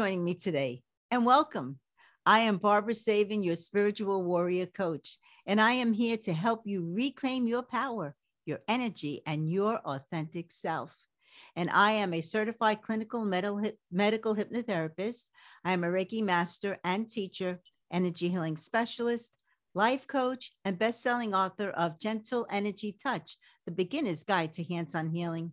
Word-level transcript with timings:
Joining 0.00 0.24
me 0.24 0.32
today 0.32 0.82
and 1.10 1.26
welcome. 1.26 1.78
I 2.24 2.38
am 2.38 2.56
Barbara 2.56 2.94
Savin, 2.94 3.42
your 3.42 3.54
spiritual 3.54 4.24
warrior 4.24 4.64
coach, 4.64 5.18
and 5.44 5.60
I 5.60 5.72
am 5.72 5.92
here 5.92 6.16
to 6.16 6.32
help 6.32 6.62
you 6.64 6.90
reclaim 6.94 7.46
your 7.46 7.62
power, 7.62 8.14
your 8.46 8.60
energy, 8.66 9.20
and 9.26 9.52
your 9.52 9.76
authentic 9.84 10.52
self. 10.52 10.96
And 11.54 11.68
I 11.68 11.90
am 11.90 12.14
a 12.14 12.22
certified 12.22 12.80
clinical 12.80 13.26
medical 13.26 14.34
hypnotherapist. 14.34 15.24
I 15.66 15.72
am 15.72 15.84
a 15.84 15.88
Reiki 15.88 16.24
master 16.24 16.78
and 16.82 17.06
teacher, 17.06 17.60
energy 17.92 18.30
healing 18.30 18.56
specialist, 18.56 19.32
life 19.74 20.06
coach, 20.06 20.50
and 20.64 20.78
best-selling 20.78 21.34
author 21.34 21.68
of 21.68 22.00
Gentle 22.00 22.46
Energy 22.48 22.96
Touch: 23.02 23.36
The 23.66 23.72
Beginner's 23.72 24.22
Guide 24.22 24.54
to 24.54 24.64
Hands-on 24.64 25.10
Healing. 25.10 25.52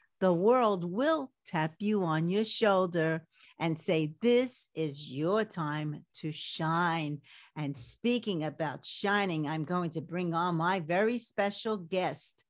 the 0.21 0.31
world 0.31 0.85
will 0.85 1.31
tap 1.47 1.73
you 1.79 2.03
on 2.03 2.29
your 2.29 2.45
shoulder 2.45 3.23
and 3.59 3.77
say, 3.77 4.13
This 4.21 4.69
is 4.75 5.11
your 5.11 5.43
time 5.43 6.05
to 6.17 6.31
shine. 6.31 7.19
And 7.57 7.77
speaking 7.77 8.43
about 8.43 8.85
shining, 8.85 9.47
I'm 9.47 9.65
going 9.65 9.89
to 9.91 10.01
bring 10.01 10.33
on 10.33 10.55
my 10.55 10.79
very 10.79 11.17
special 11.17 11.75
guest. 11.75 12.43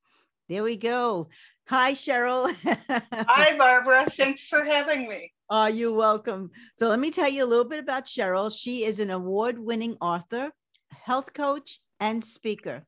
There 0.50 0.64
we 0.64 0.76
go. 0.76 1.30
Hi, 1.70 1.94
Cheryl. 1.94 2.54
Hi, 3.28 3.58
Barbara. 3.58 4.06
Thanks 4.12 4.48
for 4.48 4.66
having 4.66 5.08
me. 5.08 5.32
Oh, 5.50 5.68
you're 5.68 5.94
welcome. 5.94 6.52
So, 6.78 6.90
let 6.90 7.00
me 7.00 7.10
tell 7.10 7.30
you 7.30 7.46
a 7.46 7.52
little 7.52 7.66
bit 7.66 7.80
about 7.80 8.06
Cheryl. 8.06 8.54
She 8.54 8.84
is 8.84 9.00
an 9.00 9.12
award 9.12 9.58
winning 9.58 9.96
author, 10.02 10.52
health 10.92 11.34
coach, 11.34 11.80
and 12.02 12.24
speaker. 12.24 12.86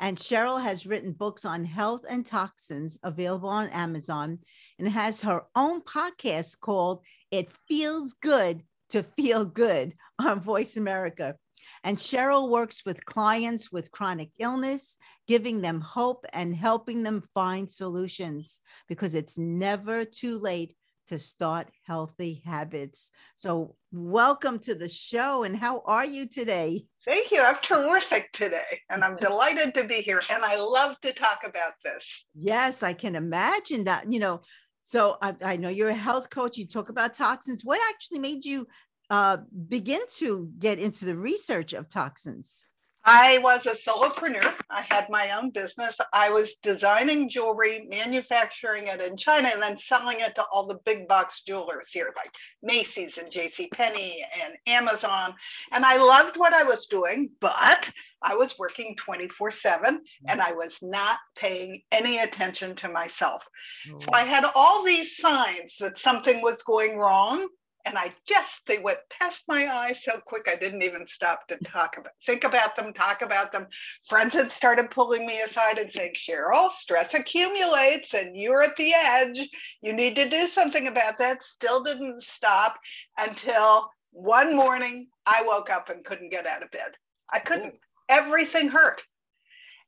And 0.00 0.16
Cheryl 0.16 0.62
has 0.62 0.86
written 0.86 1.12
books 1.12 1.44
on 1.44 1.62
health 1.62 2.06
and 2.08 2.24
toxins 2.24 2.98
available 3.02 3.50
on 3.50 3.68
Amazon 3.68 4.38
and 4.78 4.88
has 4.88 5.20
her 5.20 5.42
own 5.54 5.82
podcast 5.82 6.58
called 6.58 7.04
It 7.30 7.52
Feels 7.68 8.14
Good 8.14 8.62
to 8.88 9.02
Feel 9.02 9.44
Good 9.44 9.94
on 10.18 10.40
Voice 10.40 10.78
America. 10.78 11.36
And 11.84 11.98
Cheryl 11.98 12.48
works 12.48 12.82
with 12.86 13.04
clients 13.04 13.70
with 13.70 13.90
chronic 13.90 14.30
illness, 14.38 14.96
giving 15.28 15.60
them 15.60 15.82
hope 15.82 16.24
and 16.32 16.56
helping 16.56 17.02
them 17.02 17.22
find 17.34 17.70
solutions 17.70 18.60
because 18.88 19.14
it's 19.14 19.36
never 19.36 20.06
too 20.06 20.38
late 20.38 20.76
to 21.08 21.18
start 21.18 21.68
healthy 21.86 22.42
habits. 22.46 23.10
So, 23.36 23.76
welcome 23.92 24.60
to 24.60 24.74
the 24.74 24.88
show. 24.88 25.42
And 25.42 25.56
how 25.56 25.82
are 25.84 26.06
you 26.06 26.26
today? 26.26 26.86
Thank 27.06 27.30
you. 27.30 27.42
I'm 27.42 27.56
terrific 27.62 28.30
today, 28.32 28.80
and 28.90 29.02
I'm 29.02 29.16
delighted 29.16 29.74
to 29.74 29.84
be 29.84 29.96
here. 29.96 30.22
And 30.28 30.44
I 30.44 30.56
love 30.56 31.00
to 31.00 31.12
talk 31.12 31.40
about 31.46 31.72
this. 31.82 32.26
Yes, 32.34 32.82
I 32.82 32.92
can 32.92 33.16
imagine 33.16 33.84
that. 33.84 34.12
You 34.12 34.20
know, 34.20 34.40
so 34.82 35.16
I, 35.22 35.34
I 35.42 35.56
know 35.56 35.70
you're 35.70 35.88
a 35.88 35.94
health 35.94 36.28
coach. 36.28 36.58
You 36.58 36.66
talk 36.66 36.90
about 36.90 37.14
toxins. 37.14 37.64
What 37.64 37.80
actually 37.88 38.18
made 38.18 38.44
you 38.44 38.66
uh, 39.08 39.38
begin 39.68 40.00
to 40.18 40.50
get 40.58 40.78
into 40.78 41.06
the 41.06 41.14
research 41.14 41.72
of 41.72 41.88
toxins? 41.88 42.66
I 43.04 43.38
was 43.38 43.66
a 43.66 43.70
solopreneur. 43.70 44.54
I 44.68 44.82
had 44.82 45.08
my 45.08 45.30
own 45.32 45.50
business. 45.50 45.96
I 46.12 46.30
was 46.30 46.56
designing 46.56 47.30
jewelry, 47.30 47.86
manufacturing 47.88 48.88
it 48.88 49.00
in 49.00 49.16
China, 49.16 49.48
and 49.48 49.62
then 49.62 49.78
selling 49.78 50.20
it 50.20 50.34
to 50.34 50.44
all 50.52 50.66
the 50.66 50.80
big 50.84 51.08
box 51.08 51.42
jewelers 51.42 51.88
here, 51.90 52.12
like 52.16 52.34
Macy's 52.62 53.16
and 53.16 53.30
J.C. 53.30 53.68
Penney 53.68 54.24
and 54.44 54.54
Amazon. 54.66 55.34
And 55.72 55.84
I 55.84 55.96
loved 55.96 56.36
what 56.36 56.52
I 56.52 56.62
was 56.62 56.86
doing, 56.86 57.30
but 57.40 57.90
I 58.22 58.34
was 58.34 58.58
working 58.58 58.94
24 58.96 59.50
7 59.50 60.00
and 60.26 60.40
I 60.42 60.52
was 60.52 60.78
not 60.82 61.18
paying 61.36 61.82
any 61.90 62.18
attention 62.18 62.76
to 62.76 62.88
myself. 62.88 63.46
So 63.86 63.96
oh. 64.08 64.12
I 64.12 64.24
had 64.24 64.44
all 64.54 64.84
these 64.84 65.16
signs 65.16 65.76
that 65.80 65.98
something 65.98 66.42
was 66.42 66.62
going 66.62 66.98
wrong 66.98 67.48
and 67.84 67.96
I 67.96 68.12
just 68.26 68.66
they 68.66 68.78
went 68.78 68.98
past 69.10 69.42
my 69.48 69.66
eyes 69.72 70.02
so 70.02 70.20
quick 70.26 70.48
I 70.50 70.56
didn't 70.56 70.82
even 70.82 71.06
stop 71.06 71.46
to 71.48 71.56
talk 71.64 71.96
about 71.98 72.12
think 72.24 72.44
about 72.44 72.76
them, 72.76 72.92
talk 72.92 73.22
about 73.22 73.52
them. 73.52 73.66
Friends 74.08 74.34
had 74.34 74.50
started 74.50 74.90
pulling 74.90 75.26
me 75.26 75.40
aside 75.40 75.78
and 75.78 75.92
saying, 75.92 76.14
Cheryl, 76.14 76.70
stress 76.72 77.14
accumulates 77.14 78.14
and 78.14 78.36
you're 78.36 78.62
at 78.62 78.76
the 78.76 78.92
edge. 78.94 79.48
You 79.82 79.92
need 79.92 80.16
to 80.16 80.28
do 80.28 80.46
something 80.46 80.88
about 80.88 81.18
that. 81.18 81.42
Still 81.42 81.82
didn't 81.82 82.22
stop 82.22 82.78
until 83.18 83.90
one 84.12 84.54
morning 84.54 85.08
I 85.26 85.42
woke 85.46 85.70
up 85.70 85.88
and 85.88 86.04
couldn't 86.04 86.30
get 86.30 86.46
out 86.46 86.62
of 86.62 86.70
bed. 86.70 86.92
I 87.32 87.38
couldn't. 87.38 87.74
Everything 88.08 88.68
hurt. 88.68 89.02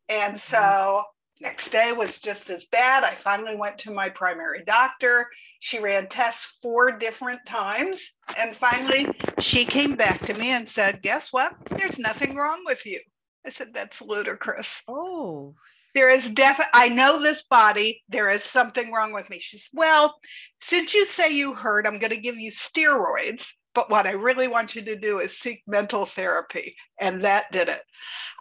And 0.09 0.35
mm-hmm. 0.35 0.51
so 0.55 1.05
Next 1.43 1.73
day 1.73 1.91
was 1.93 2.21
just 2.21 2.51
as 2.51 2.67
bad. 2.67 3.03
I 3.03 3.17
finally 3.17 3.57
went 3.57 3.77
to 3.79 3.91
my 3.91 4.09
primary 4.09 4.63
doctor. 4.65 5.29
She 5.59 5.81
ran 5.81 6.09
tests 6.09 6.57
four 6.63 6.93
different 6.93 7.41
times. 7.49 8.01
And 8.39 8.55
finally, 8.57 9.09
she 9.41 9.65
came 9.65 9.97
back 9.97 10.25
to 10.27 10.35
me 10.35 10.51
and 10.51 10.69
said, 10.69 11.03
Guess 11.03 11.33
what? 11.33 11.57
There's 11.77 11.99
nothing 11.99 12.37
wrong 12.37 12.63
with 12.65 12.87
you. 12.87 13.01
I 13.45 13.51
said, 13.51 13.75
That's 13.75 14.01
ludicrous. 14.01 14.83
Oh, 14.87 15.57
there 15.97 16.11
is 16.11 16.31
definitely, 16.31 16.71
I 16.75 16.89
know 16.91 17.21
this 17.21 17.43
body, 17.51 18.05
there 18.09 18.31
is 18.31 18.45
something 18.45 18.93
wrong 18.93 19.13
with 19.13 19.29
me. 19.29 19.41
She 19.41 19.59
says, 19.59 19.69
Well, 19.73 20.15
since 20.63 20.95
you 20.95 21.07
say 21.07 21.33
you 21.33 21.55
hurt, 21.55 21.89
I'm 21.89 21.99
going 21.99 22.13
to 22.13 22.21
give 22.21 22.37
you 22.37 22.53
steroids. 22.53 23.45
But 23.75 23.91
what 23.91 24.07
I 24.07 24.13
really 24.13 24.49
want 24.49 24.75
you 24.75 24.83
to 24.83 24.97
do 24.97 25.21
is 25.21 25.39
seek 25.39 25.63
mental 25.67 26.05
therapy. 26.07 26.77
And 27.01 27.25
that 27.25 27.51
did 27.53 27.69
it. 27.69 27.83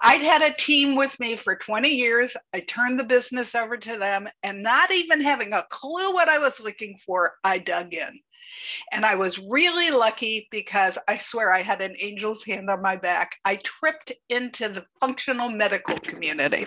I'd 0.02 0.22
had 0.22 0.42
a 0.42 0.54
team 0.56 0.96
with 0.96 1.18
me 1.20 1.38
for 1.38 1.56
20 1.56 1.88
years. 1.88 2.36
I 2.54 2.62
turned 2.62 3.00
the 3.00 3.04
business 3.04 3.56
over 3.56 3.78
to 3.78 3.98
them, 3.98 4.28
and 4.44 4.64
not 4.64 4.92
even 4.92 5.22
having 5.22 5.54
a 5.54 5.66
clue 5.70 6.12
what 6.12 6.28
I 6.28 6.40
was 6.40 6.60
looking 6.60 6.98
for, 7.06 7.34
I 7.44 7.60
dug 7.60 7.94
in. 7.94 8.20
And 8.92 9.06
I 9.06 9.16
was 9.16 9.40
really 9.40 9.92
lucky 9.92 10.48
because 10.52 10.98
I 11.08 11.18
swear 11.18 11.54
I 11.54 11.62
had 11.62 11.82
an 11.82 11.96
angel's 12.02 12.44
hand 12.44 12.70
on 12.70 12.82
my 12.82 12.96
back. 12.96 13.36
I 13.46 13.58
tripped 13.58 14.12
into 14.30 14.70
the 14.70 14.86
functional 15.00 15.50
medical 15.50 15.98
community. 16.00 16.66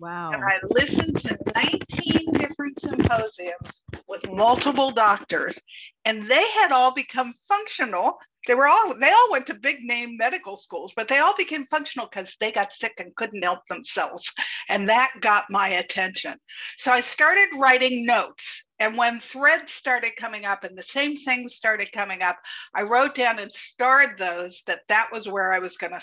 Wow. 0.00 0.30
And 0.32 0.42
I 0.42 0.58
listened 0.70 1.20
to 1.20 1.36
19 1.54 2.32
different 2.32 2.80
symposiums 2.80 3.82
with 4.08 4.26
multiple 4.30 4.90
doctors, 4.90 5.60
and 6.06 6.26
they 6.26 6.48
had 6.52 6.72
all 6.72 6.94
become 6.94 7.34
functional. 7.46 8.18
They 8.46 8.54
were 8.54 8.66
all 8.66 8.94
they 8.98 9.10
all 9.10 9.30
went 9.30 9.46
to 9.48 9.54
big 9.54 9.82
name 9.82 10.16
medical 10.16 10.56
schools, 10.56 10.94
but 10.96 11.06
they 11.06 11.18
all 11.18 11.36
became 11.36 11.66
functional 11.66 12.08
because 12.10 12.34
they 12.40 12.50
got 12.50 12.72
sick 12.72 12.94
and 12.98 13.14
couldn't 13.14 13.42
help 13.42 13.60
themselves. 13.68 14.32
And 14.70 14.88
that 14.88 15.12
got 15.20 15.44
my 15.50 15.68
attention. 15.68 16.38
So 16.78 16.92
I 16.92 17.02
started 17.02 17.50
writing 17.60 18.06
notes. 18.06 18.64
And 18.78 18.96
when 18.96 19.20
threads 19.20 19.74
started 19.74 20.16
coming 20.16 20.46
up 20.46 20.64
and 20.64 20.78
the 20.78 20.82
same 20.82 21.14
things 21.14 21.56
started 21.56 21.92
coming 21.92 22.22
up, 22.22 22.38
I 22.74 22.84
wrote 22.84 23.14
down 23.14 23.38
and 23.38 23.52
starred 23.52 24.16
those 24.16 24.62
that 24.66 24.80
that 24.88 25.08
was 25.12 25.28
where 25.28 25.52
I 25.52 25.58
was 25.58 25.76
going 25.76 25.92
to 25.92 26.02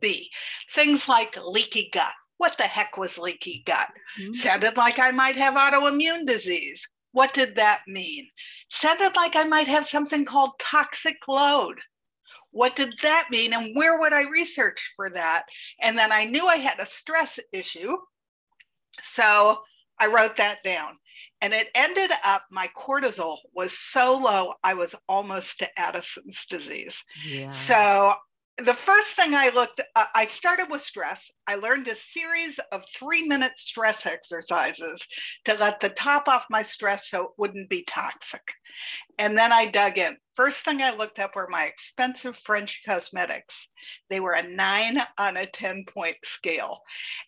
be. 0.00 0.28
Things 0.72 1.08
like 1.08 1.38
leaky 1.40 1.90
gut 1.92 2.12
what 2.38 2.56
the 2.56 2.64
heck 2.64 2.96
was 2.96 3.18
leaky 3.18 3.62
gut? 3.66 3.88
Mm-hmm. 4.18 4.32
Sounded 4.32 4.76
like 4.76 4.98
I 4.98 5.10
might 5.10 5.36
have 5.36 5.54
autoimmune 5.54 6.26
disease. 6.26 6.86
What 7.12 7.34
did 7.34 7.56
that 7.56 7.80
mean? 7.86 8.28
Sounded 8.70 9.14
like 9.16 9.36
I 9.36 9.44
might 9.44 9.68
have 9.68 9.88
something 9.88 10.24
called 10.24 10.52
toxic 10.58 11.16
load. 11.28 11.78
What 12.50 12.76
did 12.76 12.94
that 13.02 13.28
mean? 13.30 13.52
And 13.52 13.76
where 13.76 13.98
would 14.00 14.12
I 14.12 14.22
research 14.22 14.92
for 14.96 15.10
that? 15.10 15.44
And 15.80 15.98
then 15.98 16.12
I 16.12 16.24
knew 16.24 16.46
I 16.46 16.56
had 16.56 16.78
a 16.78 16.86
stress 16.86 17.38
issue. 17.52 17.96
So 19.02 19.58
I 19.98 20.06
wrote 20.06 20.36
that 20.36 20.62
down. 20.62 20.96
And 21.40 21.52
it 21.52 21.68
ended 21.74 22.10
up 22.24 22.44
my 22.50 22.68
cortisol 22.76 23.38
was 23.54 23.76
so 23.76 24.16
low, 24.16 24.54
I 24.64 24.74
was 24.74 24.94
almost 25.08 25.58
to 25.60 25.78
Addison's 25.78 26.46
disease. 26.46 27.02
Yeah. 27.24 27.50
So 27.50 28.14
the 28.58 28.74
first 28.74 29.08
thing 29.08 29.34
I 29.34 29.50
looked, 29.50 29.80
uh, 29.94 30.06
I 30.14 30.26
started 30.26 30.68
with 30.68 30.82
stress. 30.82 31.30
I 31.48 31.54
learned 31.54 31.88
a 31.88 31.96
series 31.96 32.60
of 32.72 32.84
three 32.94 33.22
minute 33.22 33.54
stress 33.56 34.04
exercises 34.04 35.00
to 35.46 35.54
let 35.54 35.80
the 35.80 35.88
top 35.88 36.28
off 36.28 36.44
my 36.50 36.62
stress 36.62 37.08
so 37.08 37.24
it 37.24 37.30
wouldn't 37.38 37.70
be 37.70 37.84
toxic. 37.84 38.52
And 39.18 39.36
then 39.36 39.50
I 39.50 39.64
dug 39.64 39.96
in. 39.96 40.18
First 40.36 40.58
thing 40.58 40.82
I 40.82 40.94
looked 40.94 41.18
up 41.18 41.34
were 41.34 41.48
my 41.48 41.64
expensive 41.64 42.36
French 42.44 42.82
cosmetics. 42.84 43.66
They 44.10 44.20
were 44.20 44.34
a 44.34 44.46
nine 44.46 44.98
on 45.16 45.38
a 45.38 45.46
10 45.46 45.86
point 45.86 46.18
scale. 46.22 46.82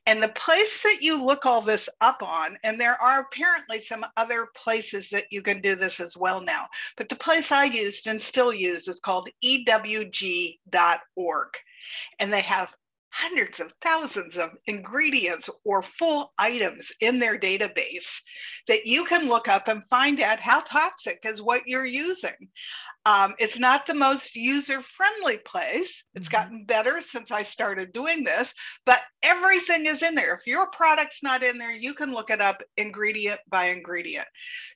And 0.04 0.22
the 0.22 0.28
place 0.28 0.82
that 0.82 0.98
you 1.00 1.24
look 1.24 1.46
all 1.46 1.62
this 1.62 1.88
up 2.02 2.22
on, 2.22 2.58
and 2.62 2.78
there 2.78 3.00
are 3.00 3.20
apparently 3.20 3.82
some 3.82 4.04
other 4.18 4.48
places 4.54 5.08
that 5.10 5.28
you 5.30 5.40
can 5.40 5.62
do 5.62 5.74
this 5.76 5.98
as 5.98 6.14
well 6.14 6.42
now, 6.42 6.68
but 6.98 7.08
the 7.08 7.16
place 7.16 7.50
I 7.50 7.64
used 7.64 8.06
and 8.06 8.20
still 8.20 8.52
use 8.52 8.86
is 8.86 9.00
called 9.00 9.30
ewg.org. 9.42 10.58
And 12.18 12.32
they 12.32 12.42
have 12.42 12.76
hundreds 13.10 13.60
of 13.60 13.72
thousands 13.82 14.36
of 14.36 14.50
ingredients 14.66 15.48
or 15.64 15.82
full 15.82 16.32
items 16.38 16.90
in 17.00 17.18
their 17.18 17.38
database 17.38 18.20
that 18.68 18.86
you 18.86 19.04
can 19.04 19.28
look 19.28 19.48
up 19.48 19.68
and 19.68 19.82
find 19.90 20.20
out 20.20 20.38
how 20.40 20.60
toxic 20.60 21.20
is 21.24 21.42
what 21.42 21.66
you're 21.66 21.86
using. 21.86 22.48
Um, 23.06 23.34
it's 23.38 23.58
not 23.58 23.86
the 23.86 23.94
most 23.94 24.36
user 24.36 24.82
friendly 24.82 25.38
place. 25.38 26.02
It's 26.14 26.28
mm-hmm. 26.28 26.32
gotten 26.32 26.64
better 26.64 27.00
since 27.00 27.30
I 27.30 27.42
started 27.42 27.92
doing 27.92 28.24
this, 28.24 28.52
but 28.84 29.00
everything 29.22 29.86
is 29.86 30.02
in 30.02 30.14
there. 30.14 30.34
If 30.34 30.46
your 30.46 30.70
product's 30.70 31.22
not 31.22 31.42
in 31.42 31.56
there, 31.58 31.74
you 31.74 31.94
can 31.94 32.12
look 32.12 32.30
it 32.30 32.40
up 32.40 32.62
ingredient 32.76 33.40
by 33.48 33.68
ingredient. 33.68 34.26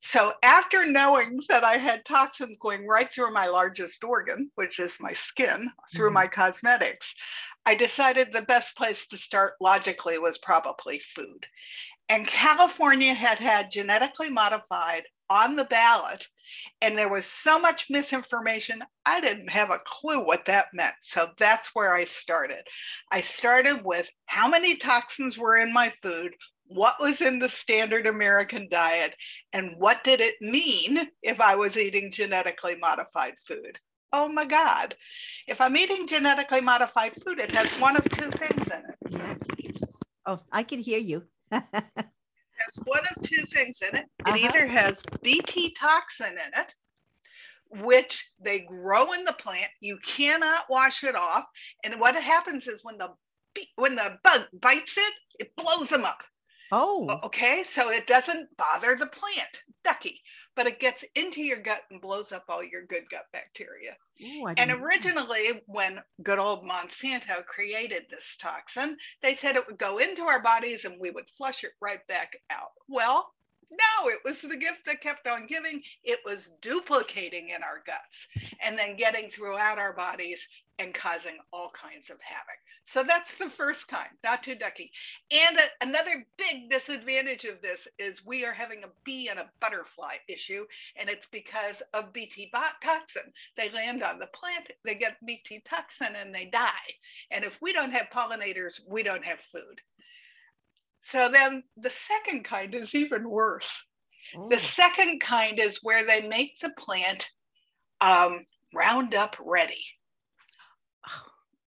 So 0.03 0.33
after 0.43 0.87
knowing 0.87 1.39
that 1.49 1.65
I 1.65 1.77
had 1.77 2.05
toxins 2.05 2.57
going 2.61 2.87
right 2.87 3.13
through 3.13 3.33
my 3.33 3.47
largest 3.47 4.03
organ, 4.03 4.51
which 4.55 4.79
is 4.79 4.97
my 5.01 5.13
skin, 5.13 5.71
through 5.95 6.09
mm-hmm. 6.09 6.15
my 6.15 6.27
cosmetics, 6.27 7.15
I 7.67 7.75
decided 7.75 8.31
the 8.31 8.43
best 8.43 8.77
place 8.77 9.07
to 9.07 9.17
start 9.17 9.55
logically 9.59 10.19
was 10.19 10.37
probably 10.37 10.99
food. 10.99 11.47
And 12.11 12.27
California 12.27 13.15
had 13.15 13.39
had 13.39 13.71
genetically 13.71 14.29
modified 14.29 15.05
on 15.31 15.57
the 15.57 15.65
ballot, 15.65 16.29
and 16.83 16.99
there 16.99 17.09
was 17.09 17.25
so 17.25 17.59
much 17.59 17.89
misinformation, 17.89 18.85
I 19.07 19.23
didn't 19.23 19.49
have 19.49 19.71
a 19.71 19.79
clue 19.79 20.23
what 20.23 20.45
that 20.45 20.75
meant. 20.75 20.97
So 21.01 21.31
that's 21.39 21.75
where 21.75 21.95
I 21.95 22.05
started. 22.05 22.69
I 23.11 23.23
started 23.23 23.83
with 23.83 24.11
how 24.27 24.47
many 24.47 24.77
toxins 24.77 25.39
were 25.39 25.57
in 25.57 25.73
my 25.73 25.91
food, 26.03 26.37
what 26.67 27.01
was 27.01 27.23
in 27.23 27.39
the 27.39 27.49
standard 27.49 28.07
American 28.07 28.69
diet, 28.69 29.17
and 29.55 29.75
what 29.79 30.05
did 30.05 30.21
it 30.21 30.37
mean 30.43 31.11
if 31.23 31.41
I 31.41 31.55
was 31.55 31.79
eating 31.79 32.13
genetically 32.13 32.77
modified 32.77 33.37
food 33.47 33.79
oh 34.15 34.29
my 34.29 34.45
God, 34.45 34.95
if 35.49 35.61
I'm 35.61 35.77
eating 35.77 36.07
genetically 36.07 36.61
modified 36.61 37.13
food, 37.27 37.41
it 37.41 37.51
has 37.51 37.69
one 37.81 37.97
of 37.97 38.09
two 38.11 38.31
things 38.31 38.67
in 38.69 38.83
it. 38.89 39.85
Oh, 40.25 40.41
I 40.53 40.63
can 40.63 40.79
hear 40.79 41.01
you. 41.01 41.25
it 41.53 41.65
has 41.73 42.79
one 42.85 43.01
of 43.01 43.29
two 43.29 43.45
things 43.47 43.79
in 43.83 43.97
it. 43.97 44.07
It 44.21 44.27
uh-huh. 44.27 44.37
either 44.41 44.67
has 44.67 45.03
BT 45.23 45.75
toxin 45.79 46.33
in 46.33 46.61
it, 46.61 46.75
which 47.83 48.25
they 48.41 48.61
grow 48.61 49.13
in 49.13 49.25
the 49.25 49.33
plant. 49.33 49.69
You 49.81 49.99
cannot 50.07 50.71
wash 50.71 51.03
it 51.03 51.17
off. 51.17 51.45
And 51.83 52.01
what 52.01 52.15
happens 52.15 52.69
is 52.69 52.81
when 52.85 52.99
the 52.99 53.11
when 53.77 53.97
the 53.97 54.19
bug 54.25 54.43
bites 54.61 54.95
it, 54.97 55.13
it 55.41 55.57
blows 55.57 55.89
them 55.89 56.05
up. 56.05 56.23
Oh. 56.73 57.21
Okay. 57.25 57.65
So 57.65 57.91
it 57.91 58.07
doesn't 58.07 58.49
bother 58.57 58.97
the 58.97 59.07
plant, 59.07 59.63
ducky 59.83 60.21
but 60.57 60.67
it 60.67 60.81
gets 60.81 61.05
into 61.15 61.43
your 61.43 61.59
gut 61.59 61.83
and 61.91 62.01
blows 62.01 62.33
up 62.33 62.45
all 62.49 62.63
your 62.63 62.85
good 62.87 63.05
gut 63.11 63.27
bacteria. 63.33 63.97
Ooh, 64.23 64.47
and 64.57 64.71
originally, 64.71 65.63
when 65.67 66.01
good 66.23 66.39
old 66.39 66.65
Monsanto 66.65 67.45
created 67.47 68.07
this 68.09 68.37
toxin, 68.39 68.97
they 69.23 69.35
said 69.35 69.57
it 69.57 69.67
would 69.67 69.79
go 69.79 69.99
into 69.99 70.23
our 70.23 70.41
bodies 70.41 70.85
and 70.85 71.01
we 71.01 71.11
would 71.11 71.29
flush 71.31 71.65
it 71.65 71.73
right 71.81 72.07
back 72.07 72.37
out. 72.51 72.71
Well, 72.89 73.33
no, 73.71 74.09
it 74.09 74.19
was 74.25 74.41
the 74.41 74.57
gift 74.57 74.87
that 74.87 75.01
kept 75.01 75.27
on 75.27 75.47
giving. 75.47 75.83
It 76.03 76.21
was 76.25 76.51
duplicating 76.61 77.49
in 77.49 77.63
our 77.63 77.83
guts 77.87 78.27
and 78.63 78.79
then 78.79 78.97
getting 78.97 79.31
throughout 79.31 79.79
our 79.79 79.93
bodies 79.93 80.47
and 80.79 80.93
causing 80.93 81.39
all 81.53 81.71
kinds 81.71 82.11
of 82.11 82.21
havoc. 82.21 82.59
So 82.87 83.03
that's 83.03 83.35
the 83.39 83.49
first 83.49 83.89
kind, 83.89 84.09
not 84.23 84.43
too 84.43 84.55
ducky. 84.55 84.91
And 85.31 85.57
a, 85.59 85.87
another 85.87 86.27
big 86.37 86.69
disadvantage 86.69 87.45
of 87.45 87.63
this 87.63 87.87
is 87.99 88.25
we 88.25 88.45
are 88.45 88.53
having 88.53 88.83
a 88.85 88.91
bee 89.05 89.29
and 89.29 89.39
a 89.39 89.51
butterfly 89.61 90.17
issue, 90.29 90.65
and 90.97 91.09
it's 91.09 91.27
because 91.31 91.83
of 91.93 92.13
BT 92.13 92.51
toxin. 92.83 93.33
They 93.57 93.71
land 93.71 94.03
on 94.03 94.19
the 94.19 94.27
plant, 94.29 94.73
they 94.85 94.97
get 94.97 95.25
BT 95.25 95.63
toxin, 95.65 96.15
and 96.17 96.35
they 96.35 96.47
die. 96.47 96.71
And 97.31 97.45
if 97.45 97.57
we 97.63 97.73
don't 97.73 97.93
have 97.93 98.09
pollinators, 98.13 98.81
we 98.87 99.03
don't 99.03 99.25
have 99.25 99.41
food. 99.41 99.81
So 101.11 101.29
then 101.29 101.63
the 101.77 101.93
second 102.09 102.45
kind 102.45 102.75
is 102.75 102.95
even 102.95 103.29
worse. 103.29 103.71
Ooh. 104.37 104.49
The 104.51 104.59
second 104.59 105.21
kind 105.21 105.59
is 105.59 105.81
where 105.83 106.05
they 106.05 106.27
make 106.27 106.59
the 106.61 106.73
plant 106.79 107.29
um, 108.01 108.47
Roundup 108.75 109.37
ready. 109.41 109.85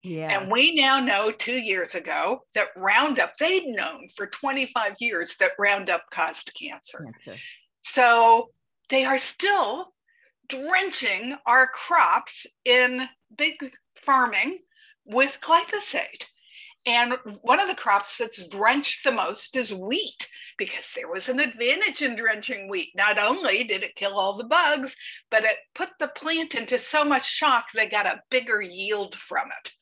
Yeah. 0.03 0.41
And 0.41 0.51
we 0.53 0.75
now 0.75 1.01
know 1.01 1.33
two 1.33 1.59
years 1.59 1.95
ago 1.95 2.41
that 2.55 2.69
Roundup, 2.77 3.37
they'd 3.39 3.67
known 3.67 4.09
for 4.17 4.29
25 4.29 4.95
years 5.01 5.35
that 5.41 5.53
Roundup 5.59 6.05
caused 6.11 6.53
cancer. 6.55 7.05
cancer. 7.05 7.41
So 7.83 8.51
they 8.89 9.05
are 9.05 9.19
still 9.19 9.93
drenching 10.49 11.37
our 11.45 11.67
crops 11.67 12.47
in 12.65 13.09
big 13.37 13.55
farming 13.97 14.61
with 15.05 15.39
glyphosate. 15.41 16.25
And 16.87 17.15
one 17.43 17.59
of 17.59 17.67
the 17.67 17.75
crops 17.75 18.17
that's 18.17 18.47
drenched 18.47 19.03
the 19.03 19.11
most 19.11 19.57
is 19.57 19.75
wheat 19.75 20.29
because 20.57 20.89
there 20.95 21.11
was 21.11 21.29
an 21.29 21.41
advantage 21.41 22.01
in 22.01 22.15
drenching 22.15 22.69
wheat. 22.69 22.91
Not 22.95 23.19
only 23.19 23.65
did 23.65 23.83
it 23.83 23.97
kill 23.97 24.17
all 24.17 24.37
the 24.37 24.45
bugs, 24.45 24.95
but 25.29 25.45
it 25.45 25.57
put 25.75 25.91
the 25.99 26.09
plant 26.09 26.55
into 26.55 26.79
so 26.79 27.05
much 27.05 27.27
shock 27.27 27.67
they 27.73 27.87
got 27.87 28.07
a 28.07 28.23
bigger 28.31 28.63
yield 28.63 29.17
from 29.17 29.49
it. 29.61 29.73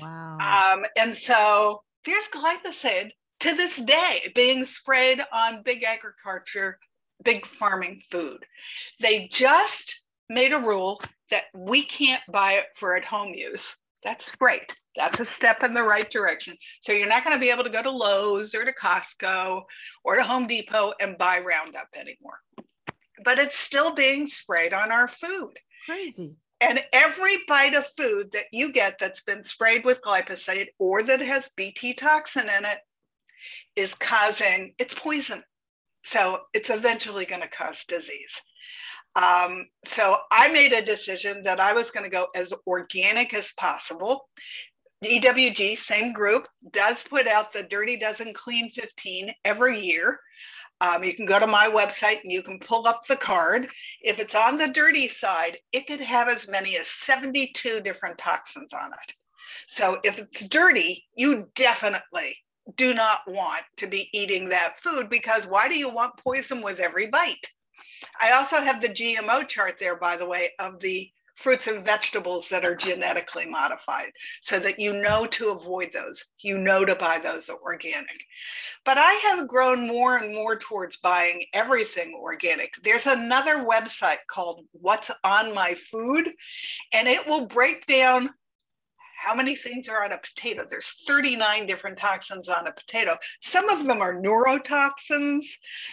Wow. 0.00 0.38
Um, 0.40 0.84
and 0.96 1.16
so 1.16 1.82
there's 2.04 2.26
glyphosate 2.28 3.10
to 3.40 3.54
this 3.54 3.76
day 3.76 4.32
being 4.34 4.64
sprayed 4.64 5.22
on 5.32 5.62
big 5.62 5.84
agriculture, 5.84 6.78
big 7.22 7.46
farming 7.46 8.02
food. 8.10 8.44
They 9.00 9.28
just 9.28 10.00
made 10.28 10.52
a 10.52 10.58
rule 10.58 11.00
that 11.30 11.44
we 11.54 11.84
can't 11.84 12.22
buy 12.28 12.54
it 12.54 12.66
for 12.74 12.96
at 12.96 13.04
home 13.04 13.34
use. 13.34 13.76
That's 14.02 14.34
great. 14.36 14.74
That's 14.96 15.20
a 15.20 15.24
step 15.24 15.62
in 15.62 15.74
the 15.74 15.82
right 15.82 16.08
direction. 16.10 16.56
So 16.80 16.92
you're 16.92 17.08
not 17.08 17.24
going 17.24 17.36
to 17.36 17.40
be 17.40 17.50
able 17.50 17.64
to 17.64 17.70
go 17.70 17.82
to 17.82 17.90
Lowe's 17.90 18.54
or 18.54 18.64
to 18.64 18.72
Costco 18.72 19.62
or 20.04 20.16
to 20.16 20.22
Home 20.22 20.46
Depot 20.46 20.92
and 21.00 21.18
buy 21.18 21.40
Roundup 21.40 21.88
anymore. 21.94 22.38
But 23.24 23.38
it's 23.38 23.58
still 23.58 23.94
being 23.94 24.26
sprayed 24.26 24.72
on 24.72 24.92
our 24.92 25.08
food. 25.08 25.54
Crazy. 25.86 26.36
And 26.60 26.82
every 26.92 27.36
bite 27.48 27.74
of 27.74 27.86
food 27.98 28.30
that 28.32 28.46
you 28.52 28.72
get 28.72 28.98
that's 28.98 29.20
been 29.22 29.44
sprayed 29.44 29.84
with 29.84 30.02
glyphosate 30.02 30.68
or 30.78 31.02
that 31.02 31.20
has 31.20 31.48
BT 31.56 31.94
toxin 31.94 32.48
in 32.48 32.64
it 32.64 32.78
is 33.76 33.94
causing, 33.96 34.74
it's 34.78 34.94
poison. 34.94 35.42
So 36.04 36.40
it's 36.52 36.70
eventually 36.70 37.24
going 37.24 37.42
to 37.42 37.48
cause 37.48 37.84
disease. 37.84 38.40
Um, 39.16 39.68
so 39.86 40.16
I 40.30 40.48
made 40.48 40.72
a 40.72 40.84
decision 40.84 41.42
that 41.44 41.60
I 41.60 41.72
was 41.72 41.90
going 41.90 42.04
to 42.04 42.10
go 42.10 42.28
as 42.34 42.52
organic 42.66 43.32
as 43.32 43.52
possible. 43.56 44.28
EWG, 45.02 45.78
same 45.78 46.12
group, 46.12 46.46
does 46.70 47.02
put 47.02 47.26
out 47.26 47.52
the 47.52 47.62
Dirty 47.62 47.96
Dozen 47.96 48.32
Clean 48.34 48.70
15 48.70 49.32
every 49.44 49.78
year. 49.78 50.20
Um, 50.80 51.04
you 51.04 51.14
can 51.14 51.26
go 51.26 51.38
to 51.38 51.46
my 51.46 51.66
website 51.66 52.22
and 52.22 52.32
you 52.32 52.42
can 52.42 52.58
pull 52.58 52.86
up 52.86 53.06
the 53.06 53.16
card. 53.16 53.68
If 54.02 54.18
it's 54.18 54.34
on 54.34 54.58
the 54.58 54.68
dirty 54.68 55.08
side, 55.08 55.58
it 55.72 55.86
could 55.86 56.00
have 56.00 56.28
as 56.28 56.48
many 56.48 56.76
as 56.76 56.86
72 56.88 57.80
different 57.80 58.18
toxins 58.18 58.72
on 58.72 58.92
it. 58.92 59.14
So 59.68 59.98
if 60.04 60.18
it's 60.18 60.46
dirty, 60.48 61.04
you 61.16 61.48
definitely 61.54 62.36
do 62.76 62.92
not 62.92 63.20
want 63.26 63.62
to 63.76 63.86
be 63.86 64.08
eating 64.12 64.48
that 64.48 64.80
food 64.80 65.08
because 65.08 65.46
why 65.46 65.68
do 65.68 65.78
you 65.78 65.88
want 65.88 66.18
poison 66.18 66.60
with 66.60 66.80
every 66.80 67.06
bite? 67.06 67.46
I 68.20 68.32
also 68.32 68.60
have 68.60 68.80
the 68.80 68.88
GMO 68.88 69.46
chart 69.46 69.76
there, 69.78 69.96
by 69.96 70.16
the 70.16 70.26
way, 70.26 70.50
of 70.58 70.80
the 70.80 71.10
fruits 71.34 71.66
and 71.66 71.84
vegetables 71.84 72.48
that 72.48 72.64
are 72.64 72.74
genetically 72.74 73.44
modified 73.44 74.10
so 74.40 74.58
that 74.58 74.78
you 74.78 74.92
know 74.92 75.26
to 75.26 75.50
avoid 75.50 75.90
those. 75.92 76.24
You 76.40 76.58
know 76.58 76.84
to 76.84 76.94
buy 76.94 77.18
those 77.18 77.48
organic. 77.50 78.24
But 78.84 78.98
I 78.98 79.12
have 79.12 79.48
grown 79.48 79.86
more 79.86 80.16
and 80.16 80.34
more 80.34 80.58
towards 80.58 80.96
buying 80.98 81.46
everything 81.52 82.14
organic. 82.14 82.74
There's 82.82 83.06
another 83.06 83.64
website 83.64 84.26
called 84.28 84.66
What's 84.72 85.10
on 85.22 85.54
My 85.54 85.74
Food, 85.74 86.30
and 86.92 87.08
it 87.08 87.26
will 87.26 87.46
break 87.46 87.86
down 87.86 88.30
how 89.24 89.34
many 89.34 89.56
things 89.56 89.88
are 89.88 90.04
on 90.04 90.12
a 90.12 90.18
potato? 90.18 90.66
There's 90.68 90.92
39 91.06 91.64
different 91.66 91.96
toxins 91.96 92.48
on 92.50 92.66
a 92.66 92.72
potato. 92.72 93.16
Some 93.40 93.70
of 93.70 93.86
them 93.86 94.02
are 94.02 94.20
neurotoxins. 94.20 95.46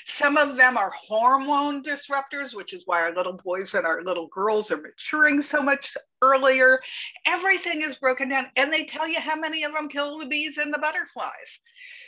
Some 0.06 0.36
of 0.36 0.58
them 0.58 0.76
are 0.76 0.92
hormone 0.92 1.82
disruptors, 1.82 2.54
which 2.54 2.74
is 2.74 2.84
why 2.86 3.02
our 3.02 3.16
little 3.16 3.40
boys 3.44 3.74
and 3.74 3.86
our 3.86 4.04
little 4.04 4.28
girls 4.28 4.70
are 4.70 4.82
maturing 4.82 5.42
so 5.42 5.62
much 5.62 5.96
earlier. 6.22 6.82
Everything 7.26 7.84
is 7.84 7.96
broken 7.96 8.28
down 8.28 8.48
and 8.58 8.72
they 8.72 8.84
tell 8.84 9.08
you 9.08 9.22
how 9.22 9.38
many 9.38 9.64
of 9.64 9.74
them 9.74 9.88
kill 9.88 10.20
the 10.20 10.26
bees 10.26 10.58
and 10.58 10.74
the 10.74 10.80
butterflies. 10.80 11.60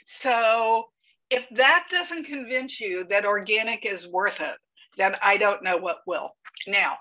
So 0.05 0.89
if 1.29 1.47
that 1.51 1.87
doesn't 1.89 2.25
convince 2.25 2.81
you 2.81 3.05
that 3.05 3.25
organic 3.25 3.85
is 3.85 4.09
worth 4.09 4.41
it, 4.41 4.55
then 4.97 5.15
I 5.21 5.37
don't 5.37 5.63
know 5.63 5.77
what 5.77 6.01
will. 6.05 6.35
Now, 6.67 6.97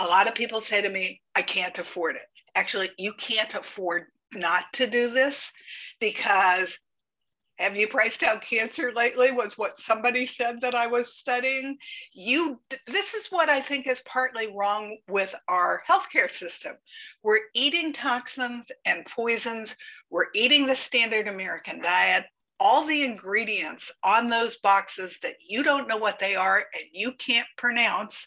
a 0.00 0.06
lot 0.06 0.26
of 0.26 0.34
people 0.34 0.60
say 0.60 0.82
to 0.82 0.90
me, 0.90 1.20
I 1.36 1.42
can't 1.42 1.78
afford 1.78 2.16
it. 2.16 2.22
Actually, 2.54 2.90
you 2.98 3.12
can't 3.14 3.54
afford 3.54 4.06
not 4.32 4.72
to 4.74 4.86
do 4.86 5.10
this 5.10 5.52
because 6.00 6.78
have 7.60 7.76
you 7.76 7.86
priced 7.88 8.22
out 8.22 8.40
cancer 8.40 8.90
lately 8.90 9.32
was 9.32 9.58
what 9.58 9.78
somebody 9.78 10.24
said 10.24 10.62
that 10.62 10.74
i 10.74 10.86
was 10.86 11.18
studying? 11.18 11.76
You 12.14 12.58
this 12.86 13.12
is 13.12 13.26
what 13.28 13.50
i 13.50 13.60
think 13.60 13.86
is 13.86 14.00
partly 14.06 14.46
wrong 14.46 14.96
with 15.08 15.34
our 15.46 15.82
healthcare 15.86 16.30
system. 16.30 16.76
We're 17.22 17.40
eating 17.54 17.92
toxins 17.92 18.64
and 18.86 19.04
poisons. 19.04 19.74
We're 20.08 20.30
eating 20.34 20.66
the 20.66 20.76
standard 20.76 21.28
american 21.28 21.82
diet. 21.82 22.24
All 22.58 22.84
the 22.84 23.04
ingredients 23.04 23.92
on 24.02 24.30
those 24.30 24.56
boxes 24.56 25.18
that 25.22 25.36
you 25.46 25.62
don't 25.62 25.88
know 25.88 25.98
what 25.98 26.18
they 26.18 26.36
are 26.36 26.64
and 26.74 26.84
you 26.92 27.12
can't 27.12 27.48
pronounce 27.58 28.26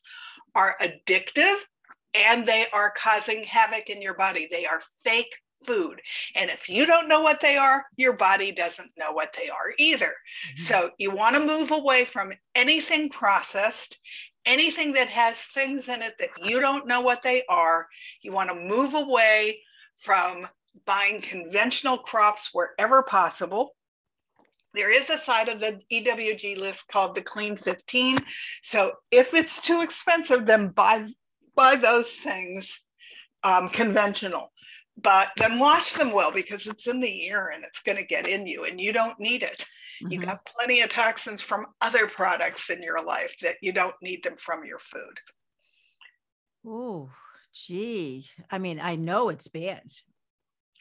are 0.54 0.78
addictive 0.80 1.58
and 2.14 2.46
they 2.46 2.68
are 2.74 2.94
causing 2.96 3.44
havoc 3.44 3.90
in 3.90 4.02
your 4.02 4.14
body. 4.14 4.48
They 4.50 4.66
are 4.66 4.82
fake 5.04 5.34
food. 5.66 6.02
And 6.36 6.50
if 6.50 6.70
you 6.70 6.86
don't 6.86 7.08
know 7.08 7.22
what 7.22 7.40
they 7.40 7.58
are, 7.58 7.86
your 7.96 8.14
body 8.14 8.52
doesn't 8.52 8.92
know 8.98 9.12
what 9.12 9.34
they 9.34 9.50
are 9.50 9.74
either. 9.78 10.14
Mm-hmm. 10.58 10.64
So 10.64 10.92
you 10.98 11.12
want 11.12 11.36
to 11.36 11.46
move 11.46 11.72
away 11.72 12.06
from 12.06 12.34
anything 12.56 13.10
processed, 13.10 13.98
anything 14.46 14.94
that 14.94 15.08
has 15.10 15.38
things 15.54 15.88
in 15.88 16.02
it 16.02 16.16
that 16.20 16.30
you 16.44 16.60
don't 16.60 16.88
know 16.88 17.02
what 17.02 17.24
they 17.24 17.44
are. 17.48 17.88
You 18.22 18.32
want 18.32 18.50
to 18.50 18.56
move 18.56 18.94
away 18.94 19.60
from 19.98 20.48
buying 20.86 21.22
conventional 21.22 21.98
crops 21.98 22.50
wherever 22.52 23.04
possible. 23.04 23.76
There 24.74 24.90
is 24.90 25.08
a 25.10 25.20
side 25.20 25.50
of 25.50 25.60
the 25.60 25.80
EWG 25.92 26.58
list 26.58 26.88
called 26.88 27.16
the 27.16 27.22
Clean 27.22 27.56
15. 27.56 28.18
So 28.64 28.94
if 29.12 29.36
it's 29.36 29.62
too 29.62 29.82
expensive, 29.82 30.48
then 30.48 30.70
buy, 30.70 31.08
buy 31.56 31.76
those 31.76 32.10
things 32.10 32.80
um, 33.44 33.70
conventional. 33.70 34.52
But 35.02 35.30
then 35.38 35.58
wash 35.58 35.94
them 35.94 36.12
well 36.12 36.32
because 36.32 36.68
it's 36.68 36.86
in 36.86 37.00
the 37.00 37.28
air 37.28 37.50
and 37.50 37.64
it's 37.64 37.82
going 37.82 37.98
to 37.98 38.06
get 38.06 38.28
in 38.28 38.46
you 38.46 38.66
and 38.66 38.80
you 38.80 38.94
don't 38.94 39.20
need 39.20 39.42
it. 39.42 39.66
Mm-hmm. 40.04 40.12
You 40.12 40.20
got 40.20 40.46
plenty 40.46 40.82
of 40.82 40.90
toxins 40.90 41.42
from 41.42 41.66
other 41.82 42.08
products 42.08 42.70
in 42.70 42.84
your 42.84 43.04
life 43.04 43.36
that 43.42 43.56
you 43.62 43.74
don't 43.74 43.96
need 44.02 44.24
them 44.24 44.36
from 44.38 44.64
your 44.64 44.80
food. 44.80 45.20
Oh, 46.66 47.10
gee. 47.54 48.28
I 48.52 48.60
mean, 48.60 48.80
I 48.80 48.96
know 48.96 49.30
it's 49.30 49.48
bad. 49.48 49.84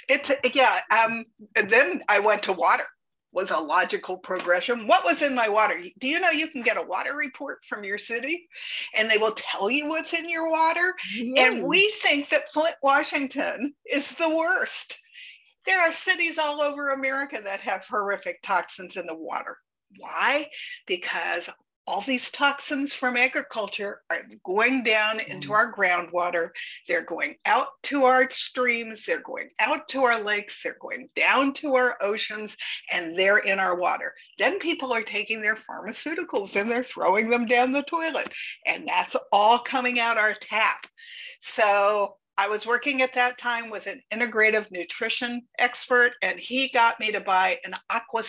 It's 0.08 0.30
yeah. 0.54 0.80
Um, 0.90 1.24
and 1.56 1.70
then 1.70 2.02
I 2.08 2.18
went 2.18 2.42
to 2.44 2.52
water 2.52 2.84
was 3.32 3.50
a 3.50 3.58
logical 3.58 4.18
progression. 4.18 4.86
What 4.86 5.04
was 5.04 5.22
in 5.22 5.34
my 5.34 5.48
water? 5.48 5.82
Do 5.98 6.06
you 6.06 6.20
know 6.20 6.30
you 6.30 6.48
can 6.48 6.62
get 6.62 6.76
a 6.76 6.82
water 6.82 7.16
report 7.16 7.60
from 7.68 7.82
your 7.82 7.98
city 7.98 8.48
and 8.94 9.10
they 9.10 9.18
will 9.18 9.34
tell 9.36 9.70
you 9.70 9.88
what's 9.88 10.12
in 10.12 10.28
your 10.28 10.50
water? 10.50 10.94
And 11.38 11.64
we 11.64 11.92
think 12.02 12.28
that 12.28 12.50
Flint, 12.50 12.76
Washington 12.82 13.74
is 13.90 14.08
the 14.14 14.28
worst. 14.28 14.98
There 15.64 15.80
are 15.80 15.92
cities 15.92 16.38
all 16.38 16.60
over 16.60 16.90
America 16.90 17.40
that 17.42 17.60
have 17.60 17.84
horrific 17.86 18.42
toxins 18.42 18.96
in 18.96 19.06
the 19.06 19.14
water. 19.14 19.56
Why? 19.98 20.48
Because 20.86 21.48
all 21.86 22.00
these 22.02 22.30
toxins 22.30 22.92
from 22.92 23.16
agriculture 23.16 24.02
are 24.10 24.22
going 24.44 24.84
down 24.84 25.20
into 25.20 25.48
mm. 25.48 25.54
our 25.54 25.72
groundwater. 25.72 26.50
They're 26.86 27.04
going 27.04 27.36
out 27.44 27.68
to 27.84 28.04
our 28.04 28.30
streams, 28.30 29.04
they're 29.04 29.22
going 29.22 29.50
out 29.58 29.88
to 29.88 30.04
our 30.04 30.20
lakes, 30.20 30.62
they're 30.62 30.76
going 30.80 31.08
down 31.16 31.54
to 31.54 31.74
our 31.74 31.96
oceans, 32.00 32.56
and 32.90 33.18
they're 33.18 33.38
in 33.38 33.58
our 33.58 33.76
water. 33.76 34.14
Then 34.38 34.58
people 34.58 34.92
are 34.92 35.02
taking 35.02 35.40
their 35.40 35.56
pharmaceuticals 35.56 36.56
and 36.56 36.70
they're 36.70 36.84
throwing 36.84 37.28
them 37.28 37.46
down 37.46 37.72
the 37.72 37.82
toilet, 37.82 38.32
and 38.66 38.86
that's 38.86 39.16
all 39.32 39.58
coming 39.58 39.98
out 39.98 40.18
our 40.18 40.34
tap. 40.34 40.86
So 41.40 42.16
I 42.38 42.48
was 42.48 42.64
working 42.64 43.02
at 43.02 43.12
that 43.14 43.36
time 43.36 43.68
with 43.68 43.86
an 43.86 44.00
integrative 44.10 44.70
nutrition 44.70 45.42
expert, 45.58 46.12
and 46.22 46.40
he 46.40 46.70
got 46.70 46.98
me 46.98 47.12
to 47.12 47.20
buy 47.20 47.58
an 47.64 47.74
Aqua 47.90 48.22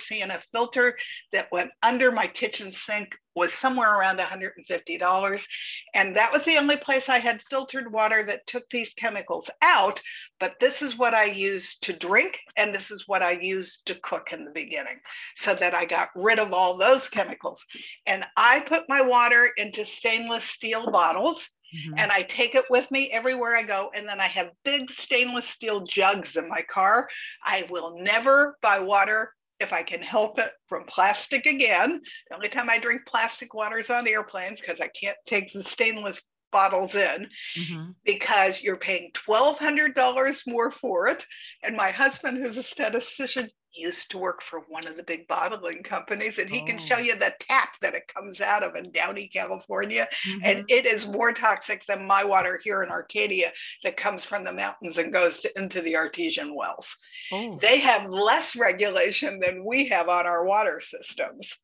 filter 0.51 0.98
that 1.31 1.51
went 1.51 1.72
under 1.81 2.12
my 2.12 2.27
kitchen 2.27 2.72
sink, 2.72 3.15
was 3.33 3.53
somewhere 3.53 3.98
around 3.98 4.19
$150. 4.19 5.45
And 5.93 6.15
that 6.15 6.33
was 6.33 6.43
the 6.43 6.57
only 6.57 6.77
place 6.77 7.07
I 7.07 7.19
had 7.19 7.41
filtered 7.50 7.91
water 7.91 8.24
that 8.24 8.45
took 8.45 8.69
these 8.69 8.93
chemicals 8.93 9.50
out. 9.62 10.01
But 10.39 10.60
this 10.60 10.81
is 10.81 10.98
what 10.98 11.13
I 11.13 11.25
used 11.25 11.83
to 11.83 11.93
drink, 11.93 12.39
and 12.57 12.75
this 12.75 12.91
is 12.91 13.07
what 13.07 13.24
I 13.24 13.31
used 13.31 13.86
to 13.88 13.95
cook 13.95 14.33
in 14.33 14.43
the 14.43 14.51
beginning, 14.51 15.00
so 15.38 15.55
that 15.55 15.74
I 15.74 15.86
got 15.86 16.10
rid 16.13 16.39
of 16.39 16.53
all 16.53 16.77
those 16.77 17.07
chemicals. 17.07 17.65
And 18.05 18.25
I 18.36 18.60
put 18.60 18.89
my 18.89 19.01
water 19.01 19.50
into 19.57 19.86
stainless 19.86 20.43
steel 20.43 20.91
bottles 20.91 21.50
Mm-hmm. 21.74 21.94
And 21.98 22.12
I 22.12 22.22
take 22.24 22.56
it 22.56 22.65
with 22.70 22.89
me 22.92 23.10
everywhere 23.12 23.56
I 23.56 23.63
go. 23.63 23.92
And 23.96 24.08
then 24.08 24.20
I 24.20 24.27
have 24.27 24.51
big 24.63 24.92
stainless 24.92 25.48
steel 25.48 25.82
jugs 25.82 26.36
in 26.36 26.48
my 26.48 26.62
car. 26.62 27.08
I 27.44 27.65
will 27.70 27.98
never 28.00 28.58
buy 28.62 28.80
water 28.80 29.34
if 29.60 29.74
I 29.74 29.84
can 29.84 30.01
help 30.01 30.39
it 30.39 30.51
from 30.68 30.84
plastic 30.86 31.46
again. 31.46 32.01
The 32.30 32.36
only 32.36 32.50
time 32.50 32.70
I 32.70 32.80
drink 32.80 33.01
plastic 33.08 33.53
water 33.53 33.80
is 33.80 33.89
on 33.89 34.08
airplanes 34.08 34.60
because 34.60 34.80
I 34.82 34.88
can't 34.88 35.18
take 35.25 35.53
the 35.53 35.63
stainless 35.63 36.22
bottles 36.53 36.95
in 36.95 37.27
mm-hmm. 37.57 37.91
because 38.05 38.62
you're 38.62 38.77
paying 38.77 39.12
$1,200 39.27 40.48
more 40.48 40.72
for 40.72 41.07
it. 41.07 41.25
And 41.63 41.75
my 41.75 41.91
husband, 41.91 42.38
who's 42.38 42.55
a 42.55 42.63
statistician, 42.63 43.50
used 43.75 44.12
to 44.12 44.17
work 44.17 44.41
for 44.41 44.62
one 44.67 44.88
of 44.88 44.95
the 44.95 45.03
big 45.03 45.27
bottling 45.27 45.83
companies 45.83 46.38
and 46.38 46.50
he 46.50 46.62
oh. 46.62 46.65
can 46.65 46.77
show 46.77 46.95
oh. 46.95 47.00
you 47.00 47.15
the 47.15 47.33
tap 47.39 47.75
that 47.81 47.95
it 47.95 48.12
comes 48.13 48.39
out 48.39 48.63
of 48.63 48.75
in 48.75 48.91
Downey, 48.91 49.27
California. 49.27 50.07
Mm-hmm. 50.27 50.39
And 50.43 50.65
it 50.69 50.86
is 50.86 51.07
more 51.07 51.33
toxic 51.33 51.86
than 51.88 52.05
my 52.05 52.24
water 52.24 52.60
here 52.63 52.83
in 52.83 52.89
Arcadia 52.89 53.51
that 53.83 53.98
comes 53.98 54.24
from 54.24 54.43
the 54.43 54.53
mountains 54.53 54.98
and 54.98 55.12
goes 55.12 55.39
to, 55.39 55.60
into 55.60 55.81
the 55.81 55.95
artesian 55.95 56.55
wells. 56.55 56.95
Oh. 57.31 57.57
They 57.62 57.79
have 57.79 58.10
less 58.10 58.55
regulation 58.55 59.39
than 59.39 59.65
we 59.65 59.88
have 59.88 60.10
on 60.10 60.25
our 60.25 60.45
water 60.45 60.81
systems. 60.81 61.57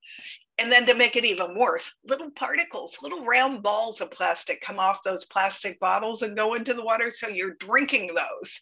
And 0.59 0.71
then 0.71 0.85
to 0.87 0.93
make 0.93 1.15
it 1.15 1.25
even 1.25 1.55
worse, 1.55 1.91
little 2.05 2.29
particles, 2.31 2.97
little 3.01 3.23
round 3.23 3.63
balls 3.63 4.01
of 4.01 4.11
plastic 4.11 4.61
come 4.61 4.77
off 4.77 5.03
those 5.03 5.25
plastic 5.25 5.79
bottles 5.79 6.21
and 6.21 6.35
go 6.35 6.55
into 6.55 6.73
the 6.73 6.83
water. 6.83 7.11
So 7.11 7.27
you're 7.27 7.55
drinking 7.55 8.13
those. 8.13 8.59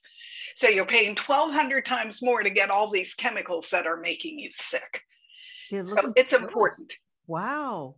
So 0.55 0.67
you're 0.67 0.85
paying 0.85 1.15
1,200 1.15 1.85
times 1.85 2.21
more 2.21 2.43
to 2.43 2.49
get 2.49 2.69
all 2.69 2.89
these 2.89 3.13
chemicals 3.13 3.69
that 3.71 3.87
are 3.87 3.97
making 3.97 4.37
you 4.39 4.51
sick. 4.53 5.01
So 5.71 6.13
it's 6.15 6.33
important. 6.33 6.91
Wow. 7.25 7.95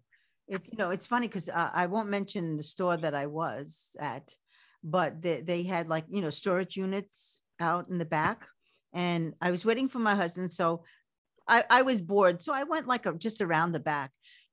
It's, 0.47 0.67
you 0.71 0.77
know, 0.77 0.89
it's 0.89 1.05
funny 1.05 1.27
because 1.27 1.49
uh, 1.49 1.69
I 1.73 1.85
won't 1.85 2.09
mention 2.09 2.57
the 2.57 2.63
store 2.63 2.97
that 2.97 3.13
I 3.13 3.27
was 3.27 3.95
at, 3.99 4.33
but 4.83 5.21
they, 5.21 5.41
they 5.41 5.63
had 5.63 5.87
like, 5.87 6.05
you 6.09 6.21
know, 6.21 6.31
storage 6.31 6.75
units 6.75 7.41
out 7.59 7.89
in 7.89 7.97
the 7.97 8.05
back. 8.05 8.47
And 8.93 9.35
I 9.41 9.51
was 9.51 9.65
waiting 9.65 9.87
for 9.87 9.99
my 9.99 10.15
husband. 10.15 10.49
So 10.49 10.83
I, 11.49 11.63
I 11.69 11.81
was 11.81 12.01
bored. 12.01 12.41
So 12.41 12.53
I 12.53 12.63
went 12.63 12.87
like 12.87 13.05
a, 13.05 13.13
just 13.13 13.41
around 13.41 13.73
the 13.73 13.79
back 13.79 14.11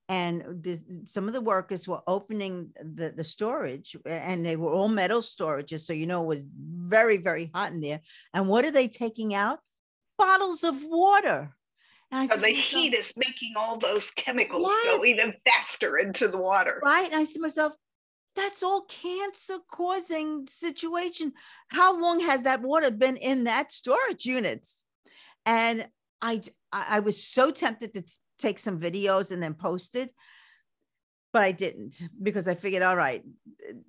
and 0.09 0.62
the, 0.62 0.81
some 1.05 1.26
of 1.26 1.35
the 1.35 1.41
workers 1.41 1.87
were 1.87 2.03
opening 2.07 2.71
the, 2.81 3.11
the 3.11 3.25
storage 3.25 3.97
and 4.05 4.47
they 4.47 4.57
were 4.57 4.73
all 4.73 4.88
metal 4.88 5.21
storages. 5.21 5.81
So, 5.81 5.93
you 5.93 6.07
know, 6.07 6.23
it 6.23 6.26
was 6.26 6.45
very, 6.49 7.19
very 7.19 7.50
hot 7.53 7.73
in 7.73 7.81
there. 7.81 8.00
And 8.33 8.49
what 8.49 8.65
are 8.65 8.71
they 8.71 8.88
taking 8.88 9.35
out? 9.35 9.59
Bottles 10.17 10.65
of 10.65 10.83
water. 10.85 11.55
And 12.12 12.21
I 12.21 12.26
so 12.26 12.35
said, 12.35 12.45
the 12.45 12.57
heat 12.71 12.95
is 12.95 13.12
making 13.17 13.55
all 13.57 13.79
those 13.79 14.11
chemicals 14.12 14.71
yes. 14.85 14.97
go 14.97 15.05
even 15.05 15.35
faster 15.45 15.99
into 15.99 16.29
the 16.29 16.38
water. 16.38 16.81
Right. 16.85 17.11
And 17.11 17.21
I 17.21 17.25
said 17.25 17.35
to 17.35 17.41
myself, 17.41 17.73
that's 18.37 18.62
all 18.62 18.83
cancer 18.83 19.59
causing 19.69 20.47
situation. 20.47 21.33
How 21.69 21.99
long 21.99 22.21
has 22.21 22.43
that 22.43 22.62
water 22.62 22.91
been 22.91 23.17
in 23.17 23.45
that 23.45 23.73
storage 23.73 24.25
units? 24.25 24.85
And 25.45 25.88
I 26.23 26.43
I 26.88 27.00
was 27.00 27.23
so 27.23 27.50
tempted 27.50 27.95
to 27.95 28.02
take 28.38 28.59
some 28.59 28.80
videos 28.80 29.30
and 29.30 29.42
then 29.42 29.54
post 29.54 29.97
it, 29.97 30.12
but 31.33 31.42
I 31.42 31.52
didn't 31.52 32.02
because 32.23 32.49
I 32.49 32.54
figured, 32.54 32.83
all 32.83 32.97
right, 32.97 33.23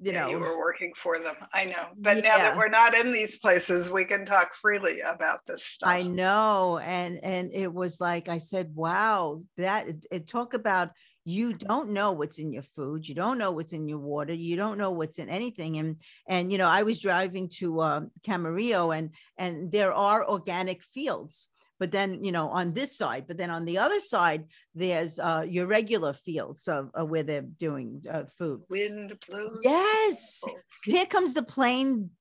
you 0.01 0.12
yeah, 0.12 0.22
know, 0.22 0.29
you 0.29 0.39
were 0.39 0.58
working 0.58 0.91
for 0.98 1.20
them. 1.20 1.36
I 1.53 1.65
know, 1.65 1.88
but 1.98 2.17
yeah. 2.17 2.24
now 2.24 2.38
that 2.38 2.58
we're 2.58 2.70
not 2.70 2.94
in 2.94 3.12
these 3.12 3.38
places, 3.38 3.89
we 3.89 4.06
can 4.06 4.25
talk 4.25 4.51
freely 4.62 5.00
about 5.01 5.46
this 5.46 5.63
stuff. 5.63 5.89
I 5.89 6.01
know, 6.03 6.77
and 6.79 7.24
and 7.24 7.51
it 7.53 7.74
was 7.74 8.01
like 8.01 8.27
I 8.27 8.38
said, 8.39 8.75
wow, 8.75 9.44
that 9.58 9.88
it, 9.88 10.06
it 10.12 10.27
talk 10.27 10.53
about 10.56 10.91
you 11.24 11.53
don't 11.53 11.89
know 11.89 12.13
what's 12.13 12.39
in 12.39 12.53
your 12.53 12.63
food. 12.63 13.08
You 13.08 13.13
don't 13.13 13.38
know 13.38 13.51
what's 13.51 13.74
in 13.74 13.88
your 13.88 14.00
water. 14.00 14.34
You 14.34 14.56
don't 14.56 14.77
know 14.77 14.91
what's 14.91 15.20
in 15.20 15.29
anything. 15.29 15.77
And 15.77 15.98
and 16.27 16.51
you 16.51 16.58
know 16.58 16.67
i 16.67 16.84
was 16.84 17.00
driving 17.00 17.50
to 17.60 17.82
uh, 17.82 18.01
camarillo 18.25 18.98
and 18.98 19.12
and 19.38 19.72
there 19.72 19.94
are 19.94 20.27
organic 20.27 20.84
fields 20.84 21.50
but 21.79 21.91
then 21.91 22.24
you 22.24 22.31
know 22.31 22.50
on 22.50 22.74
this 22.74 22.98
side 22.98 23.25
but 23.27 23.38
then 23.38 23.50
on 23.50 23.65
the 23.65 23.77
other 23.77 24.00
side 24.00 24.46
there's 24.74 25.19
uh 25.19 25.46
your 25.48 25.65
regular 25.65 26.13
fields 26.13 26.67
of, 26.67 26.89
of 26.93 27.10
where 27.10 27.24
they're 27.24 27.41
doing 27.41 28.03
uh, 28.10 28.24
food. 28.38 28.62
Wind 28.69 29.17
blows. 29.27 29.60
Yes! 29.63 30.43
Here 30.84 31.05
comes 31.05 31.34
the 31.34 31.43
plane 31.43 32.12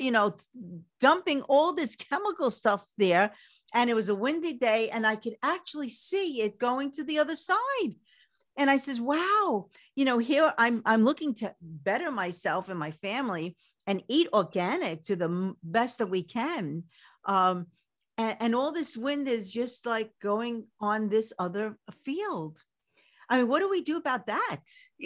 you 0.00 0.10
know 0.10 0.36
dumping 1.00 1.42
all 1.42 1.72
this 1.72 1.96
chemical 1.96 2.50
stuff 2.50 2.84
there 2.98 3.32
and 3.74 3.88
it 3.88 3.94
was 3.94 4.08
a 4.08 4.14
windy 4.14 4.54
day 4.54 4.90
and 4.90 5.06
i 5.06 5.14
could 5.16 5.36
actually 5.42 5.88
see 5.88 6.42
it 6.42 6.58
going 6.58 6.90
to 6.92 7.04
the 7.04 7.18
other 7.18 7.36
side. 7.36 7.94
And 8.56 8.70
i 8.70 8.78
says 8.78 9.00
wow 9.00 9.68
you 9.94 10.04
know 10.04 10.18
here 10.18 10.52
i'm 10.58 10.82
i'm 10.84 11.02
looking 11.02 11.34
to 11.36 11.54
better 11.60 12.10
myself 12.10 12.68
and 12.68 12.78
my 12.78 12.90
family 12.90 13.56
and 13.86 14.02
eat 14.08 14.28
organic 14.32 15.04
to 15.04 15.16
the 15.16 15.54
best 15.62 15.98
that 15.98 16.08
we 16.08 16.22
can. 16.22 16.84
Um 17.24 17.66
and, 18.18 18.36
and 18.40 18.54
all 18.54 18.72
this 18.72 18.96
wind 18.96 19.28
is 19.28 19.52
just 19.52 19.86
like 19.86 20.10
going 20.22 20.66
on 20.80 21.08
this 21.08 21.32
other 21.38 21.76
field 22.04 22.62
I 23.28 23.38
mean, 23.38 23.48
what 23.48 23.60
do 23.60 23.68
we 23.68 23.82
do 23.82 23.96
about 23.96 24.26
that? 24.26 24.60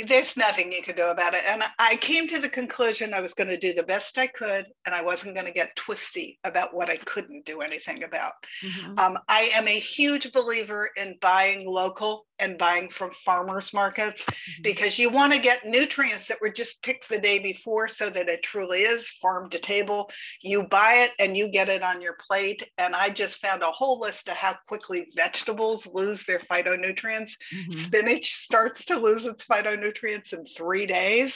There's 0.07 0.37
nothing 0.37 0.73
you 0.73 0.83
can 0.83 0.95
do 0.95 1.07
about 1.07 1.35
it. 1.35 1.43
And 1.47 1.63
I 1.79 1.97
came 1.97 2.29
to 2.29 2.39
the 2.39 2.49
conclusion 2.49 3.15
I 3.15 3.21
was 3.21 3.33
going 3.33 3.49
to 3.49 3.57
do 3.57 3.73
the 3.73 3.83
best 3.83 4.19
I 4.19 4.27
could, 4.27 4.67
and 4.85 4.95
I 4.95 5.03
wasn't 5.03 5.35
going 5.35 5.47
to 5.47 5.53
get 5.53 5.75
twisty 5.75 6.39
about 6.45 6.75
what 6.75 6.91
I 6.91 6.99
couldn't 6.99 7.47
do 7.47 7.63
anything 7.63 8.05
about. 8.05 8.33
Mm-hmm. 8.63 8.99
Um, 8.99 9.19
I 9.29 9.51
am 9.55 9.67
a 9.67 9.79
huge 9.79 10.33
believer 10.33 10.91
in 10.97 11.17
buying 11.23 11.67
local 11.67 12.27
and 12.39 12.59
buying 12.59 12.89
from 12.89 13.11
farmers 13.25 13.73
markets 13.73 14.25
mm-hmm. 14.25 14.63
because 14.63 14.99
you 14.99 15.11
want 15.11 15.33
to 15.33 15.39
get 15.39 15.67
nutrients 15.67 16.27
that 16.29 16.41
were 16.41 16.51
just 16.51 16.83
picked 16.83 17.09
the 17.09 17.19
day 17.19 17.39
before 17.39 17.89
so 17.89 18.11
that 18.11 18.29
it 18.29 18.43
truly 18.43 18.81
is 18.81 19.09
farm 19.21 19.49
to 19.51 19.59
table. 19.59 20.11
You 20.43 20.65
buy 20.65 21.07
it 21.07 21.13
and 21.19 21.37
you 21.37 21.49
get 21.49 21.69
it 21.69 21.83
on 21.83 22.01
your 22.01 22.17
plate. 22.27 22.67
And 22.79 22.95
I 22.95 23.11
just 23.11 23.39
found 23.39 23.63
a 23.63 23.71
whole 23.71 24.01
list 24.01 24.29
of 24.29 24.37
how 24.37 24.57
quickly 24.67 25.09
vegetables 25.15 25.87
lose 25.87 26.25
their 26.25 26.41
phytonutrients. 26.41 27.33
Mm-hmm. 27.55 27.79
Spinach 27.79 28.10
starts 28.19 28.87
to 28.87 28.99
lose 28.99 29.25
its 29.25 29.45
phytonutrients 29.45 30.33
in 30.33 30.45
three 30.45 30.87
days. 30.87 31.35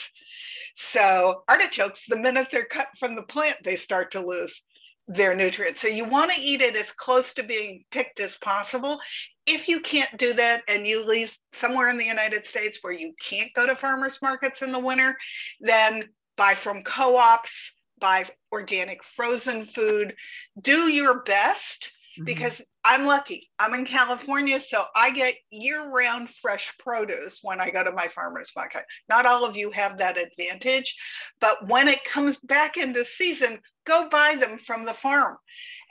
So 0.75 1.43
artichokes, 1.47 2.05
the 2.07 2.17
minute 2.17 2.49
they're 2.51 2.65
cut 2.65 2.89
from 2.99 3.15
the 3.15 3.23
plant, 3.23 3.57
they 3.63 3.75
start 3.75 4.11
to 4.11 4.25
lose 4.25 4.61
their 5.07 5.35
nutrients. 5.35 5.81
So 5.81 5.87
you 5.87 6.05
want 6.05 6.31
to 6.31 6.41
eat 6.41 6.61
it 6.61 6.75
as 6.75 6.91
close 6.91 7.33
to 7.35 7.43
being 7.43 7.83
picked 7.91 8.19
as 8.19 8.35
possible. 8.37 8.99
If 9.45 9.67
you 9.67 9.79
can't 9.79 10.17
do 10.17 10.33
that 10.33 10.63
and 10.67 10.87
you 10.87 11.05
live 11.05 11.37
somewhere 11.53 11.89
in 11.89 11.97
the 11.97 12.05
United 12.05 12.47
States 12.47 12.79
where 12.81 12.93
you 12.93 13.13
can't 13.21 13.53
go 13.55 13.67
to 13.67 13.75
farmers 13.75 14.17
markets 14.21 14.61
in 14.61 14.71
the 14.71 14.79
winter, 14.79 15.15
then 15.59 16.09
buy 16.37 16.55
from 16.55 16.83
co-ops, 16.83 17.71
buy 17.99 18.25
organic 18.51 19.03
frozen 19.03 19.65
food, 19.65 20.15
do 20.59 20.91
your 20.91 21.21
best 21.23 21.91
mm-hmm. 22.17 22.25
because 22.25 22.61
I'm 22.85 23.05
lucky. 23.05 23.49
I'm 23.57 23.73
in 23.73 23.83
California, 23.83 24.59
so 24.59 24.85
I 24.95 25.09
get 25.09 25.33
year 25.49 25.89
round 25.89 26.29
fresh 26.41 26.71
produce 26.77 27.39
when 27.41 27.59
I 27.59 27.71
go 27.71 27.83
to 27.83 27.91
my 27.91 28.07
farmer's 28.07 28.51
market. 28.55 28.83
Not 29.09 29.25
all 29.25 29.43
of 29.43 29.57
you 29.57 29.71
have 29.71 29.97
that 29.97 30.19
advantage, 30.19 30.95
but 31.41 31.67
when 31.67 31.87
it 31.87 32.05
comes 32.05 32.37
back 32.37 32.77
into 32.77 33.03
season, 33.03 33.59
go 33.87 34.07
buy 34.09 34.35
them 34.35 34.59
from 34.59 34.85
the 34.85 34.93
farm 34.93 35.35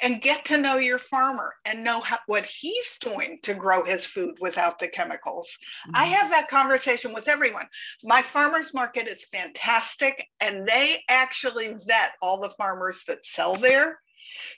and 0.02 0.22
get 0.22 0.44
to 0.44 0.56
know 0.56 0.76
your 0.76 1.00
farmer 1.00 1.54
and 1.64 1.82
know 1.82 2.00
how, 2.00 2.18
what 2.26 2.44
he's 2.44 2.96
doing 3.00 3.40
to 3.42 3.54
grow 3.54 3.84
his 3.84 4.06
food 4.06 4.36
without 4.40 4.78
the 4.78 4.88
chemicals. 4.88 5.48
Mm-hmm. 5.88 5.96
I 5.96 6.04
have 6.06 6.30
that 6.30 6.48
conversation 6.48 7.12
with 7.12 7.26
everyone. 7.26 7.66
My 8.04 8.22
farmer's 8.22 8.72
market 8.72 9.08
is 9.08 9.24
fantastic, 9.32 10.28
and 10.40 10.64
they 10.64 11.02
actually 11.08 11.76
vet 11.86 12.12
all 12.22 12.40
the 12.40 12.54
farmers 12.56 13.02
that 13.08 13.26
sell 13.26 13.56
there 13.56 13.98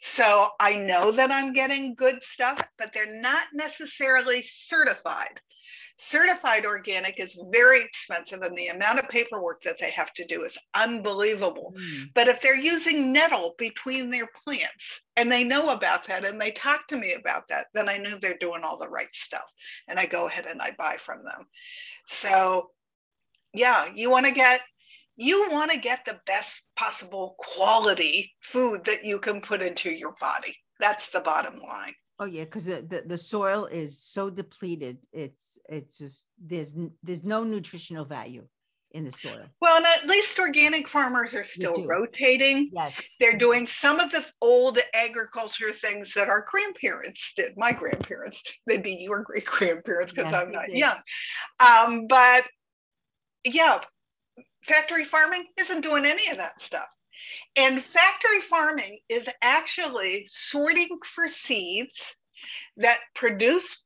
so 0.01 0.49
I 0.61 0.77
know 0.77 1.11
that 1.13 1.31
I'm 1.31 1.53
getting 1.53 1.95
good 1.95 2.23
stuff, 2.23 2.63
but 2.79 2.93
they're 2.93 3.21
not 3.21 3.49
necessarily 3.53 4.45
certified. 4.49 5.41
Certified 5.99 6.67
organic 6.67 7.19
is 7.19 7.41
very 7.51 7.83
expensive, 7.83 8.43
and 8.43 8.57
the 8.57 8.69
amount 8.69 8.99
of 8.99 9.09
paperwork 9.09 9.63
that 9.63 9.79
they 9.81 9.91
have 9.91 10.13
to 10.15 10.27
do 10.27 10.45
is 10.45 10.59
unbelievable. 10.75 11.75
Mm. 11.75 12.11
But 12.15 12.29
if 12.29 12.43
they're 12.43 12.55
using 12.55 13.13
nettle 13.13 13.55
between 13.57 14.11
their 14.11 14.29
plants 14.45 15.01
and 15.17 15.33
they 15.33 15.43
know 15.43 15.71
about 15.71 16.07
that 16.07 16.27
and 16.27 16.39
they 16.39 16.51
talk 16.51 16.87
to 16.89 16.97
me 16.97 17.15
about 17.15 17.49
that, 17.49 17.69
then 17.73 17.89
I 17.89 17.97
know 17.97 18.19
they're 18.19 18.37
doing 18.37 18.63
all 18.63 18.77
the 18.77 18.91
right 18.91 19.09
stuff. 19.15 19.51
And 19.89 19.99
I 19.99 20.05
go 20.05 20.27
ahead 20.27 20.45
and 20.45 20.61
I 20.61 20.73
buy 20.77 20.99
from 20.99 21.25
them. 21.25 21.47
So, 22.09 22.71
yeah, 23.55 23.89
you 23.95 24.11
want 24.11 24.27
to 24.27 24.33
get 24.33 24.61
you 25.17 25.49
want 25.51 25.71
to 25.71 25.79
get 25.79 26.05
the 26.05 26.21
best 26.27 26.63
possible 26.77 27.37
quality 27.39 28.33
food 28.43 28.85
that 28.85 29.05
you 29.05 29.19
can 29.19 29.41
put 29.41 29.63
into 29.63 29.91
your 29.91 30.15
body. 30.21 30.55
That's 30.79 31.09
the 31.09 31.21
bottom 31.21 31.57
line. 31.57 31.95
Oh 32.19 32.25
yeah, 32.25 32.45
because 32.45 32.65
the, 32.65 32.83
the, 32.83 33.03
the 33.07 33.19
soil 33.19 33.67
is 33.67 34.03
so 34.03 34.31
depleted. 34.31 34.99
It's 35.13 35.59
it's 35.69 35.99
just 35.99 36.27
there's 36.43 36.75
there's 37.03 37.25
no 37.25 37.45
nutritional 37.45 38.05
value 38.05 38.47
in 38.93 39.05
the 39.05 39.11
soil. 39.11 39.45
Well, 39.61 39.77
and 39.77 39.85
at 39.85 40.09
least 40.09 40.39
organic 40.39 40.89
farmers 40.89 41.35
are 41.35 41.45
still 41.45 41.85
rotating. 41.87 42.71
Yes. 42.73 43.17
They're 43.21 43.37
doing 43.37 43.69
some 43.69 44.01
of 44.01 44.11
the 44.11 44.25
old 44.41 44.79
agriculture 44.95 45.73
things 45.73 46.13
that 46.15 46.29
our 46.29 46.47
grandparents 46.51 47.35
did. 47.37 47.53
My 47.59 47.73
grandparents, 47.73 48.43
they'd 48.67 48.83
be 48.83 48.95
your 48.95 49.23
great 49.23 49.45
grandparents 49.45 50.13
because 50.13 50.33
yeah, 50.33 50.41
I'm 50.41 50.53
not 50.53 50.69
did. 50.69 50.79
young. 50.79 50.97
Um, 51.61 52.07
but 52.09 52.47
yeah, 53.45 53.81
factory 54.67 55.05
farming 55.05 55.47
isn't 55.59 55.81
doing 55.81 56.05
any 56.05 56.29
of 56.29 56.39
that 56.39 56.61
stuff. 56.61 56.89
And 57.57 57.83
factory 57.83 58.41
farming 58.41 58.99
is 59.09 59.27
actually 59.43 60.29
sorting 60.31 60.99
for 61.05 61.29
seeds 61.29 62.15
that 62.77 62.99
produce 63.15 63.77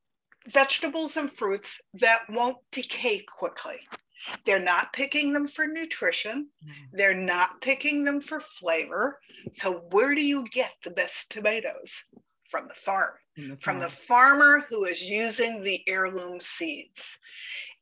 vegetables 0.48 1.16
and 1.16 1.32
fruits 1.32 1.78
that 1.94 2.20
won't 2.28 2.58
decay 2.72 3.20
quickly. 3.20 3.76
They're 4.44 4.58
not 4.58 4.92
picking 4.92 5.32
them 5.32 5.48
for 5.48 5.66
nutrition. 5.66 6.48
Mm. 6.64 6.72
They're 6.92 7.14
not 7.14 7.60
picking 7.62 8.04
them 8.04 8.20
for 8.20 8.40
flavor. 8.40 9.18
So, 9.52 9.84
where 9.90 10.14
do 10.14 10.22
you 10.22 10.44
get 10.52 10.72
the 10.84 10.90
best 10.90 11.30
tomatoes? 11.30 11.92
From 12.50 12.66
the 12.68 12.74
farm, 12.74 13.12
from 13.36 13.44
the, 13.44 13.56
farm. 13.56 13.58
From 13.60 13.78
the 13.78 13.90
farmer 13.90 14.66
who 14.68 14.84
is 14.84 15.00
using 15.00 15.62
the 15.62 15.82
heirloom 15.86 16.40
seeds. 16.40 17.00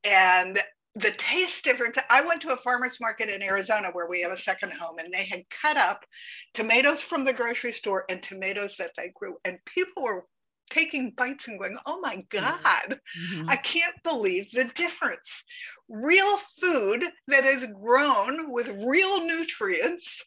And 0.05 0.63
the 0.99 1.13
taste 1.13 1.65
difference. 1.65 1.97
I 2.11 2.21
went 2.23 2.43
to 2.43 2.53
a 2.53 2.57
farmer's 2.57 2.99
market 3.01 3.29
in 3.29 3.43
Arizona 3.43 3.89
where 3.93 4.09
we 4.09 4.21
have 4.23 4.33
a 4.33 4.37
second 4.37 4.73
home, 4.73 4.99
and 4.99 5.13
they 5.13 5.25
had 5.25 5.49
cut 5.51 5.77
up 5.77 6.05
tomatoes 6.55 7.01
from 7.01 7.25
the 7.25 7.33
grocery 7.33 7.73
store 7.73 8.05
and 8.09 8.23
tomatoes 8.23 8.77
that 8.79 8.93
they 8.97 9.13
grew. 9.15 9.37
And 9.45 9.59
people 9.65 10.03
were 10.03 10.27
taking 10.71 11.13
bites 11.17 11.49
and 11.49 11.59
going, 11.59 11.77
Oh 11.87 12.01
my. 12.01 12.25
God, 12.31 13.01
mm-hmm. 13.19 13.49
I 13.49 13.57
can't 13.57 13.95
believe 14.03 14.51
the 14.53 14.65
difference. 14.65 15.45
Real 15.89 16.39
food 16.61 17.05
that 17.29 17.45
is 17.45 17.67
grown 17.81 18.51
with 18.53 18.69
real 18.85 19.25
nutrients 19.25 20.23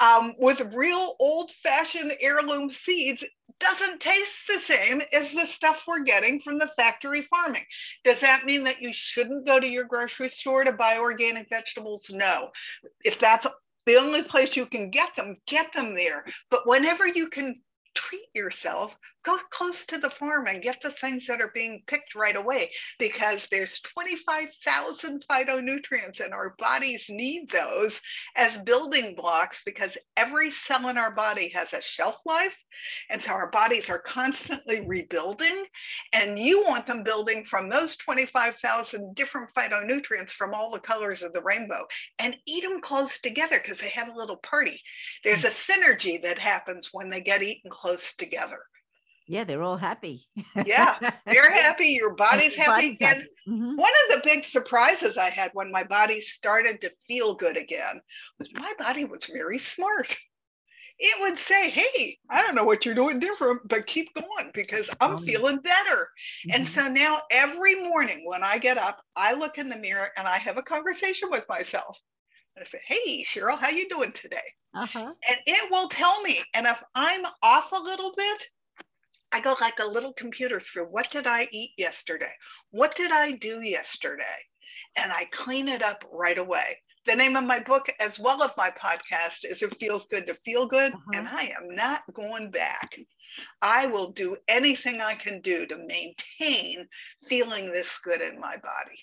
um, 0.00 0.34
with 0.38 0.60
real 0.74 1.16
old 1.20 1.50
fashioned 1.62 2.12
heirloom 2.20 2.70
seeds 2.70 3.24
doesn't 3.60 4.00
taste 4.00 4.42
the 4.48 4.60
same 4.60 5.02
as 5.12 5.32
the 5.32 5.46
stuff 5.46 5.84
we're 5.86 6.02
getting 6.02 6.40
from 6.40 6.58
the 6.58 6.70
factory 6.76 7.22
farming. 7.22 7.64
Does 8.04 8.20
that 8.20 8.44
mean 8.44 8.64
that 8.64 8.82
you 8.82 8.92
shouldn't 8.92 9.46
go 9.46 9.60
to 9.60 9.66
your 9.66 9.84
grocery 9.84 10.28
store 10.28 10.64
to 10.64 10.72
buy 10.72 10.98
organic 10.98 11.48
vegetables? 11.48 12.10
No. 12.10 12.50
If 13.04 13.18
that's 13.18 13.46
the 13.86 13.96
only 13.96 14.22
place 14.22 14.56
you 14.56 14.66
can 14.66 14.90
get 14.90 15.14
them, 15.16 15.36
get 15.46 15.72
them 15.72 15.94
there. 15.94 16.24
But 16.50 16.66
whenever 16.66 17.06
you 17.06 17.28
can 17.28 17.54
treat 17.94 18.26
yourself 18.34 18.94
go 19.24 19.38
close 19.50 19.86
to 19.86 19.98
the 19.98 20.10
farm 20.10 20.46
and 20.46 20.62
get 20.62 20.80
the 20.82 20.90
things 20.90 21.26
that 21.26 21.40
are 21.40 21.50
being 21.54 21.82
picked 21.86 22.14
right 22.14 22.36
away 22.36 22.70
because 22.98 23.46
there's 23.50 23.80
25,000 23.80 25.24
phytonutrients 25.28 26.20
and 26.20 26.34
our 26.34 26.54
bodies 26.58 27.06
need 27.08 27.50
those 27.50 28.00
as 28.36 28.56
building 28.58 29.14
blocks 29.14 29.62
because 29.64 29.96
every 30.16 30.50
cell 30.50 30.88
in 30.88 30.98
our 30.98 31.10
body 31.10 31.48
has 31.48 31.72
a 31.72 31.80
shelf 31.80 32.20
life. 32.26 32.54
And 33.08 33.22
so 33.22 33.30
our 33.30 33.50
bodies 33.50 33.88
are 33.88 33.98
constantly 33.98 34.86
rebuilding 34.86 35.64
and 36.12 36.38
you 36.38 36.62
want 36.64 36.86
them 36.86 37.02
building 37.02 37.44
from 37.44 37.68
those 37.68 37.96
25,000 37.96 39.14
different 39.14 39.48
phytonutrients 39.56 40.30
from 40.30 40.52
all 40.52 40.70
the 40.70 40.78
colors 40.78 41.22
of 41.22 41.32
the 41.32 41.42
rainbow 41.42 41.86
and 42.18 42.36
eat 42.46 42.62
them 42.62 42.80
close 42.80 43.18
together 43.20 43.58
because 43.62 43.78
they 43.78 43.88
have 43.88 44.08
a 44.08 44.16
little 44.16 44.36
party. 44.36 44.80
There's 45.22 45.44
a 45.44 45.50
synergy 45.50 46.20
that 46.22 46.38
happens 46.38 46.90
when 46.92 47.08
they 47.08 47.20
get 47.20 47.42
eaten 47.42 47.70
close 47.70 48.12
together 48.14 48.60
yeah, 49.26 49.44
they're 49.44 49.62
all 49.62 49.76
happy. 49.76 50.26
yeah, 50.66 50.98
they're 51.26 51.52
happy. 51.62 51.88
Your 51.88 52.14
body's 52.14 52.54
happy. 52.54 52.70
Body's 52.70 52.98
and 53.00 53.08
happy. 53.18 53.28
Mm-hmm. 53.48 53.76
one 53.76 53.92
of 54.04 54.16
the 54.16 54.20
big 54.24 54.44
surprises 54.44 55.16
I 55.16 55.30
had 55.30 55.50
when 55.54 55.70
my 55.70 55.84
body 55.84 56.20
started 56.20 56.80
to 56.82 56.92
feel 57.06 57.34
good 57.34 57.56
again 57.56 58.00
was 58.38 58.48
my 58.54 58.72
body 58.78 59.04
was 59.04 59.24
very 59.26 59.58
smart. 59.58 60.16
it 60.98 61.20
would 61.22 61.38
say, 61.38 61.70
Hey, 61.70 62.18
I 62.30 62.42
don't 62.42 62.54
know 62.54 62.64
what 62.64 62.84
you're 62.86 62.94
doing 62.94 63.18
different, 63.18 63.62
but 63.68 63.86
keep 63.86 64.08
going 64.14 64.50
because 64.54 64.88
I'm 65.00 65.16
Oh, 65.16 65.18
feeling 65.18 65.58
better. 65.58 66.08
And 66.52 66.64
Mhm. 66.64 66.68
so 66.68 66.88
now 66.88 67.22
every 67.30 67.74
morning 67.82 68.24
when 68.26 68.42
I 68.44 68.58
get 68.58 68.78
up, 68.78 69.02
I 69.16 69.34
look 69.34 69.58
in 69.58 69.68
the 69.68 69.76
mirror 69.76 70.10
and 70.16 70.26
I 70.28 70.38
have 70.38 70.56
a 70.56 70.62
conversation 70.62 71.30
with 71.30 71.44
myself. 71.48 71.98
And 72.56 72.64
I 72.64 72.68
say, 72.68 72.80
Hey, 72.86 73.24
Cheryl, 73.24 73.58
how 73.58 73.70
you 73.70 73.88
doing 73.88 74.12
today? 74.12 74.44
uh-huh. 74.74 75.12
and 75.28 75.38
it 75.46 75.70
will 75.70 75.88
tell 75.88 76.20
me. 76.22 76.42
And 76.54 76.66
if 76.66 76.82
I'm 76.94 77.24
off 77.42 77.72
a 77.72 77.76
little 77.82 78.12
bit, 78.16 78.46
I 79.34 79.40
go 79.40 79.56
like 79.60 79.80
a 79.80 79.84
little 79.84 80.12
computer 80.12 80.60
through 80.60 80.84
what 80.84 81.10
did 81.10 81.26
I 81.26 81.48
eat 81.50 81.72
yesterday? 81.76 82.30
What 82.70 82.94
did 82.94 83.10
I 83.10 83.32
do 83.32 83.62
yesterday? 83.62 84.22
And 84.96 85.10
I 85.10 85.24
clean 85.32 85.66
it 85.66 85.82
up 85.82 86.04
right 86.12 86.38
away. 86.38 86.78
The 87.04 87.16
name 87.16 87.34
of 87.34 87.42
my 87.42 87.58
book, 87.58 87.92
as 87.98 88.20
well 88.20 88.44
as 88.44 88.52
my 88.56 88.70
podcast, 88.70 89.44
is 89.44 89.60
It 89.60 89.76
Feels 89.80 90.06
Good 90.06 90.28
to 90.28 90.34
Feel 90.44 90.66
Good. 90.66 90.92
Uh-huh. 90.92 91.18
And 91.18 91.26
I 91.26 91.52
am 91.60 91.74
not 91.74 92.02
going 92.14 92.52
back. 92.52 92.96
I 93.60 93.88
will 93.88 94.12
do 94.12 94.36
anything 94.46 95.00
I 95.00 95.16
can 95.16 95.40
do 95.40 95.66
to 95.66 95.78
maintain 95.78 96.86
feeling 97.26 97.72
this 97.72 97.98
good 98.04 98.20
in 98.20 98.38
my 98.38 98.56
body. 98.58 99.00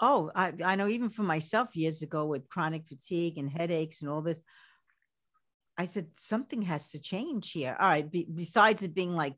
Oh, 0.00 0.30
I, 0.32 0.52
I 0.64 0.76
know 0.76 0.86
even 0.86 1.08
for 1.08 1.24
myself 1.24 1.74
years 1.74 2.02
ago 2.02 2.26
with 2.26 2.48
chronic 2.48 2.86
fatigue 2.86 3.36
and 3.36 3.50
headaches 3.50 4.00
and 4.00 4.08
all 4.08 4.22
this, 4.22 4.42
I 5.78 5.86
said 5.86 6.08
something 6.18 6.62
has 6.62 6.90
to 6.90 7.00
change 7.00 7.50
here. 7.52 7.76
All 7.80 7.88
right. 7.88 8.08
Be, 8.10 8.28
besides 8.32 8.82
it 8.82 8.94
being 8.94 9.14
like 9.14 9.34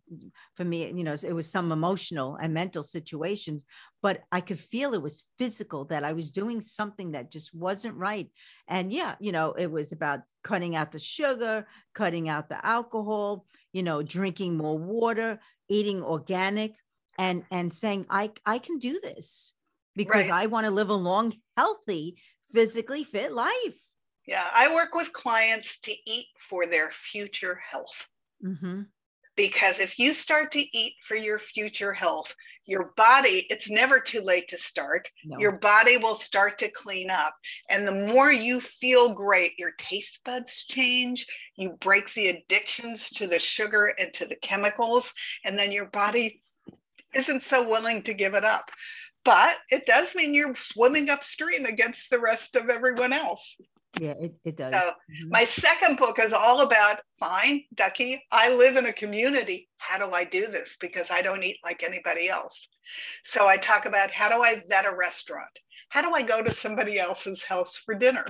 for 0.54 0.64
me, 0.64 0.86
you 0.92 1.04
know, 1.04 1.14
it 1.22 1.32
was 1.32 1.50
some 1.50 1.70
emotional 1.70 2.36
and 2.36 2.52
mental 2.52 2.82
situations, 2.82 3.62
but 4.02 4.22
I 4.32 4.40
could 4.40 4.58
feel 4.58 4.94
it 4.94 5.02
was 5.02 5.24
physical 5.38 5.84
that 5.86 6.04
I 6.04 6.12
was 6.12 6.30
doing 6.32 6.60
something 6.60 7.12
that 7.12 7.30
just 7.30 7.54
wasn't 7.54 7.96
right. 7.96 8.30
And 8.66 8.92
yeah, 8.92 9.14
you 9.20 9.30
know, 9.32 9.52
it 9.52 9.70
was 9.70 9.92
about 9.92 10.20
cutting 10.42 10.74
out 10.74 10.92
the 10.92 10.98
sugar, 10.98 11.66
cutting 11.94 12.28
out 12.28 12.48
the 12.48 12.64
alcohol, 12.66 13.46
you 13.72 13.82
know, 13.82 14.02
drinking 14.02 14.56
more 14.56 14.76
water, 14.76 15.38
eating 15.68 16.02
organic, 16.02 16.74
and 17.16 17.44
and 17.50 17.72
saying 17.72 18.06
I 18.10 18.32
I 18.44 18.58
can 18.58 18.78
do 18.78 18.98
this 19.00 19.52
because 19.94 20.28
Right. 20.28 20.30
I 20.30 20.46
want 20.46 20.64
to 20.66 20.70
live 20.72 20.88
a 20.88 20.94
long, 20.94 21.32
healthy, 21.56 22.16
physically 22.52 23.04
fit 23.04 23.32
life. 23.32 23.78
Yeah, 24.26 24.46
I 24.52 24.74
work 24.74 24.94
with 24.94 25.12
clients 25.12 25.78
to 25.80 25.92
eat 26.06 26.26
for 26.38 26.66
their 26.66 26.90
future 26.90 27.56
health. 27.70 28.06
hmm 28.42 28.82
because 29.36 29.80
if 29.80 29.98
you 29.98 30.14
start 30.14 30.52
to 30.52 30.78
eat 30.78 30.94
for 31.02 31.16
your 31.16 31.38
future 31.38 31.92
health 31.92 32.34
your 32.66 32.92
body 32.96 33.46
it's 33.50 33.68
never 33.68 34.00
too 34.00 34.20
late 34.20 34.48
to 34.48 34.56
start. 34.56 35.08
No. 35.24 35.38
your 35.38 35.58
body 35.58 35.96
will 35.96 36.14
start 36.14 36.58
to 36.58 36.70
clean 36.70 37.10
up. 37.10 37.34
And 37.68 37.86
the 37.86 38.06
more 38.14 38.30
you 38.32 38.60
feel 38.60 39.08
great 39.10 39.52
your 39.58 39.72
taste 39.78 40.20
buds 40.24 40.64
change 40.64 41.26
you 41.56 41.70
break 41.80 42.12
the 42.14 42.28
addictions 42.28 43.10
to 43.10 43.26
the 43.26 43.38
sugar 43.38 43.94
and 43.98 44.12
to 44.14 44.26
the 44.26 44.36
chemicals 44.36 45.12
and 45.44 45.58
then 45.58 45.72
your 45.72 45.86
body 45.86 46.42
isn't 47.14 47.42
so 47.42 47.68
willing 47.68 48.02
to 48.02 48.14
give 48.14 48.34
it 48.34 48.44
up. 48.44 48.70
But 49.24 49.56
it 49.70 49.86
does 49.86 50.14
mean 50.14 50.34
you're 50.34 50.54
swimming 50.56 51.10
upstream 51.10 51.64
against 51.64 52.10
the 52.10 52.18
rest 52.18 52.56
of 52.56 52.70
everyone 52.70 53.12
else 53.12 53.56
yeah, 54.00 54.12
it, 54.12 54.34
it 54.44 54.56
does. 54.56 54.72
So, 54.72 54.90
Mhm. 54.90 55.30
my 55.30 55.44
second 55.44 55.96
book 55.98 56.18
is 56.18 56.32
all 56.32 56.60
about 56.62 57.00
fine, 57.18 57.64
Ducky, 57.74 58.24
I 58.30 58.50
live 58.50 58.76
in 58.76 58.86
a 58.86 58.92
community. 58.92 59.68
How 59.78 59.98
do 59.98 60.14
I 60.14 60.24
do 60.24 60.46
this? 60.46 60.76
Because 60.80 61.10
I 61.10 61.22
don't 61.22 61.42
eat 61.42 61.58
like 61.64 61.82
anybody 61.82 62.28
else. 62.28 62.68
So 63.24 63.46
I 63.46 63.56
talk 63.56 63.86
about 63.86 64.10
how 64.10 64.28
do 64.28 64.42
I 64.42 64.62
vet 64.68 64.86
a 64.86 64.94
restaurant? 64.94 65.58
How 65.88 66.02
do 66.02 66.12
I 66.12 66.22
go 66.22 66.42
to 66.42 66.52
somebody 66.52 66.98
else's 66.98 67.42
house 67.42 67.76
for 67.76 67.94
dinner? 67.94 68.26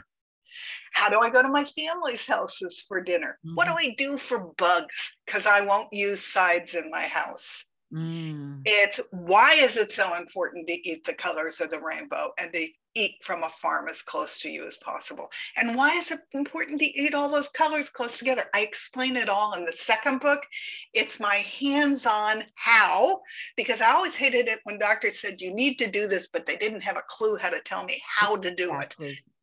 How 0.93 1.09
do 1.09 1.21
I 1.21 1.31
go 1.31 1.43
to 1.43 1.49
my 1.49 1.65
family's 1.65 2.27
houses 2.27 2.85
for 2.87 3.01
dinner? 3.01 3.39
What 3.55 3.67
do 3.67 3.73
I 3.75 3.95
do 3.97 4.19
for 4.19 4.53
bugs? 4.59 5.17
Because 5.27 5.47
I 5.47 5.63
won't 5.63 5.93
use 5.93 6.25
sides 6.25 6.75
in 6.75 6.91
my 6.91 7.07
house. 7.07 7.65
Mm, 7.95 8.63
It's 8.65 8.99
why 9.11 9.55
is 9.55 9.77
it 9.77 9.93
so 9.93 10.17
important 10.17 10.67
to 10.67 10.89
eat 10.89 11.05
the 11.05 11.15
colors 11.15 11.61
of 11.61 11.71
the 11.71 11.81
rainbow 11.81 12.33
and 12.39 12.53
to 12.53 12.67
eat 12.97 13.17
from 13.23 13.45
a 13.45 13.51
farm 13.63 13.89
as 13.89 14.03
close 14.03 14.41
to 14.41 14.51
you 14.51 14.67
as 14.67 14.77
possible? 14.79 15.31
And 15.57 15.77
why 15.77 15.97
is 15.99 16.11
it 16.11 16.21
important 16.33 16.81
to 16.81 16.87
eat 16.87 17.15
all 17.15 17.29
those 17.29 17.49
colors 17.49 17.91
close 17.91 18.19
together? 18.19 18.47
I 18.53 18.63
explain 18.63 19.17
it 19.17 19.29
all 19.29 19.55
in 19.55 19.65
the 19.65 19.73
second 19.73 20.21
book. 20.21 20.45
It's 20.93 21.21
my 21.21 21.37
hands 21.37 22.05
on 22.05 22.45
how, 22.57 23.21
because 23.57 23.81
I 23.81 23.93
always 23.93 24.17
hated 24.17 24.49
it 24.49 24.59
when 24.65 24.79
doctors 24.79 25.21
said 25.21 25.41
you 25.41 25.55
need 25.55 25.77
to 25.79 25.91
do 25.91 26.09
this, 26.09 26.29
but 26.33 26.47
they 26.47 26.57
didn't 26.57 26.81
have 26.83 26.97
a 26.97 27.05
clue 27.09 27.37
how 27.37 27.51
to 27.51 27.61
tell 27.61 27.85
me 27.85 28.03
how 28.05 28.37
to 28.37 28.53
do 28.53 28.75
it. 28.81 28.97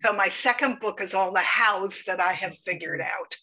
So 0.03 0.11
my 0.11 0.27
second 0.29 0.79
book 0.81 0.99
is 0.99 1.13
all 1.13 1.31
the 1.31 1.39
hows 1.39 2.01
that 2.05 2.19
I 2.19 2.33
have 2.33 2.57
figured 2.65 3.01
out. 3.01 3.37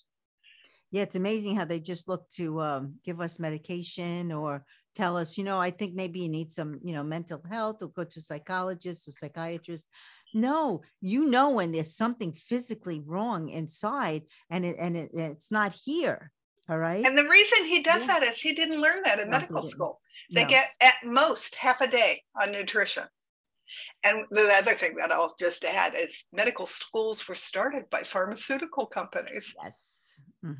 Yeah, 0.90 1.03
it's 1.03 1.16
amazing 1.16 1.57
how 1.57 1.66
they 1.66 1.81
just 1.81 2.09
look 2.09 2.29
to 2.31 2.61
um, 2.62 2.94
give 3.05 3.21
us 3.21 3.38
medication 3.38 4.33
or 4.33 4.64
tell 4.98 5.16
us, 5.16 5.38
you 5.38 5.44
know, 5.44 5.58
I 5.61 5.70
think 5.70 5.94
maybe 5.94 6.18
you 6.20 6.28
need 6.28 6.50
some, 6.50 6.80
you 6.82 6.92
know, 6.94 7.04
mental 7.04 7.40
health 7.48 7.82
or 7.82 7.88
go 7.88 8.04
to 8.04 8.18
a 8.18 8.22
psychologist 8.22 9.06
or 9.08 9.12
psychiatrist. 9.12 9.87
No, 10.34 10.82
you 11.00 11.20
know 11.34 11.50
when 11.50 11.70
there's 11.72 11.94
something 12.04 12.32
physically 12.32 13.00
wrong 13.06 13.48
inside 13.48 14.22
and 14.50 14.64
it 14.64 14.76
and 14.78 14.96
it, 14.96 15.11
it's 15.14 15.50
not 15.50 15.72
here. 15.72 16.32
All 16.68 16.76
right. 16.78 17.06
And 17.06 17.16
the 17.16 17.28
reason 17.28 17.64
he 17.64 17.80
does 17.82 18.02
Yeah. 18.02 18.08
that 18.08 18.22
is 18.24 18.37
he 18.38 18.52
didn't 18.52 18.80
learn 18.87 19.00
that 19.04 19.20
in 19.20 19.30
medical 19.30 19.62
school. 19.62 20.00
They 20.34 20.42
No. 20.44 20.48
get 20.56 20.66
at 20.80 20.96
most 21.04 21.54
half 21.54 21.80
a 21.80 21.87
day 22.00 22.12
on 22.40 22.50
nutrition. 22.52 23.04
And 24.02 24.16
the 24.30 24.48
other 24.61 24.74
thing 24.74 24.96
that 24.96 25.12
I'll 25.12 25.34
just 25.38 25.64
add 25.64 25.94
is 25.94 26.24
medical 26.32 26.66
schools 26.66 27.26
were 27.28 27.34
started 27.50 27.84
by 27.90 28.02
pharmaceutical 28.02 28.87
companies. 28.87 29.54
yes. 29.62 29.97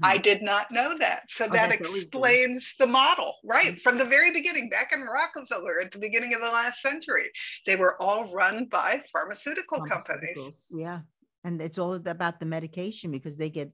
I 0.03 0.17
Mhm. 0.17 0.19
did 0.19 0.43
not 0.43 0.71
know 0.71 0.97
that. 0.99 1.25
So 1.31 1.49
Oh, 1.51 1.59
that 1.59 1.59
that's 1.59 1.81
always 1.81 2.11
been. 2.11 2.39
explains 2.39 2.75
the 2.79 2.87
model, 2.87 3.37
right? 3.45 3.73
Mhm. 3.73 3.81
From 3.81 3.99
the 3.99 4.05
very 4.05 4.33
beginning, 4.33 4.69
back 4.69 4.93
in 4.93 5.03
Rockefeller 5.03 5.81
at 5.81 5.93
the 5.93 5.99
beginning 5.99 6.35
of 6.35 6.41
the 6.41 6.51
last 6.51 6.81
century, 6.81 7.31
they 7.67 7.77
were 7.77 8.01
all 8.01 8.33
run 8.33 8.67
by 8.67 9.05
pharmaceutical 9.13 9.83
companies. 9.83 10.65
Yeah. 10.71 11.03
And 11.45 11.61
it's 11.63 11.79
all 11.79 11.95
about 11.95 12.41
the 12.41 12.47
medication 12.47 13.11
because 13.11 13.37
they 13.37 13.51
get 13.51 13.73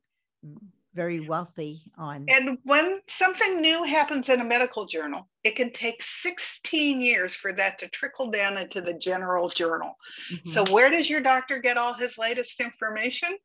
very 0.92 1.20
wealthy 1.20 1.90
on 1.96 2.36
And 2.36 2.58
when 2.64 3.00
something 3.08 3.60
new 3.60 3.82
happens 3.82 4.28
in 4.30 4.40
a 4.40 4.44
medical 4.44 4.86
journal, 4.86 5.30
it 5.42 5.56
can 5.56 5.72
take 5.72 6.02
16 6.02 7.00
years 7.00 7.34
for 7.34 7.52
that 7.54 7.78
to 7.78 7.88
trickle 7.88 8.30
down 8.30 8.56
into 8.56 8.80
the 8.80 8.94
general 8.94 9.48
journal. 9.48 9.94
So, 10.44 10.64
Mhm. 10.64 10.70
where 10.70 10.90
does 10.90 11.08
your 11.10 11.20
doctor 11.20 11.58
get 11.58 11.76
all 11.76 11.92
his 11.94 12.16
latest 12.16 12.60
information? 12.60 13.36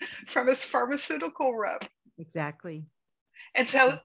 From 0.28 0.48
his 0.48 0.64
pharmaceutical 0.64 1.54
rep. 1.56 1.90
exactly. 2.20 2.84
And 3.54 3.68
so, 3.68 3.98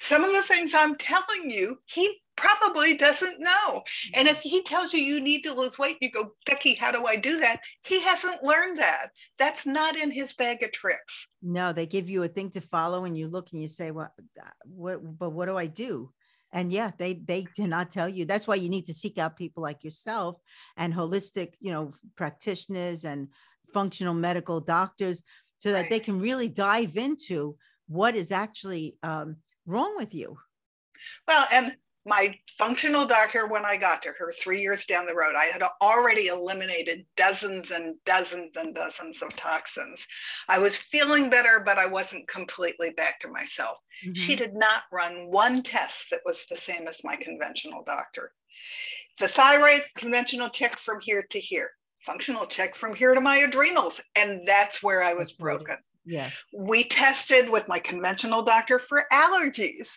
some 0.00 0.24
of 0.24 0.32
the 0.32 0.42
things 0.42 0.74
I'm 0.74 0.96
telling 0.96 1.50
you, 1.50 1.78
he 1.86 2.22
probably 2.36 2.96
doesn't 2.96 3.40
know. 3.40 3.82
And 4.14 4.26
if 4.26 4.40
he 4.40 4.62
tells 4.62 4.92
you 4.92 5.00
you 5.00 5.20
need 5.20 5.42
to 5.42 5.54
lose 5.54 5.78
weight, 5.78 5.98
you 6.00 6.10
go, 6.10 6.32
Becky, 6.46 6.74
how 6.74 6.90
do 6.90 7.06
I 7.06 7.16
do 7.16 7.38
that? 7.38 7.60
He 7.84 8.00
hasn't 8.00 8.42
learned 8.42 8.78
that. 8.78 9.10
That's 9.38 9.64
not 9.64 9.96
in 9.96 10.10
his 10.10 10.32
bag 10.32 10.62
of 10.62 10.72
tricks. 10.72 11.28
No, 11.42 11.72
they 11.72 11.86
give 11.86 12.08
you 12.08 12.22
a 12.24 12.28
thing 12.28 12.50
to 12.50 12.60
follow, 12.60 13.04
and 13.04 13.16
you 13.16 13.28
look 13.28 13.52
and 13.52 13.62
you 13.62 13.68
say, 13.68 13.90
"Well, 13.90 14.12
uh, 14.40 14.48
what? 14.64 15.18
But 15.18 15.30
what 15.30 15.46
do 15.46 15.56
I 15.56 15.66
do?" 15.66 16.12
And 16.52 16.70
yeah, 16.70 16.90
they 16.98 17.14
they 17.14 17.44
cannot 17.56 17.90
tell 17.90 18.08
you. 18.08 18.24
That's 18.24 18.46
why 18.46 18.56
you 18.56 18.68
need 18.68 18.86
to 18.86 18.94
seek 18.94 19.18
out 19.18 19.36
people 19.36 19.62
like 19.62 19.84
yourself 19.84 20.36
and 20.76 20.92
holistic, 20.92 21.54
you 21.60 21.72
know, 21.72 21.92
practitioners 22.16 23.04
and 23.04 23.28
functional 23.72 24.14
medical 24.14 24.60
doctors, 24.60 25.22
so 25.62 25.70
that 25.70 25.82
Right. 25.82 25.90
they 25.90 26.00
can 26.00 26.18
really 26.18 26.48
dive 26.48 26.96
into 26.96 27.56
what 27.86 28.16
is 28.16 28.32
actually 28.32 28.96
um, 29.04 29.36
wrong 29.64 29.94
with 29.96 30.12
you. 30.12 30.36
Well, 31.28 31.46
and 31.52 31.76
my 32.04 32.36
functional 32.58 33.06
doctor, 33.06 33.46
when 33.46 33.64
I 33.64 33.76
got 33.76 34.02
to 34.02 34.10
her 34.10 34.32
three 34.32 34.60
years 34.60 34.86
down 34.86 35.06
the 35.06 35.14
road, 35.14 35.36
I 35.36 35.44
had 35.44 35.62
already 35.80 36.26
eliminated 36.26 37.06
dozens 37.16 37.70
and 37.70 37.94
dozens 38.04 38.56
and 38.56 38.74
dozens 38.74 39.22
of 39.22 39.36
toxins. 39.36 40.04
I 40.48 40.58
was 40.58 40.76
feeling 40.76 41.30
better, 41.30 41.62
but 41.64 41.78
I 41.78 41.86
wasn't 41.86 42.26
completely 42.26 42.90
back 42.90 43.20
to 43.20 43.28
myself. 43.28 43.78
She 44.14 44.34
Mhm. 44.34 44.38
did 44.38 44.54
not 44.54 44.82
run 44.90 45.30
one 45.30 45.62
test 45.62 46.06
that 46.10 46.22
was 46.24 46.44
the 46.48 46.56
same 46.56 46.88
as 46.88 47.04
my 47.04 47.14
conventional 47.14 47.84
doctor. 47.84 48.34
The 49.20 49.28
thyroid, 49.28 49.84
conventional 49.96 50.50
tick 50.50 50.76
from 50.76 51.00
here 51.00 51.22
to 51.22 51.38
here, 51.38 51.70
functional 52.04 52.46
check 52.46 52.74
from 52.74 52.94
here 52.94 53.14
to 53.14 53.20
my 53.20 53.38
adrenals. 53.38 54.00
And 54.16 54.46
that's 54.46 54.82
where 54.82 55.02
I 55.02 55.14
was 55.14 55.32
broken 55.32 55.76
Yeah. 56.04 56.30
we 56.52 56.84
tested 56.84 57.48
with 57.48 57.68
my 57.68 57.78
conventional 57.78 58.42
doctor 58.42 58.78
for 58.78 59.06
allergies. 59.12 59.88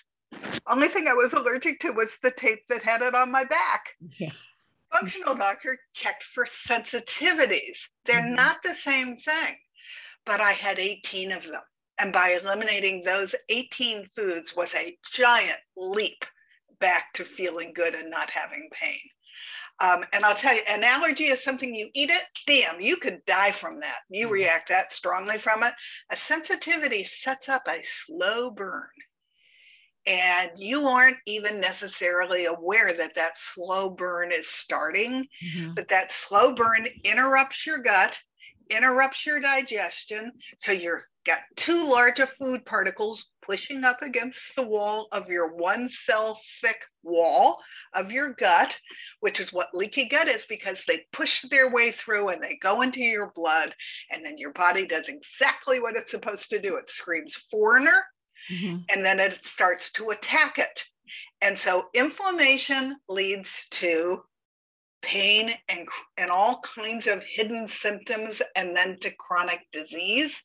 Only 0.67 0.87
thing 0.87 1.07
I 1.07 1.13
was 1.13 1.33
allergic 1.33 1.79
to 1.81 1.91
was 1.91 2.17
the 2.21 2.31
tape 2.31 2.67
that 2.69 2.83
had 2.83 3.01
it 3.01 3.15
on 3.15 3.31
my 3.31 3.43
back. 3.43 3.93
Yeah. 4.19 4.31
Functional 4.91 5.35
doctor 5.35 5.79
checked 5.93 6.23
for 6.23 6.45
sensitivities. 6.45 7.89
They're 8.05 8.21
Mhm. 8.21 8.35
not 8.35 8.61
the 8.63 8.75
same 8.75 9.17
thing, 9.17 9.59
but 10.25 10.41
I 10.41 10.51
had 10.53 10.79
18 10.79 11.31
of 11.31 11.43
them. 11.43 11.61
And 11.97 12.11
by 12.11 12.31
eliminating 12.31 13.03
those 13.03 13.33
18 13.49 14.09
foods 14.15 14.53
was 14.55 14.73
a 14.75 14.97
giant 15.11 15.59
leap 15.77 16.25
back 16.79 17.13
to 17.13 17.23
feeling 17.25 17.73
good 17.73 17.95
and 17.95 18.09
not 18.09 18.29
having 18.29 18.69
pain. 18.71 18.99
Um, 19.81 20.05
and 20.13 20.23
I'll 20.23 20.35
tell 20.35 20.55
you, 20.55 20.61
an 20.67 20.83
allergy 20.83 21.25
is 21.25 21.43
something 21.43 21.75
you 21.75 21.89
eat 21.93 22.09
it, 22.09 22.23
damn, 22.47 22.79
you 22.79 22.95
could 22.95 23.25
die 23.25 23.51
from 23.51 23.81
that. 23.81 23.99
You 24.09 24.27
mm-hmm. 24.27 24.33
react 24.33 24.69
that 24.69 24.93
strongly 24.93 25.37
from 25.37 25.63
it. 25.63 25.73
A 26.11 26.17
sensitivity 26.17 27.03
sets 27.03 27.49
up 27.49 27.63
a 27.67 27.83
slow 28.05 28.51
burn. 28.51 28.87
And 30.07 30.51
you 30.55 30.87
aren't 30.87 31.17
even 31.25 31.59
necessarily 31.59 32.45
aware 32.45 32.93
that 32.93 33.15
that 33.15 33.39
slow 33.53 33.89
burn 33.89 34.31
is 34.31 34.47
starting, 34.47 35.27
mm-hmm. 35.43 35.73
but 35.73 35.87
that 35.87 36.11
slow 36.11 36.53
burn 36.53 36.87
interrupts 37.03 37.65
your 37.65 37.79
gut, 37.79 38.17
interrupts 38.69 39.25
your 39.25 39.39
digestion. 39.39 40.31
So 40.59 40.71
you've 40.71 41.01
got 41.25 41.39
too 41.55 41.87
large 41.89 42.19
of 42.19 42.29
food 42.33 42.65
particles 42.65 43.25
pushing 43.41 43.83
up 43.83 44.01
against 44.01 44.55
the 44.55 44.65
wall 44.65 45.07
of 45.11 45.29
your 45.29 45.53
one 45.55 45.87
cell 45.89 46.39
thick 46.61 46.81
wall 47.03 47.59
of 47.93 48.11
your 48.11 48.33
gut, 48.33 48.75
which 49.19 49.39
is 49.39 49.53
what 49.53 49.73
leaky 49.73 50.05
gut 50.05 50.27
is 50.27 50.45
because 50.49 50.83
they 50.87 51.05
push 51.13 51.43
their 51.49 51.71
way 51.71 51.91
through 51.91 52.29
and 52.29 52.41
they 52.41 52.57
go 52.61 52.81
into 52.81 52.99
your 52.99 53.31
blood. 53.35 53.73
And 54.11 54.25
then 54.25 54.37
your 54.37 54.53
body 54.53 54.85
does 54.87 55.07
exactly 55.07 55.79
what 55.79 55.95
it's 55.95 56.11
supposed 56.11 56.49
to 56.49 56.61
do 56.61 56.75
it 56.77 56.89
screams 56.89 57.35
foreigner, 57.51 58.05
mm-hmm. 58.51 58.77
and 58.89 59.05
then 59.05 59.19
it 59.19 59.45
starts 59.45 59.91
to 59.93 60.09
attack 60.09 60.57
it. 60.57 60.83
And 61.41 61.57
so 61.57 61.85
inflammation 61.93 62.95
leads 63.07 63.67
to 63.71 64.23
pain 65.05 65.51
and, 65.69 65.87
and 66.17 66.31
all 66.31 66.61
kinds 66.61 67.05
of 67.05 67.23
hidden 67.23 67.67
symptoms 67.67 68.41
and 68.55 68.75
then 68.75 68.97
to 68.99 69.11
chronic 69.11 69.59
disease 69.71 70.41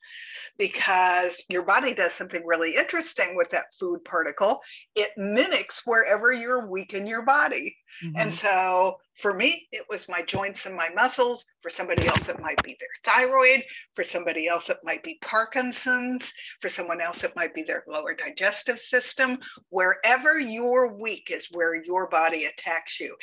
because 0.58 1.42
your 1.48 1.62
body 1.62 1.94
does 1.94 2.12
something 2.12 2.44
really 2.44 2.76
interesting 2.76 3.34
with 3.36 3.48
that 3.50 3.74
food 3.78 4.04
particle. 4.04 4.60
It 4.94 5.10
mimics 5.16 5.82
wherever 5.86 6.30
you're 6.30 6.68
weak 6.68 6.92
in 6.92 7.06
your 7.06 7.22
body. 7.22 7.74
Mm-hmm. 8.04 8.16
And 8.18 8.34
so 8.34 8.98
for 9.20 9.34
me, 9.34 9.68
it 9.70 9.84
was 9.88 10.08
my 10.08 10.22
joints 10.22 10.66
and 10.66 10.74
my 10.74 10.88
muscles. 10.88 11.44
For 11.60 11.70
somebody 11.70 12.06
else, 12.06 12.28
it 12.28 12.40
might 12.40 12.62
be 12.62 12.76
their 12.80 12.88
thyroid. 13.04 13.62
For 13.94 14.02
somebody 14.02 14.48
else, 14.48 14.70
it 14.70 14.78
might 14.82 15.02
be 15.02 15.18
Parkinson's. 15.22 16.32
For 16.60 16.68
someone 16.68 17.00
else, 17.00 17.22
it 17.22 17.36
might 17.36 17.54
be 17.54 17.62
their 17.62 17.84
lower 17.86 18.14
digestive 18.14 18.78
system. 18.78 19.38
Wherever 19.68 20.38
you're 20.38 20.94
weak 20.94 21.30
is 21.30 21.48
where 21.50 21.82
your 21.82 22.08
body 22.08 22.46
attacks 22.46 22.98
you. 22.98 23.14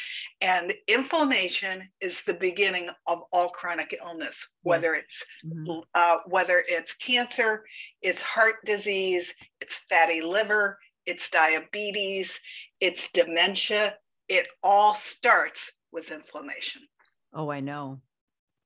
And 0.41 0.73
inflammation 0.87 1.89
is 1.99 2.21
the 2.25 2.35
beginning 2.35 2.89
of 3.07 3.23
all 3.31 3.49
chronic 3.49 3.97
illness, 3.99 4.37
whether 4.61 4.93
it's 4.93 5.07
mm-hmm. 5.45 5.79
uh, 5.95 6.17
whether 6.27 6.63
it's 6.67 6.93
cancer, 6.95 7.63
it's 8.01 8.21
heart 8.21 8.55
disease, 8.65 9.33
it's 9.61 9.79
fatty 9.89 10.21
liver, 10.21 10.77
it's 11.05 11.29
diabetes, 11.29 12.39
it's 12.79 13.09
dementia. 13.13 13.95
It 14.27 14.47
all 14.61 14.95
starts 14.95 15.71
with 15.91 16.11
inflammation. 16.11 16.81
Oh, 17.33 17.49
I 17.49 17.59
know. 17.59 18.01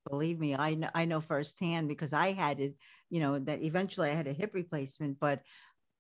Believe 0.10 0.40
me, 0.40 0.56
I 0.56 0.74
know, 0.76 0.90
I 0.96 1.06
know 1.06 1.22
firsthand 1.22 1.88
because 1.88 2.12
I 2.12 2.32
had 2.32 2.60
it, 2.60 2.76
you 3.10 3.20
know, 3.20 3.38
that 3.40 3.62
eventually 3.62 4.10
I 4.10 4.16
had 4.16 4.28
a 4.28 4.34
hip 4.34 4.52
replacement, 4.54 5.20
but 5.20 5.42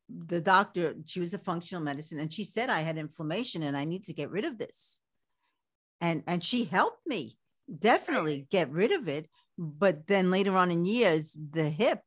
the 0.09 0.41
doctor, 0.41 0.95
she 1.05 1.19
was 1.19 1.33
a 1.33 1.37
functional 1.37 1.83
medicine 1.83 2.19
and 2.19 2.33
she 2.33 2.43
said 2.43 2.69
I 2.69 2.81
had 2.81 2.97
inflammation 2.97 3.63
and 3.63 3.77
I 3.77 3.85
need 3.85 4.05
to 4.05 4.13
get 4.13 4.31
rid 4.31 4.45
of 4.45 4.57
this. 4.57 4.99
And 5.99 6.23
and 6.25 6.43
she 6.43 6.63
helped 6.63 7.05
me 7.05 7.37
definitely 7.79 8.47
get 8.49 8.71
rid 8.71 8.91
of 8.91 9.07
it. 9.07 9.29
But 9.57 10.07
then 10.07 10.31
later 10.31 10.57
on 10.57 10.71
in 10.71 10.85
years, 10.85 11.37
the 11.51 11.69
hip 11.69 12.01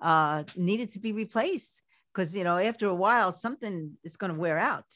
uh 0.00 0.44
needed 0.56 0.92
to 0.92 1.00
be 1.00 1.12
replaced 1.12 1.82
because 2.12 2.34
you 2.34 2.44
know 2.44 2.58
after 2.58 2.86
a 2.88 2.94
while 2.94 3.32
something 3.32 3.96
is 4.04 4.16
going 4.16 4.32
to 4.32 4.38
wear 4.38 4.58
out. 4.58 4.86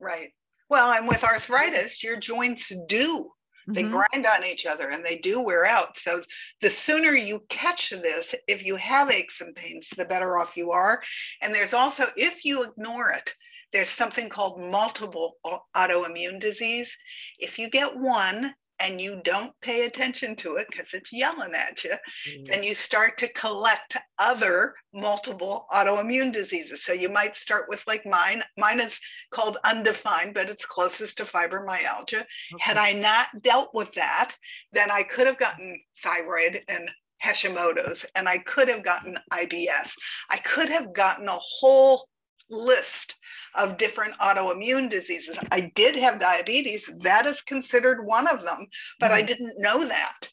Right. 0.00 0.32
Well, 0.72 0.92
and 0.92 1.06
with 1.06 1.22
arthritis, 1.22 2.02
your 2.02 2.16
joints 2.16 2.72
do. 2.88 3.30
They 3.68 3.82
mm-hmm. 3.82 3.92
grind 3.92 4.24
on 4.24 4.42
each 4.42 4.64
other 4.64 4.88
and 4.88 5.04
they 5.04 5.16
do 5.16 5.38
wear 5.38 5.66
out. 5.66 5.98
So 5.98 6.22
the 6.62 6.70
sooner 6.70 7.12
you 7.12 7.44
catch 7.50 7.90
this, 7.90 8.34
if 8.48 8.64
you 8.64 8.76
have 8.76 9.10
aches 9.10 9.42
and 9.42 9.54
pains, 9.54 9.86
the 9.94 10.06
better 10.06 10.38
off 10.38 10.56
you 10.56 10.70
are. 10.70 11.02
And 11.42 11.54
there's 11.54 11.74
also, 11.74 12.06
if 12.16 12.46
you 12.46 12.64
ignore 12.64 13.10
it, 13.10 13.34
there's 13.74 13.90
something 13.90 14.30
called 14.30 14.62
multiple 14.62 15.36
autoimmune 15.76 16.40
disease. 16.40 16.96
If 17.38 17.58
you 17.58 17.68
get 17.68 17.94
one, 17.94 18.54
and 18.82 19.00
you 19.00 19.20
don't 19.24 19.52
pay 19.62 19.84
attention 19.84 20.34
to 20.36 20.56
it 20.56 20.66
because 20.70 20.92
it's 20.92 21.12
yelling 21.12 21.54
at 21.54 21.82
you, 21.84 21.94
mm-hmm. 22.28 22.44
then 22.44 22.62
you 22.62 22.74
start 22.74 23.16
to 23.18 23.28
collect 23.28 23.96
other 24.18 24.74
multiple 24.92 25.66
autoimmune 25.72 26.32
diseases. 26.32 26.84
So 26.84 26.92
you 26.92 27.08
might 27.08 27.36
start 27.36 27.66
with 27.68 27.84
like 27.86 28.04
mine. 28.04 28.42
Mine 28.58 28.80
is 28.80 28.98
called 29.30 29.58
undefined, 29.64 30.34
but 30.34 30.50
it's 30.50 30.66
closest 30.66 31.18
to 31.18 31.24
fibromyalgia. 31.24 32.14
Okay. 32.14 32.26
Had 32.60 32.76
I 32.76 32.92
not 32.92 33.28
dealt 33.40 33.70
with 33.72 33.92
that, 33.94 34.34
then 34.72 34.90
I 34.90 35.04
could 35.04 35.26
have 35.26 35.38
gotten 35.38 35.80
thyroid 36.02 36.62
and 36.68 36.90
Hashimoto's, 37.24 38.04
and 38.16 38.28
I 38.28 38.38
could 38.38 38.68
have 38.68 38.82
gotten 38.82 39.16
IBS. 39.32 39.92
I 40.28 40.38
could 40.38 40.68
have 40.68 40.92
gotten 40.92 41.28
a 41.28 41.38
whole 41.38 42.08
list 42.50 43.14
of 43.54 43.76
different 43.76 44.14
autoimmune 44.18 44.88
diseases. 44.88 45.38
I 45.50 45.72
did 45.74 45.96
have 45.96 46.20
diabetes, 46.20 46.88
that 47.00 47.26
is 47.26 47.40
considered 47.42 48.04
one 48.04 48.26
of 48.26 48.42
them, 48.42 48.66
but 48.98 49.06
mm-hmm. 49.06 49.16
I 49.18 49.22
didn't 49.22 49.58
know 49.58 49.84
that. 49.84 50.28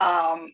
Um, 0.00 0.52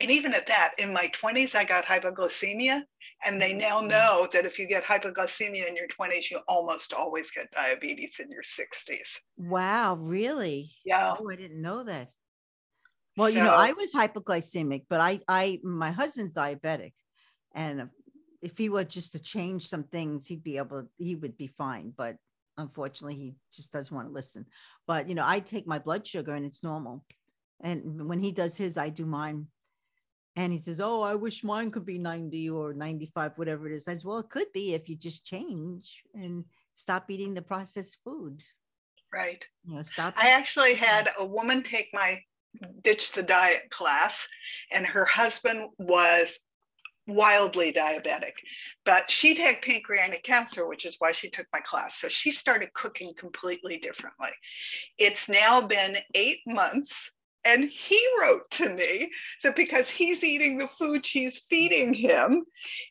and 0.00 0.10
even 0.10 0.32
at 0.32 0.46
that, 0.46 0.74
in 0.78 0.92
my 0.92 1.10
20s, 1.22 1.54
I 1.54 1.64
got 1.64 1.84
hypoglycemia. 1.84 2.82
And 3.24 3.42
they 3.42 3.52
now 3.52 3.78
mm-hmm. 3.78 3.88
know 3.88 4.28
that 4.32 4.46
if 4.46 4.58
you 4.58 4.68
get 4.68 4.84
hypoglycemia 4.84 5.66
in 5.66 5.74
your 5.74 5.88
20s, 5.88 6.30
you 6.30 6.38
almost 6.46 6.92
always 6.92 7.30
get 7.32 7.50
diabetes 7.50 8.20
in 8.20 8.30
your 8.30 8.42
60s. 8.42 9.16
Wow, 9.36 9.96
really? 9.96 10.70
Yeah. 10.84 11.16
Oh, 11.18 11.28
I 11.28 11.34
didn't 11.34 11.60
know 11.60 11.82
that. 11.82 12.12
Well, 13.16 13.28
so, 13.28 13.36
you 13.36 13.42
know, 13.42 13.54
I 13.54 13.72
was 13.72 13.92
hypoglycemic, 13.92 14.84
but 14.88 15.00
I, 15.00 15.18
I, 15.26 15.58
my 15.64 15.90
husband's 15.90 16.34
diabetic, 16.34 16.92
and 17.52 17.88
if 18.42 18.56
he 18.56 18.68
were 18.68 18.84
just 18.84 19.12
to 19.12 19.22
change 19.22 19.68
some 19.68 19.84
things, 19.84 20.26
he'd 20.26 20.44
be 20.44 20.58
able, 20.58 20.88
he 20.96 21.14
would 21.14 21.36
be 21.36 21.48
fine. 21.48 21.92
But 21.96 22.16
unfortunately, 22.56 23.16
he 23.16 23.34
just 23.52 23.72
doesn't 23.72 23.94
want 23.94 24.08
to 24.08 24.14
listen. 24.14 24.46
But, 24.86 25.08
you 25.08 25.14
know, 25.14 25.24
I 25.26 25.40
take 25.40 25.66
my 25.66 25.78
blood 25.78 26.06
sugar 26.06 26.34
and 26.34 26.46
it's 26.46 26.62
normal. 26.62 27.04
And 27.60 28.08
when 28.08 28.20
he 28.20 28.32
does 28.32 28.56
his, 28.56 28.76
I 28.76 28.88
do 28.90 29.06
mine. 29.06 29.46
And 30.36 30.52
he 30.52 30.58
says, 30.58 30.80
Oh, 30.80 31.02
I 31.02 31.16
wish 31.16 31.42
mine 31.42 31.72
could 31.72 31.84
be 31.84 31.98
90 31.98 32.50
or 32.50 32.72
95, 32.72 33.32
whatever 33.36 33.66
it 33.66 33.74
is. 33.74 33.88
I 33.88 33.96
said, 33.96 34.04
Well, 34.04 34.20
it 34.20 34.30
could 34.30 34.52
be 34.52 34.74
if 34.74 34.88
you 34.88 34.96
just 34.96 35.24
change 35.24 36.02
and 36.14 36.44
stop 36.74 37.10
eating 37.10 37.34
the 37.34 37.42
processed 37.42 37.98
food. 38.04 38.40
Right. 39.12 39.44
You 39.64 39.76
know, 39.76 39.82
stop. 39.82 40.14
I 40.16 40.28
actually 40.28 40.74
had 40.74 41.10
a 41.18 41.26
woman 41.26 41.62
take 41.64 41.88
my 41.92 42.22
ditch 42.82 43.12
the 43.12 43.22
diet 43.22 43.70
class 43.70 44.26
and 44.70 44.86
her 44.86 45.04
husband 45.04 45.68
was 45.78 46.38
wildly 47.08 47.72
diabetic, 47.72 48.34
but 48.84 49.10
she'd 49.10 49.38
had 49.38 49.62
pancreatic 49.62 50.22
cancer, 50.22 50.66
which 50.66 50.84
is 50.84 50.96
why 50.98 51.12
she 51.12 51.30
took 51.30 51.46
my 51.52 51.60
class. 51.60 51.98
So 52.00 52.08
she 52.08 52.30
started 52.30 52.72
cooking 52.74 53.14
completely 53.16 53.78
differently. 53.78 54.30
It's 54.98 55.28
now 55.28 55.60
been 55.60 55.96
eight 56.14 56.40
months. 56.46 57.10
And 57.44 57.70
he 57.70 58.04
wrote 58.20 58.50
to 58.52 58.68
me 58.68 59.10
that 59.42 59.56
because 59.56 59.88
he's 59.88 60.22
eating 60.22 60.58
the 60.58 60.68
food 60.68 61.06
she's 61.06 61.38
feeding 61.48 61.94
him, 61.94 62.44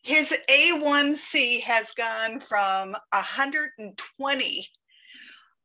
his 0.03 0.33
A1C 0.49 1.61
has 1.61 1.91
gone 1.91 2.39
from 2.39 2.95
120 3.11 4.69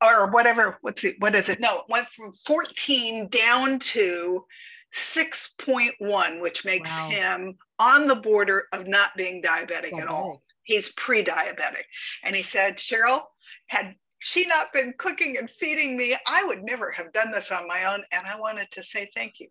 or 0.05 0.31
whatever, 0.31 0.79
what's 0.81 1.05
it, 1.05 1.17
what 1.21 1.35
is 1.35 1.49
it? 1.49 1.61
No, 1.61 1.79
it 1.79 1.85
went 1.88 2.09
from 2.09 2.33
14 2.45 3.29
down 3.29 3.79
to 3.79 4.45
6.1, 4.94 6.40
which 6.40 6.64
makes 6.64 6.90
wow. 6.90 7.09
him 7.09 7.59
on 7.78 8.07
the 8.07 8.16
border 8.16 8.64
of 8.72 8.87
not 8.87 9.16
being 9.16 9.42
diabetic 9.42 9.98
at 9.98 10.09
all. 10.09 10.42
He's 10.64 10.90
pre 10.90 11.24
diabetic. 11.24 11.85
And 12.22 12.37
he 12.37 12.42
said, 12.42 12.76
Cheryl, 12.76 13.22
had 13.68 13.94
she 14.18 14.46
not 14.46 14.72
been 14.72 14.94
cooking 14.98 15.38
and 15.38 15.50
feeding 15.50 15.96
me, 15.96 16.16
I 16.26 16.44
would 16.44 16.62
never 16.62 16.90
have 16.90 17.12
done 17.12 17.33
this 17.33 17.50
on 17.50 17.66
my 17.66 17.92
own. 17.92 18.05
And 18.12 18.26
I 18.26 18.38
wanted 18.38 18.70
to 18.72 18.83
say 18.83 19.11
thank 19.16 19.40
you 19.40 19.48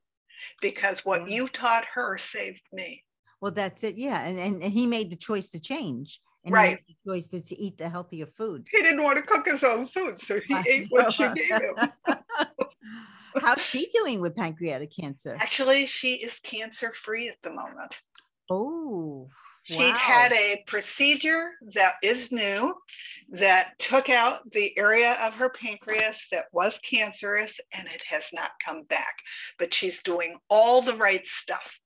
because 0.62 1.04
what 1.04 1.30
you 1.30 1.47
taught 1.47 1.86
her 1.93 2.17
saved 2.17 2.62
me. 2.71 3.04
Well, 3.41 3.51
that's 3.51 3.84
it. 3.84 3.97
Yeah. 3.97 4.21
And, 4.23 4.39
and, 4.39 4.63
and 4.63 4.71
he 4.71 4.86
made 4.86 5.12
the 5.12 5.17
choice 5.17 5.49
to 5.51 5.60
change. 5.60 6.21
And 6.43 6.56
right. 6.56 6.80
the 6.88 6.95
choice 7.06 7.27
to, 7.27 7.39
to 7.39 7.62
eat 7.62 7.77
the 7.77 7.88
healthier 7.88 8.25
food. 8.25 8.67
He 8.71 8.82
didn't 8.82 9.04
want 9.04 9.17
to 9.17 9.21
cook 9.21 9.45
his 9.45 9.63
own 9.63 9.86
food, 9.86 10.19
so 10.19 10.39
he 10.47 10.56
ate 10.67 10.88
what 10.89 11.13
she 11.13 11.30
gave 11.34 11.62
him. 11.62 11.75
How's 13.39 13.62
she 13.62 13.88
doing 13.88 14.22
with 14.22 14.36
pancreatic 14.36 14.91
cancer? 14.96 15.38
Actually, 15.39 15.86
she 15.86 16.15
is 16.15 16.39
cancer 16.44 16.91
free 16.94 17.30
at 17.30 17.38
the 17.44 17.52
moment. 17.52 17.96
Oh, 18.50 19.30
She 19.63 19.78
wow. 19.78 19.94
had 19.94 20.34
a 20.34 20.63
procedure 20.67 21.52
that 21.74 21.96
is 22.04 22.32
new 22.32 22.74
that 23.30 23.78
took 23.80 24.10
out 24.10 24.50
the 24.52 24.78
area 24.78 25.13
of 25.22 25.34
her 25.36 25.50
pancreas 25.50 26.26
that 26.32 26.46
was 26.52 26.80
cancerous 26.80 27.60
and 27.74 27.88
it 27.88 28.02
has 28.04 28.26
not 28.34 28.52
come 28.63 28.84
back. 28.84 29.15
But 29.58 29.74
she's 29.74 30.02
doing 30.04 30.38
all 30.50 30.82
the 30.82 30.96
right 30.96 31.26
stuff. 31.26 31.80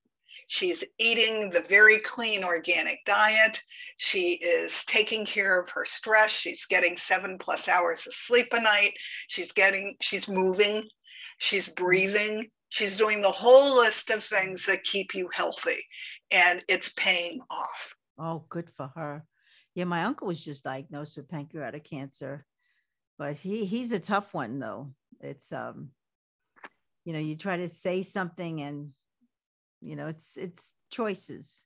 She's 0.47 0.83
eating 0.99 1.49
the 1.49 1.61
very 1.61 1.99
clean 1.99 2.43
organic 2.43 2.99
diet. 3.05 3.59
She 3.97 4.33
is 4.33 4.83
taking 4.85 5.25
care 5.25 5.59
of 5.59 5.69
her 5.71 5.85
stress. 5.85 6.31
She's 6.31 6.65
getting 6.65 6.97
seven 6.97 7.37
plus 7.39 7.67
hours 7.67 8.05
of 8.05 8.13
sleep 8.13 8.47
a 8.51 8.61
night. 8.61 8.93
She's 9.27 9.51
getting, 9.51 9.95
she's 10.01 10.27
moving 10.27 10.87
she's 11.37 11.67
breathing, 11.67 12.49
she's 12.69 12.97
doing 12.97 13.21
the 13.21 13.31
whole 13.31 13.77
list 13.77 14.09
of 14.09 14.23
things 14.23 14.65
that 14.65 14.83
keep 14.83 15.13
you 15.13 15.29
healthy, 15.33 15.83
and 16.31 16.63
it's 16.67 16.89
paying 16.95 17.41
off. 17.49 17.95
Oh, 18.17 18.45
good 18.49 18.69
for 18.75 18.91
her. 18.95 19.25
Yeah, 19.73 19.85
my 19.85 20.03
uncle 20.03 20.27
was 20.27 20.43
just 20.43 20.63
diagnosed 20.63 21.17
with 21.17 21.29
pancreatic 21.29 21.83
cancer, 21.83 22.45
but 23.17 23.37
he 23.37 23.65
he's 23.65 23.91
a 23.91 23.99
tough 23.99 24.33
one 24.33 24.59
though. 24.59 24.93
It's 25.19 25.51
um, 25.51 25.89
you 27.03 27.13
know, 27.13 27.19
you 27.19 27.35
try 27.35 27.57
to 27.57 27.69
say 27.69 28.01
something 28.03 28.61
and 28.61 28.91
you 29.81 29.95
know, 29.95 30.07
it's 30.07 30.37
it's 30.37 30.73
choices. 30.89 31.63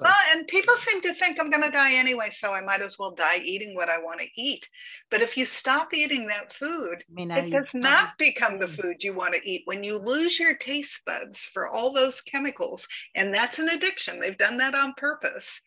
Well, 0.00 0.14
and 0.32 0.46
people 0.46 0.76
seem 0.76 1.00
to 1.02 1.14
think 1.14 1.38
I'm 1.38 1.50
going 1.50 1.62
to 1.62 1.70
die 1.70 1.94
anyway, 1.94 2.30
so 2.30 2.52
I 2.52 2.60
might 2.60 2.80
as 2.80 2.98
well 2.98 3.10
die 3.10 3.40
eating 3.42 3.74
what 3.74 3.88
I 3.88 3.98
want 3.98 4.20
to 4.20 4.28
eat. 4.36 4.68
But 5.10 5.22
if 5.22 5.36
you 5.36 5.46
stop 5.46 5.92
eating 5.94 6.26
that 6.28 6.52
food, 6.52 7.04
I 7.10 7.12
mean, 7.12 7.30
it 7.30 7.50
does 7.50 7.68
not 7.74 8.16
become 8.18 8.58
the 8.58 8.68
food 8.68 9.02
you 9.02 9.14
want 9.14 9.34
to 9.34 9.48
eat. 9.48 9.62
When 9.66 9.84
you 9.84 9.98
lose 9.98 10.38
your 10.38 10.56
taste 10.56 11.00
buds 11.06 11.38
for 11.38 11.68
all 11.68 11.92
those 11.92 12.20
chemicals, 12.22 12.86
and 13.14 13.32
that's 13.32 13.58
an 13.58 13.68
addiction, 13.68 14.20
they've 14.20 14.38
done 14.38 14.58
that 14.58 14.74
on 14.74 14.94
purpose, 14.96 15.60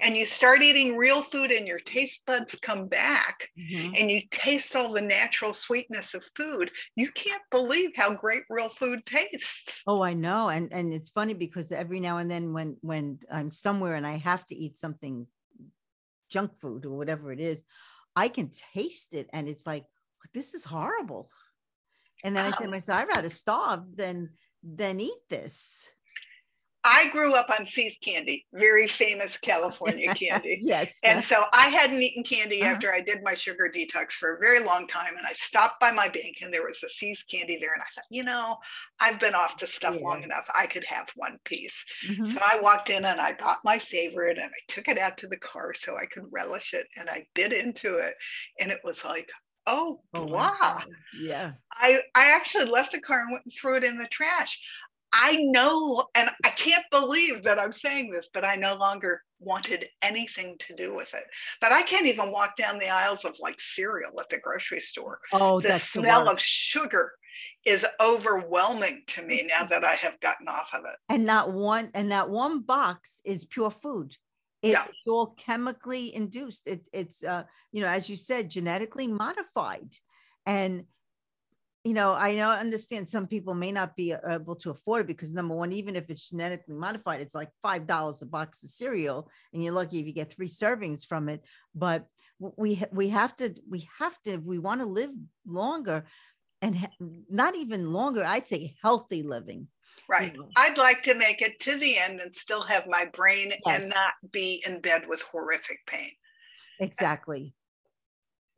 and 0.00 0.16
you 0.16 0.26
start 0.26 0.62
eating 0.62 0.96
real 0.96 1.22
food 1.22 1.50
and 1.50 1.66
your 1.66 1.80
taste 1.80 2.20
buds 2.26 2.54
come 2.62 2.86
back 2.88 3.48
mm-hmm. 3.58 3.94
and 3.96 4.10
you 4.10 4.22
taste 4.30 4.76
all 4.76 4.92
the 4.92 5.00
natural 5.00 5.54
sweetness 5.54 6.14
of 6.14 6.24
food, 6.34 6.70
you 6.94 7.10
can't 7.12 7.42
believe 7.50 7.90
how 7.96 8.14
great 8.14 8.42
real 8.50 8.68
food 8.68 9.04
tastes. 9.06 9.82
Oh, 9.86 10.02
I 10.02 10.14
know. 10.14 10.48
And 10.48 10.72
and 10.72 10.92
it's 10.92 11.10
funny 11.10 11.34
because 11.34 11.72
every 11.72 12.00
now 12.00 12.18
and 12.18 12.30
then 12.30 12.52
when 12.52 12.76
when 12.80 13.18
I'm 13.30 13.45
I'm 13.46 13.52
somewhere 13.52 13.94
and 13.94 14.04
I 14.04 14.16
have 14.16 14.44
to 14.46 14.56
eat 14.56 14.76
something 14.76 15.28
junk 16.28 16.58
food 16.60 16.84
or 16.84 16.96
whatever 16.96 17.30
it 17.30 17.38
is, 17.38 17.62
I 18.16 18.26
can 18.28 18.50
taste 18.74 19.14
it 19.14 19.30
and 19.32 19.48
it's 19.48 19.64
like, 19.64 19.84
this 20.34 20.52
is 20.52 20.64
horrible. 20.64 21.30
And 22.24 22.34
then 22.34 22.44
I 22.44 22.50
said 22.50 22.64
to 22.64 22.70
myself, 22.70 23.02
I'd 23.02 23.08
rather 23.08 23.28
starve 23.28 23.84
than 23.94 24.30
than 24.64 24.98
eat 24.98 25.22
this. 25.30 25.92
I 26.88 27.08
grew 27.08 27.34
up 27.34 27.50
on 27.50 27.66
See's 27.66 27.96
candy, 27.96 28.46
very 28.52 28.86
famous 28.86 29.36
California 29.36 30.14
candy. 30.14 30.58
yes. 30.60 30.94
And 31.02 31.24
so 31.28 31.44
I 31.52 31.66
hadn't 31.66 32.00
eaten 32.00 32.22
candy 32.22 32.62
uh-huh. 32.62 32.74
after 32.74 32.94
I 32.94 33.00
did 33.00 33.24
my 33.24 33.34
sugar 33.34 33.68
detox 33.74 34.12
for 34.12 34.34
a 34.34 34.38
very 34.38 34.60
long 34.60 34.86
time. 34.86 35.16
And 35.18 35.26
I 35.26 35.32
stopped 35.32 35.80
by 35.80 35.90
my 35.90 36.08
bank 36.08 36.36
and 36.42 36.54
there 36.54 36.62
was 36.62 36.80
a 36.84 36.88
See's 36.88 37.24
candy 37.24 37.58
there. 37.60 37.72
And 37.72 37.82
I 37.82 37.86
thought, 37.92 38.04
you 38.08 38.22
know, 38.22 38.56
I've 39.00 39.18
been 39.18 39.34
off 39.34 39.58
the 39.58 39.66
stuff 39.66 39.96
yeah. 39.98 40.06
long 40.06 40.22
enough. 40.22 40.48
I 40.54 40.66
could 40.66 40.84
have 40.84 41.08
one 41.16 41.38
piece. 41.44 41.84
Mm-hmm. 42.08 42.26
So 42.26 42.38
I 42.40 42.60
walked 42.60 42.88
in 42.88 43.04
and 43.04 43.20
I 43.20 43.32
bought 43.32 43.58
my 43.64 43.80
favorite 43.80 44.38
and 44.38 44.46
I 44.46 44.72
took 44.72 44.86
it 44.86 44.96
out 44.96 45.18
to 45.18 45.26
the 45.26 45.38
car 45.38 45.74
so 45.74 45.96
I 45.96 46.06
could 46.06 46.24
relish 46.30 46.72
it. 46.72 46.86
And 46.96 47.10
I 47.10 47.26
bit 47.34 47.52
into 47.52 47.96
it. 47.96 48.14
And 48.60 48.70
it 48.70 48.78
was 48.84 49.04
like, 49.04 49.28
oh, 49.66 50.00
oh 50.14 50.24
wow. 50.24 50.78
Yeah. 51.18 51.52
I, 51.72 52.00
I 52.14 52.30
actually 52.30 52.66
left 52.66 52.92
the 52.92 53.00
car 53.00 53.20
and 53.20 53.32
went 53.32 53.44
and 53.44 53.52
threw 53.52 53.76
it 53.76 53.84
in 53.84 53.98
the 53.98 54.06
trash. 54.06 54.58
I 55.12 55.36
know, 55.36 56.06
and 56.14 56.30
I 56.44 56.50
can't 56.50 56.84
believe 56.90 57.42
that 57.44 57.58
I'm 57.58 57.72
saying 57.72 58.10
this, 58.10 58.28
but 58.34 58.44
I 58.44 58.56
no 58.56 58.74
longer 58.76 59.22
wanted 59.40 59.86
anything 60.02 60.56
to 60.58 60.74
do 60.74 60.94
with 60.94 61.12
it. 61.14 61.24
But 61.60 61.72
I 61.72 61.82
can't 61.82 62.06
even 62.06 62.30
walk 62.30 62.56
down 62.56 62.78
the 62.78 62.88
aisles 62.88 63.24
of 63.24 63.36
like 63.40 63.60
cereal 63.60 64.20
at 64.20 64.28
the 64.28 64.38
grocery 64.38 64.80
store. 64.80 65.18
Oh, 65.32 65.60
the 65.60 65.78
smell 65.78 66.24
the 66.24 66.32
of 66.32 66.40
sugar 66.40 67.12
is 67.64 67.86
overwhelming 68.00 69.02
to 69.08 69.22
me 69.22 69.48
now 69.48 69.66
that 69.66 69.84
I 69.84 69.94
have 69.94 70.18
gotten 70.20 70.48
off 70.48 70.70
of 70.72 70.84
it. 70.84 70.96
And 71.08 71.24
not 71.24 71.52
one, 71.52 71.90
and 71.94 72.12
that 72.12 72.28
one 72.28 72.62
box 72.62 73.20
is 73.24 73.44
pure 73.44 73.70
food. 73.70 74.16
It, 74.62 74.72
yeah. 74.72 74.84
It's 74.88 74.98
all 75.06 75.34
chemically 75.36 76.14
induced. 76.14 76.66
It, 76.66 76.88
it's, 76.92 77.22
uh, 77.22 77.44
you 77.72 77.82
know, 77.82 77.88
as 77.88 78.08
you 78.08 78.16
said, 78.16 78.50
genetically 78.50 79.06
modified. 79.06 79.94
And 80.46 80.84
you 81.86 81.94
know, 81.94 82.14
I 82.14 82.34
know 82.34 82.50
understand 82.50 83.08
some 83.08 83.28
people 83.28 83.54
may 83.54 83.70
not 83.70 83.94
be 83.94 84.12
uh, 84.12 84.18
able 84.28 84.56
to 84.56 84.70
afford 84.70 85.02
it 85.02 85.06
because 85.06 85.32
number 85.32 85.54
one, 85.54 85.72
even 85.72 85.94
if 85.94 86.10
it's 86.10 86.30
genetically 86.30 86.74
modified, 86.74 87.20
it's 87.20 87.34
like 87.34 87.50
five 87.62 87.86
dollars 87.86 88.22
a 88.22 88.26
box 88.26 88.64
of 88.64 88.70
cereal, 88.70 89.30
and 89.52 89.62
you're 89.62 89.72
lucky 89.72 90.00
if 90.00 90.06
you 90.06 90.12
get 90.12 90.28
three 90.28 90.48
servings 90.48 91.06
from 91.06 91.28
it. 91.28 91.44
But 91.76 92.06
we 92.40 92.82
we 92.90 93.10
have 93.10 93.36
to 93.36 93.54
we 93.70 93.88
have 94.00 94.20
to 94.24 94.32
if 94.32 94.42
we 94.42 94.58
want 94.58 94.80
to 94.80 94.86
live 94.86 95.10
longer, 95.46 96.06
and 96.60 96.76
ha- 96.76 96.90
not 97.30 97.54
even 97.54 97.92
longer, 97.92 98.24
I'd 98.24 98.48
say 98.48 98.74
healthy 98.82 99.22
living. 99.22 99.68
Right. 100.08 100.34
You 100.34 100.40
know. 100.40 100.48
I'd 100.56 100.78
like 100.78 101.04
to 101.04 101.14
make 101.14 101.40
it 101.40 101.60
to 101.60 101.78
the 101.78 101.98
end 101.98 102.18
and 102.20 102.34
still 102.34 102.62
have 102.62 102.88
my 102.88 103.04
brain 103.04 103.52
yes. 103.64 103.82
and 103.82 103.90
not 103.90 104.14
be 104.32 104.60
in 104.66 104.80
bed 104.80 105.04
with 105.06 105.22
horrific 105.22 105.86
pain. 105.86 106.10
Exactly. 106.80 107.54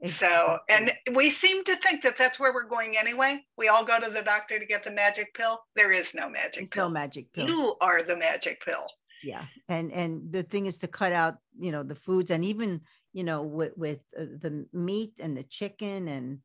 So, 0.07 0.59
and 0.69 0.93
we 1.13 1.31
seem 1.31 1.65
to 1.65 1.75
think 1.77 2.03
that 2.03 2.17
that's 2.17 2.39
where 2.39 2.55
we're 2.55 2.69
going 2.69 2.97
anyway. 2.97 3.45
We 3.57 3.67
all 3.67 3.85
go 3.85 3.99
to 3.99 4.09
the 4.09 4.23
doctor 4.23 4.59
to 4.59 4.65
get 4.65 4.85
the 4.85 4.93
magic 4.93 5.35
pill. 5.35 5.61
There 5.75 5.91
is 5.91 6.15
no 6.15 6.29
magic 6.29 6.55
There's 6.55 6.69
pill. 6.69 6.89
No 6.89 6.95
magic 6.95 7.33
pill. 7.33 7.49
You 7.49 7.75
are 7.81 8.03
the 8.03 8.17
magic 8.17 8.65
pill. 8.65 8.87
Yeah, 9.25 9.45
and 9.69 9.91
and 9.91 10.33
the 10.33 10.45
thing 10.45 10.67
is 10.67 10.79
to 10.79 10.87
cut 10.87 11.13
out, 11.13 11.39
you 11.59 11.73
know, 11.73 11.83
the 11.83 11.97
foods 11.97 12.31
and 12.31 12.45
even 12.45 12.83
you 13.13 13.25
know 13.25 13.43
with 13.43 13.73
with 13.77 13.99
uh, 14.17 14.27
the 14.41 14.67
meat 14.73 15.15
and 15.21 15.37
the 15.37 15.43
chicken 15.45 16.07
and. 16.07 16.39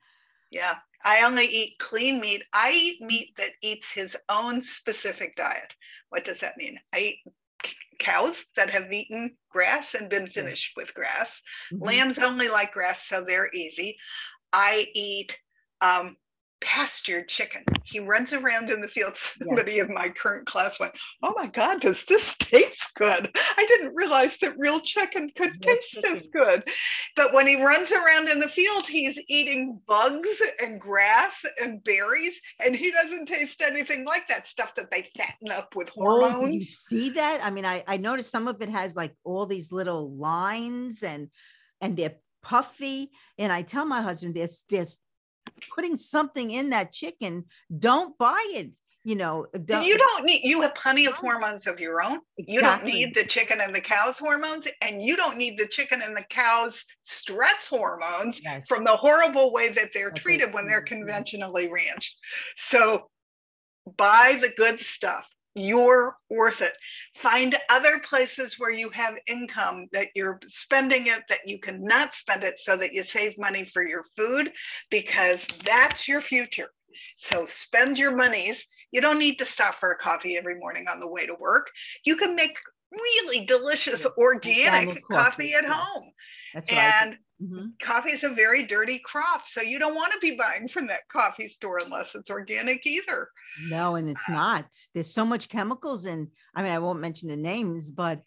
Yeah, 0.50 0.76
I 1.04 1.24
only 1.24 1.46
eat 1.46 1.78
clean 1.80 2.20
meat. 2.20 2.44
I 2.54 2.72
eat 2.72 3.02
meat 3.02 3.34
that 3.38 3.52
eats 3.62 3.92
his 3.92 4.16
own 4.30 4.64
specific 4.64 5.36
diet. 5.36 5.76
What 6.10 6.24
does 6.24 6.40
that 6.40 6.58
mean? 6.58 6.80
I 6.94 7.00
eat 7.00 7.20
cows 8.00 8.44
that 8.56 8.70
have 8.70 8.92
eaten 8.92 9.36
grass 9.50 9.94
and 9.94 10.10
been 10.10 10.28
finished 10.28 10.74
with 10.76 10.94
grass. 10.94 11.42
Mm-hmm. 11.72 11.84
Lambs 11.84 12.20
only 12.20 12.48
like 12.48 12.74
grass, 12.74 13.08
so 13.08 13.24
they're 13.26 13.50
easy. 13.54 13.98
I 14.52 14.88
eat 14.94 15.38
um, 15.82 16.16
pastured 16.64 17.28
chicken. 17.28 17.64
He 17.84 18.00
runs 18.00 18.34
around 18.34 18.70
in 18.70 18.82
the 18.82 18.88
field. 18.88 19.18
Somebody 19.38 19.74
yes. 19.74 19.84
of 19.84 19.90
my 19.90 20.10
current 20.10 20.48
class 20.48 20.80
went, 20.80 20.94
Oh 21.22 21.34
my 21.36 21.48
God, 21.48 21.82
does 21.82 22.04
this 22.06 22.34
taste 22.40 22.94
good? 22.96 23.30
I 23.36 23.66
didn't 23.68 23.94
realize 23.94 24.38
that 24.38 24.58
real 24.58 24.80
chicken 24.80 25.30
could 25.36 25.62
taste 25.62 25.98
this 26.02 26.24
good. 26.34 26.64
But 27.16 27.34
when 27.34 27.46
he 27.46 27.62
runs 27.62 27.92
around 27.92 28.30
in 28.30 28.40
the 28.40 28.48
field, 28.48 28.88
he's 28.88 29.20
eating 29.28 29.80
bugs 29.88 30.42
and 30.62 30.80
grass 30.80 31.44
and 31.62 31.84
berries, 31.84 32.40
and 32.64 32.76
he 32.76 32.92
doesn't 32.92 33.28
taste 33.28 33.62
anything 33.62 34.06
like 34.06 34.28
that 34.30 34.48
stuff 34.48 34.74
that 34.76 34.90
they 34.90 35.10
fatten 35.18 35.52
up 35.52 35.76
with 35.76 35.90
oh, 35.98 36.04
hormones. 36.04 36.36
Oh, 36.36 36.48
you 36.48 36.64
see 36.64 37.10
that? 37.12 37.44
I 37.44 37.52
mean, 37.52 37.66
I, 37.66 37.84
I 37.88 37.98
noticed 37.98 38.32
some 38.32 38.48
of 38.48 38.62
it 38.62 38.70
has 38.70 38.96
like 38.96 39.14
all 39.24 39.46
these 39.46 39.72
little 39.72 40.16
lines 40.16 41.04
and 41.04 41.30
and 41.82 41.98
they're 41.98 42.16
puffy. 42.44 43.12
And 43.38 43.52
I 43.52 43.64
tell 43.64 43.86
my 43.86 44.02
husband, 44.02 44.36
there's 44.36 44.64
there's 44.70 44.98
putting 45.74 45.98
something 45.98 46.52
in 46.52 46.70
that 46.72 46.92
chicken, 46.92 47.46
don't 47.78 48.18
buy 48.18 48.44
it. 48.54 48.76
You 49.06 49.16
know, 49.16 49.48
don't, 49.66 49.84
you 49.84 49.98
don't 49.98 50.24
need, 50.24 50.46
you 50.46 50.62
have 50.62 50.76
plenty 50.76 51.08
of 51.08 51.14
hormones 51.14 51.68
of 51.68 51.78
your 51.78 52.02
own. 52.02 52.20
Exactly. 52.38 52.54
You 52.54 52.62
don't 52.62 52.86
need 52.86 53.14
the 53.14 53.26
chicken 53.26 53.60
and 53.60 53.76
the 53.76 53.82
cow's 53.82 54.18
hormones, 54.18 54.66
and 54.82 55.04
you 55.04 55.18
don't 55.18 55.36
need 55.36 55.58
the 55.58 55.68
chicken 55.68 56.02
and 56.02 56.16
the 56.16 56.24
cow's 56.30 56.86
stress 57.02 57.68
hormones 57.68 58.40
yes. 58.42 58.64
from 58.66 58.86
the 58.86 58.96
horrible 58.96 59.52
way 59.52 59.68
that 59.70 59.90
they're 59.94 60.08
okay. 60.08 60.22
treated 60.22 60.54
when 60.54 60.66
they're 60.66 60.84
conventionally 60.84 61.70
ranched. 61.70 62.18
So 62.56 63.10
buy 63.98 64.38
the 64.40 64.54
good 64.56 64.80
stuff 64.80 65.30
you're 65.56 66.16
worth 66.30 66.62
it. 66.62 66.74
Find 67.16 67.56
other 67.70 68.00
places 68.00 68.58
where 68.58 68.72
you 68.72 68.90
have 68.90 69.16
income 69.28 69.88
that 69.92 70.10
you're 70.16 70.40
spending 70.48 71.08
it, 71.08 71.24
that 71.30 71.48
you 71.48 71.60
cannot 71.60 72.14
spend 72.14 72.44
it 72.44 72.60
so 72.60 72.76
that 72.78 72.94
you 72.94 73.04
save 73.04 73.38
money 73.38 73.64
for 73.66 73.86
your 73.86 74.04
food 74.18 74.52
because 74.90 75.46
that's 75.64 76.08
your 76.08 76.22
future. 76.22 76.70
So 77.18 77.48
spend 77.50 77.98
your 77.98 78.16
monies. 78.16 78.66
You 78.92 79.02
don't 79.02 79.20
need 79.20 79.40
to 79.40 79.46
stop 79.46 79.76
for 79.76 79.92
a 79.92 79.98
coffee 79.98 80.38
every 80.38 80.60
morning 80.60 80.88
on 80.88 81.00
the 81.00 81.08
way 81.08 81.26
to 81.26 81.36
work. 81.40 81.72
You 82.06 82.16
can 82.16 82.36
make 82.36 82.58
really 82.92 83.46
delicious 83.46 84.06
organic, 84.18 84.88
organic 84.88 85.08
coffee, 85.08 85.52
coffee, 85.52 85.54
at 85.54 85.66
home. 85.66 86.12
That's 86.54 86.70
and 86.70 87.18
Mm-hmm. 87.44 87.66
Coffee 87.82 88.12
is 88.12 88.24
a 88.24 88.30
very 88.30 88.64
dirty 88.64 89.00
crop. 89.00 89.46
So 89.46 89.62
you 89.62 89.80
don't 89.80 89.96
want 89.96 90.14
to 90.14 90.20
be 90.20 90.36
buying 90.36 90.68
from 90.68 90.88
that 90.88 91.08
coffee 91.10 91.50
store 91.50 91.80
unless 91.80 92.16
it's 92.16 92.30
organic 92.30 92.86
either. 92.86 93.28
No, 93.68 93.96
and 93.96 94.10
it's 94.10 94.30
not. 94.30 94.66
There's 94.94 95.14
so 95.14 95.26
much 95.26 95.50
chemicals 95.50 96.06
and 96.06 96.30
I 96.56 96.64
mean 96.64 96.72
I 96.72 96.80
won't 96.80 97.00
mention 97.00 97.30
the 97.30 97.36
names, 97.36 97.92
but 97.92 98.22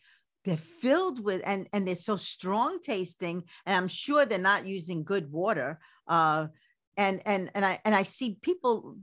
they're 0.46 0.56
filled 0.56 1.22
with 1.22 1.42
and 1.44 1.68
and 1.72 1.86
they're 1.86 1.96
so 1.96 2.16
strong 2.16 2.78
tasting 2.80 3.42
and 3.66 3.74
i'm 3.74 3.88
sure 3.88 4.24
they're 4.24 4.38
not 4.38 4.64
using 4.64 5.02
good 5.02 5.30
water 5.30 5.78
uh 6.06 6.46
and 6.96 7.20
and 7.26 7.50
and 7.54 7.66
i 7.66 7.80
and 7.84 7.94
i 7.94 8.04
see 8.04 8.38
people 8.40 8.96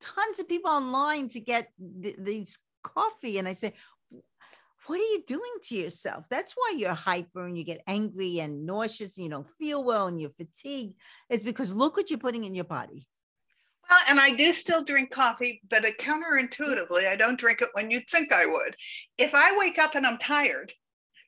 tons 0.00 0.38
of 0.38 0.46
people 0.46 0.70
online 0.70 1.28
to 1.28 1.40
get 1.40 1.68
th- 2.02 2.16
these 2.18 2.58
coffee 2.82 3.38
and 3.38 3.48
i 3.48 3.54
say 3.54 3.72
what 4.86 4.98
are 4.98 5.02
you 5.02 5.22
doing 5.26 5.52
to 5.64 5.74
yourself? 5.76 6.24
That's 6.30 6.52
why 6.56 6.74
you're 6.76 6.94
hyper 6.94 7.44
and 7.44 7.56
you 7.56 7.64
get 7.64 7.82
angry 7.86 8.40
and 8.40 8.66
nauseous 8.66 9.16
and 9.16 9.24
you 9.24 9.30
don't 9.30 9.48
feel 9.58 9.84
well 9.84 10.06
and 10.06 10.20
you're 10.20 10.30
fatigued. 10.30 10.94
It's 11.28 11.44
because 11.44 11.72
look 11.72 11.96
what 11.96 12.10
you're 12.10 12.18
putting 12.18 12.44
in 12.44 12.54
your 12.54 12.64
body. 12.64 13.06
Well, 13.88 14.00
and 14.08 14.20
I 14.20 14.30
do 14.30 14.52
still 14.52 14.84
drink 14.84 15.10
coffee, 15.10 15.60
but 15.68 15.82
counterintuitively, 15.98 17.08
I 17.08 17.16
don't 17.16 17.38
drink 17.38 17.60
it 17.60 17.70
when 17.72 17.90
you'd 17.90 18.08
think 18.08 18.32
I 18.32 18.46
would. 18.46 18.76
If 19.18 19.34
I 19.34 19.56
wake 19.56 19.78
up 19.78 19.96
and 19.96 20.06
I'm 20.06 20.18
tired, 20.18 20.72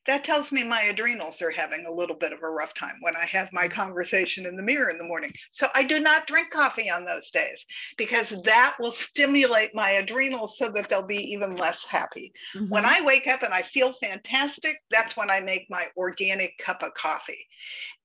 that 0.06 0.24
tells 0.24 0.50
me 0.50 0.64
my 0.64 0.82
adrenals 0.82 1.40
are 1.42 1.50
having 1.50 1.86
a 1.86 1.92
little 1.92 2.16
bit 2.16 2.32
of 2.32 2.42
a 2.42 2.50
rough 2.50 2.74
time 2.74 2.96
when 3.00 3.14
I 3.14 3.24
have 3.26 3.52
my 3.52 3.68
conversation 3.68 4.46
in 4.46 4.56
the 4.56 4.62
mirror 4.62 4.90
in 4.90 4.98
the 4.98 5.04
morning. 5.04 5.32
So 5.52 5.68
I 5.74 5.84
do 5.84 6.00
not 6.00 6.26
drink 6.26 6.50
coffee 6.50 6.90
on 6.90 7.04
those 7.04 7.30
days 7.30 7.64
because 7.96 8.34
that 8.44 8.74
will 8.80 8.92
stimulate 8.92 9.74
my 9.74 9.90
adrenals 9.90 10.58
so 10.58 10.70
that 10.70 10.88
they'll 10.88 11.02
be 11.06 11.32
even 11.32 11.54
less 11.54 11.84
happy. 11.84 12.32
Mm-hmm. 12.54 12.68
When 12.68 12.84
I 12.84 13.00
wake 13.02 13.28
up 13.28 13.42
and 13.42 13.54
I 13.54 13.62
feel 13.62 13.92
fantastic, 13.94 14.76
that's 14.90 15.16
when 15.16 15.30
I 15.30 15.40
make 15.40 15.66
my 15.70 15.86
organic 15.96 16.58
cup 16.58 16.82
of 16.82 16.94
coffee. 16.94 17.46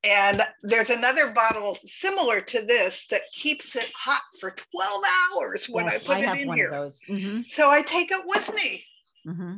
And 0.03 0.43
there's 0.61 0.91
another 0.91 1.31
bottle 1.31 1.77
similar 1.85 2.41
to 2.41 2.61
this 2.61 3.07
that 3.09 3.21
keeps 3.33 3.75
it 3.75 3.91
hot 3.95 4.21
for 4.39 4.51
12 4.71 5.03
hours 5.33 5.65
when 5.67 5.85
yes, 5.85 5.95
I 5.95 6.05
put 6.05 6.17
I 6.17 6.37
it 6.37 6.41
in 6.41 6.53
here. 6.53 6.71
Mm-hmm. 6.71 7.41
So 7.47 7.69
I 7.69 7.81
take 7.81 8.11
it 8.11 8.21
with 8.25 8.53
me. 8.53 8.85
Mm-hmm 9.25 9.57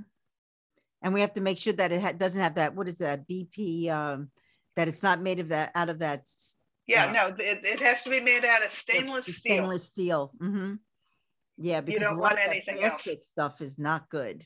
and 1.01 1.13
we 1.13 1.21
have 1.21 1.33
to 1.33 1.41
make 1.41 1.57
sure 1.57 1.73
that 1.73 1.91
it 1.91 2.01
ha- 2.01 2.11
doesn't 2.11 2.41
have 2.41 2.55
that 2.55 2.75
what 2.75 2.87
is 2.87 2.97
that 2.97 3.27
bp 3.27 3.89
um, 3.89 4.29
that 4.75 4.87
it's 4.87 5.03
not 5.03 5.21
made 5.21 5.39
of 5.39 5.49
that 5.49 5.71
out 5.75 5.89
of 5.89 5.99
that 5.99 6.21
yeah 6.87 7.05
uh, 7.05 7.11
no 7.11 7.35
it, 7.39 7.59
it 7.63 7.79
has 7.79 8.03
to 8.03 8.09
be 8.09 8.19
made 8.19 8.45
out 8.45 8.63
of 8.63 8.71
stainless 8.71 9.25
steel 9.25 9.35
stainless 9.35 9.83
steel 9.83 10.31
mm-hmm. 10.41 10.75
yeah 11.57 11.81
because 11.81 12.01
you 12.01 12.07
don't 12.07 12.19
want 12.19 12.37
anything 12.39 12.77
plastic 12.77 13.17
else. 13.17 13.27
stuff 13.27 13.61
is 13.61 13.77
not 13.77 14.09
good 14.09 14.43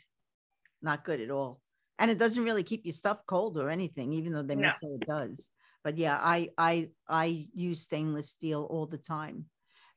not 0.82 1.04
good 1.04 1.22
at 1.22 1.32
all 1.32 1.60
and 2.00 2.12
it 2.12 2.18
doesn't 2.18 2.44
really 2.44 2.64
keep 2.64 2.86
your 2.86 2.94
stuff 2.94 3.20
cold 3.28 3.58
or 3.58 3.70
anything 3.70 4.14
even 4.14 4.34
though 4.34 4.42
they 4.42 4.56
may 4.56 4.64
no. 4.64 4.72
say 4.72 4.88
it 4.88 5.08
does 5.08 5.50
but 5.84 5.98
yeah 5.98 6.18
i 6.22 6.50
i 6.58 6.90
i 7.08 7.48
use 7.54 7.82
stainless 7.82 8.30
steel 8.30 8.68
all 8.70 8.86
the 8.86 8.98
time 8.98 9.46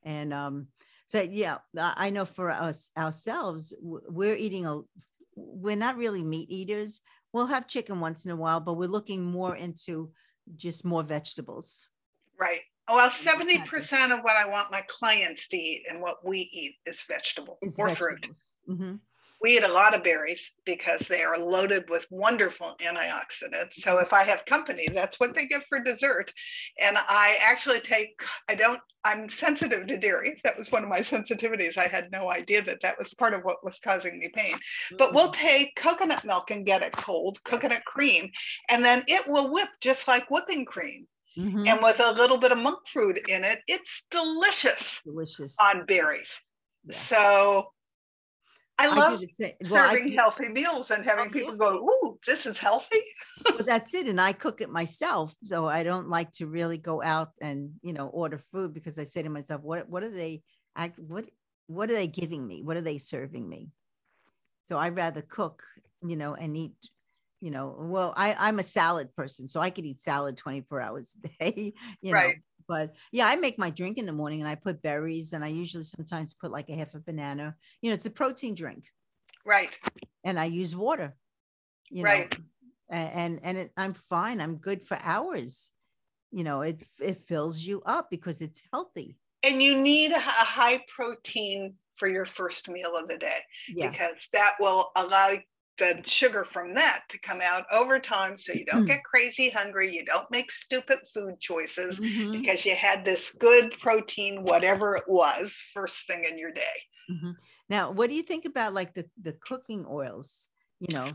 and 0.03 0.33
um 0.33 0.67
so 1.07 1.21
yeah 1.21 1.57
i 1.75 2.09
know 2.09 2.25
for 2.25 2.49
us 2.49 2.91
ourselves 2.97 3.73
we're 3.81 4.35
eating 4.35 4.65
a 4.65 4.79
we're 5.37 5.75
not 5.75 5.97
really 5.97 6.23
meat 6.23 6.49
eaters. 6.49 7.01
We'll 7.31 7.47
have 7.47 7.67
chicken 7.67 7.99
once 7.99 8.25
in 8.25 8.31
a 8.31 8.35
while, 8.35 8.59
but 8.59 8.73
we're 8.73 8.87
looking 8.87 9.23
more 9.23 9.55
into 9.55 10.11
just 10.55 10.83
more 10.83 11.03
vegetables. 11.03 11.87
Right. 12.39 12.61
Well, 12.89 13.09
70% 13.09 14.17
of 14.17 14.23
what 14.23 14.37
I 14.37 14.47
want 14.47 14.71
my 14.71 14.81
clients 14.87 15.47
to 15.49 15.57
eat 15.57 15.85
and 15.89 16.01
what 16.01 16.25
we 16.25 16.49
eat 16.53 16.75
is 16.85 17.01
vegetable 17.07 17.57
or 17.61 17.69
vegetables. 17.69 17.97
fruit. 17.97 18.25
Mm-hmm. 18.69 18.95
We 19.41 19.57
eat 19.57 19.63
a 19.63 19.67
lot 19.67 19.93
of 19.93 20.03
berries 20.03 20.51
because 20.65 21.01
they 21.01 21.23
are 21.23 21.37
loaded 21.37 21.89
with 21.89 22.07
wonderful 22.09 22.75
antioxidants. 22.81 23.73
So 23.73 23.99
if 23.99 24.11
I 24.13 24.23
have 24.23 24.45
company, 24.45 24.87
that's 24.91 25.19
what 25.19 25.35
they 25.35 25.45
get 25.45 25.63
for 25.69 25.79
dessert. 25.79 26.33
And 26.81 26.97
I 26.97 27.37
actually 27.41 27.79
take, 27.81 28.21
I 28.49 28.55
don't, 28.55 28.79
I'm 29.03 29.29
sensitive 29.29 29.87
to 29.87 29.97
dairy. 29.97 30.41
That 30.43 30.57
was 30.57 30.71
one 30.71 30.83
of 30.83 30.89
my 30.89 31.01
sensitivities. 31.01 31.77
I 31.77 31.87
had 31.87 32.11
no 32.11 32.31
idea 32.31 32.63
that 32.63 32.79
that 32.81 32.97
was 32.97 33.13
part 33.13 33.33
of 33.33 33.43
what 33.43 33.63
was 33.63 33.79
causing 33.79 34.19
me 34.19 34.29
pain. 34.33 34.55
But 34.97 35.13
we'll 35.13 35.31
mm-hmm. 35.31 35.47
take 35.47 35.75
coconut 35.75 36.25
milk 36.25 36.51
and 36.51 36.65
get 36.65 36.81
it 36.81 36.93
cold, 36.93 37.41
coconut 37.43 37.85
cream, 37.85 38.31
and 38.69 38.83
then 38.83 39.03
it 39.07 39.27
will 39.27 39.53
whip 39.53 39.69
just 39.81 40.07
like 40.07 40.29
whipping 40.31 40.65
cream. 40.65 41.07
Mm-hmm. 41.37 41.67
And 41.67 41.83
with 41.83 41.99
a 41.99 42.11
little 42.11 42.37
bit 42.37 42.51
of 42.51 42.57
monk 42.57 42.79
fruit 42.91 43.19
in 43.29 43.43
it, 43.43 43.59
it's 43.67 44.03
delicious. 44.09 44.99
Delicious 45.05 45.55
on 45.61 45.85
berries. 45.85 46.41
Yeah. 46.85 46.97
So 46.97 47.71
I 48.79 48.87
love 48.87 49.21
I 49.21 49.53
well, 49.69 49.89
serving 49.89 50.13
healthy 50.13 50.49
meals 50.49 50.91
and 50.91 51.03
having 51.03 51.31
people 51.31 51.55
go, 51.55 51.77
"Ooh, 51.77 52.19
this 52.27 52.45
is 52.45 52.57
healthy." 52.57 53.01
but 53.57 53.65
that's 53.65 53.93
it, 53.93 54.07
and 54.07 54.21
I 54.21 54.33
cook 54.33 54.61
it 54.61 54.69
myself, 54.69 55.35
so 55.43 55.67
I 55.67 55.83
don't 55.83 56.09
like 56.09 56.31
to 56.33 56.47
really 56.47 56.77
go 56.77 57.01
out 57.01 57.29
and 57.41 57.71
you 57.81 57.93
know 57.93 58.07
order 58.07 58.37
food 58.51 58.73
because 58.73 58.99
I 58.99 59.03
say 59.03 59.23
to 59.23 59.29
myself, 59.29 59.61
"What 59.61 59.89
what 59.89 60.03
are 60.03 60.09
they? 60.11 60.43
act 60.75 60.99
What 60.99 61.27
what 61.67 61.89
are 61.89 61.95
they 61.95 62.07
giving 62.07 62.45
me? 62.45 62.61
What 62.61 62.77
are 62.77 62.81
they 62.81 62.97
serving 62.99 63.47
me?" 63.47 63.71
So 64.63 64.77
I 64.77 64.89
rather 64.89 65.21
cook, 65.21 65.63
you 66.03 66.15
know, 66.15 66.33
and 66.35 66.55
eat. 66.55 66.75
You 67.39 67.51
know, 67.51 67.75
well, 67.79 68.13
I 68.17 68.33
I'm 68.33 68.57
a 68.57 68.63
salad 68.63 69.15
person, 69.15 69.47
so 69.47 69.61
I 69.61 69.69
could 69.69 69.85
eat 69.85 69.99
salad 69.99 70.37
24 70.37 70.81
hours 70.81 71.11
a 71.23 71.27
day. 71.51 71.73
You 72.01 72.13
right. 72.13 72.27
know, 72.27 72.33
but 72.67 72.93
yeah, 73.11 73.27
I 73.27 73.35
make 73.35 73.57
my 73.57 73.69
drink 73.69 73.97
in 73.97 74.05
the 74.05 74.11
morning 74.11 74.41
and 74.41 74.49
I 74.49 74.55
put 74.55 74.81
berries 74.81 75.33
and 75.33 75.43
I 75.43 75.47
usually 75.47 75.83
sometimes 75.83 76.33
put 76.33 76.51
like 76.51 76.69
a 76.69 76.75
half 76.75 76.93
a 76.93 76.99
banana. 76.99 77.55
You 77.81 77.89
know, 77.89 77.95
it's 77.95 78.05
a 78.05 78.11
protein 78.11 78.55
drink. 78.55 78.85
Right. 79.45 79.77
And 80.23 80.39
I 80.39 80.45
use 80.45 80.75
water. 80.75 81.15
You 81.89 82.03
right. 82.03 82.29
know, 82.29 82.37
and 82.89 83.39
and 83.43 83.57
it, 83.57 83.71
I'm 83.77 83.93
fine. 83.93 84.41
I'm 84.41 84.57
good 84.57 84.83
for 84.83 84.97
hours. 85.01 85.71
You 86.31 86.43
know, 86.43 86.61
it 86.61 86.81
it 86.99 87.25
fills 87.27 87.61
you 87.61 87.81
up 87.85 88.09
because 88.09 88.41
it's 88.41 88.61
healthy. 88.71 89.17
And 89.43 89.61
you 89.61 89.77
need 89.77 90.11
a 90.11 90.19
high 90.19 90.83
protein 90.93 91.75
for 91.95 92.07
your 92.07 92.25
first 92.25 92.69
meal 92.69 92.95
of 92.95 93.07
the 93.07 93.17
day 93.17 93.39
yeah. 93.69 93.89
because 93.89 94.15
that 94.33 94.53
will 94.59 94.91
allow 94.95 95.37
the 95.77 96.01
sugar 96.05 96.43
from 96.43 96.73
that 96.73 97.03
to 97.09 97.19
come 97.19 97.41
out 97.41 97.65
over 97.71 97.99
time 97.99 98.37
so 98.37 98.53
you 98.53 98.65
don't 98.65 98.83
mm. 98.83 98.87
get 98.87 99.03
crazy 99.03 99.49
hungry 99.49 99.93
you 99.93 100.03
don't 100.05 100.29
make 100.31 100.51
stupid 100.51 100.99
food 101.13 101.39
choices 101.39 101.99
mm-hmm. 101.99 102.31
because 102.31 102.65
you 102.65 102.75
had 102.75 103.05
this 103.05 103.31
good 103.39 103.73
protein 103.79 104.43
whatever 104.43 104.95
it 104.95 105.03
was 105.07 105.55
first 105.73 106.07
thing 106.07 106.23
in 106.23 106.37
your 106.37 106.51
day 106.51 106.61
mm-hmm. 107.11 107.31
now 107.69 107.91
what 107.91 108.09
do 108.09 108.15
you 108.15 108.23
think 108.23 108.45
about 108.45 108.73
like 108.73 108.93
the 108.93 109.05
the 109.21 109.33
cooking 109.33 109.85
oils 109.89 110.47
you 110.79 110.95
know 110.95 111.07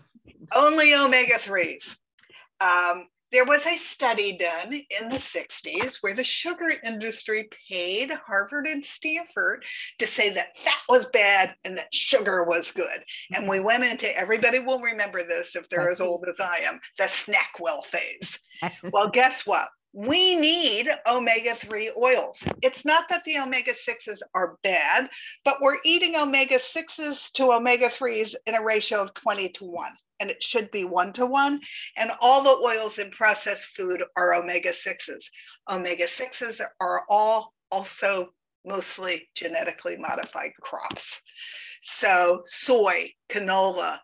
only 0.54 0.94
omega-3s 0.94 1.96
um, 2.60 3.08
there 3.32 3.44
was 3.46 3.64
a 3.66 3.78
study 3.78 4.36
done 4.36 4.72
in 4.72 5.08
the 5.08 5.16
60s 5.16 5.96
where 6.02 6.12
the 6.12 6.22
sugar 6.22 6.70
industry 6.84 7.48
paid 7.68 8.10
Harvard 8.10 8.66
and 8.66 8.84
Stanford 8.84 9.64
to 9.98 10.06
say 10.06 10.28
that 10.30 10.56
fat 10.58 10.78
was 10.88 11.06
bad 11.06 11.54
and 11.64 11.78
that 11.78 11.92
sugar 11.92 12.44
was 12.44 12.70
good. 12.70 13.02
And 13.32 13.48
we 13.48 13.58
went 13.58 13.84
into, 13.84 14.14
everybody 14.16 14.58
will 14.58 14.80
remember 14.80 15.26
this 15.26 15.56
if 15.56 15.68
they're 15.70 15.90
as 15.90 16.02
old 16.02 16.26
as 16.28 16.36
I 16.38 16.58
am, 16.64 16.78
the 16.98 17.04
SnackWell 17.04 17.86
phase. 17.86 18.38
well, 18.92 19.08
guess 19.08 19.46
what? 19.46 19.68
we 19.94 20.34
need 20.34 20.88
omega 21.06 21.54
3 21.54 21.92
oils. 21.98 22.42
It's 22.62 22.82
not 22.82 23.10
that 23.10 23.24
the 23.24 23.38
omega 23.38 23.72
6s 23.72 24.20
are 24.34 24.56
bad, 24.62 25.10
but 25.44 25.56
we're 25.60 25.76
eating 25.84 26.16
omega 26.16 26.58
6s 26.58 27.30
to 27.32 27.52
omega 27.52 27.90
3s 27.90 28.34
in 28.46 28.54
a 28.54 28.64
ratio 28.64 29.02
of 29.02 29.12
20 29.12 29.50
to 29.50 29.64
1 29.66 29.92
and 30.22 30.30
it 30.30 30.42
should 30.42 30.70
be 30.70 30.84
one 30.84 31.12
to 31.12 31.26
one. 31.26 31.60
And 31.96 32.12
all 32.20 32.42
the 32.42 32.56
oils 32.64 32.98
in 32.98 33.10
processed 33.10 33.64
food 33.76 34.04
are 34.16 34.34
omega 34.34 34.72
6s. 34.72 35.24
Omega 35.68 36.06
6s 36.06 36.60
are 36.80 37.02
all 37.10 37.52
also 37.72 38.28
mostly 38.64 39.28
genetically 39.34 39.96
modified 39.96 40.52
crops. 40.60 41.20
So, 41.82 42.42
soy, 42.46 43.12
canola, 43.28 43.98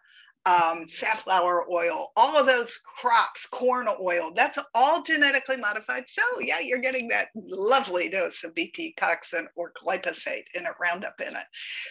um, 0.48 0.88
safflower 0.88 1.70
oil, 1.70 2.10
all 2.16 2.36
of 2.36 2.46
those 2.46 2.78
crops, 2.78 3.44
corn 3.46 3.86
oil, 4.00 4.32
that's 4.34 4.58
all 4.74 5.02
genetically 5.02 5.58
modified. 5.58 6.04
So, 6.08 6.22
yeah, 6.40 6.60
you're 6.60 6.78
getting 6.78 7.08
that 7.08 7.28
lovely 7.34 8.08
dose 8.08 8.42
of 8.44 8.54
BT 8.54 8.94
toxin 8.96 9.46
or 9.56 9.72
glyphosate 9.72 10.44
in 10.54 10.64
a 10.64 10.70
Roundup 10.80 11.20
in 11.20 11.36
it. 11.36 11.44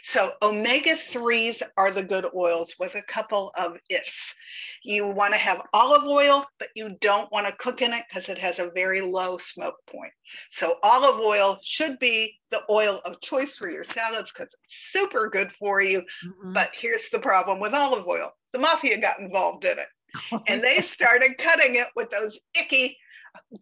So, 0.04 0.34
omega 0.42 0.96
3s 0.96 1.62
are 1.78 1.92
the 1.92 2.02
good 2.02 2.26
oils 2.36 2.74
with 2.80 2.96
a 2.96 3.04
couple 3.04 3.52
of 3.56 3.78
ifs. 3.92 4.34
You 4.84 5.06
want 5.06 5.34
to 5.34 5.40
have 5.40 5.62
olive 5.74 6.06
oil, 6.06 6.46
but 6.58 6.70
you 6.76 6.96
don't 7.00 7.32
want 7.32 7.46
to 7.46 7.54
cook 7.54 7.84
in 7.84 7.94
it 7.94 8.06
because 8.10 8.28
it 8.28 8.40
has 8.40 8.58
a 8.58 8.72
very 8.74 9.02
low 9.02 9.38
smoke 9.38 9.78
point. 9.88 10.14
So, 10.50 10.78
olive 10.82 11.20
oil 11.20 11.60
should 11.64 12.00
be 12.00 12.40
the 12.52 12.62
oil 12.70 13.02
of 13.06 13.22
choice 13.22 13.58
for 13.58 13.70
your 13.70 13.84
salads 13.84 14.32
because 14.32 14.54
it's 14.64 14.92
super 14.92 15.30
good 15.30 15.52
for 15.54 15.82
you. 15.82 16.00
Mm-hmm. 16.26 16.54
But 16.54 16.72
here's 16.74 17.10
the 17.10 17.20
problem 17.20 17.60
with 17.60 17.74
olive 17.74 18.08
oil 18.08 18.32
the 18.54 18.60
mafia 18.60 18.98
got 18.98 19.20
involved 19.20 19.66
in 19.66 19.78
it. 19.78 19.88
Oh, 20.32 20.42
and 20.48 20.62
they 20.62 20.82
started 20.94 21.38
cutting 21.38 21.76
it 21.76 21.88
with 21.96 22.10
those 22.10 22.40
icky 22.60 22.98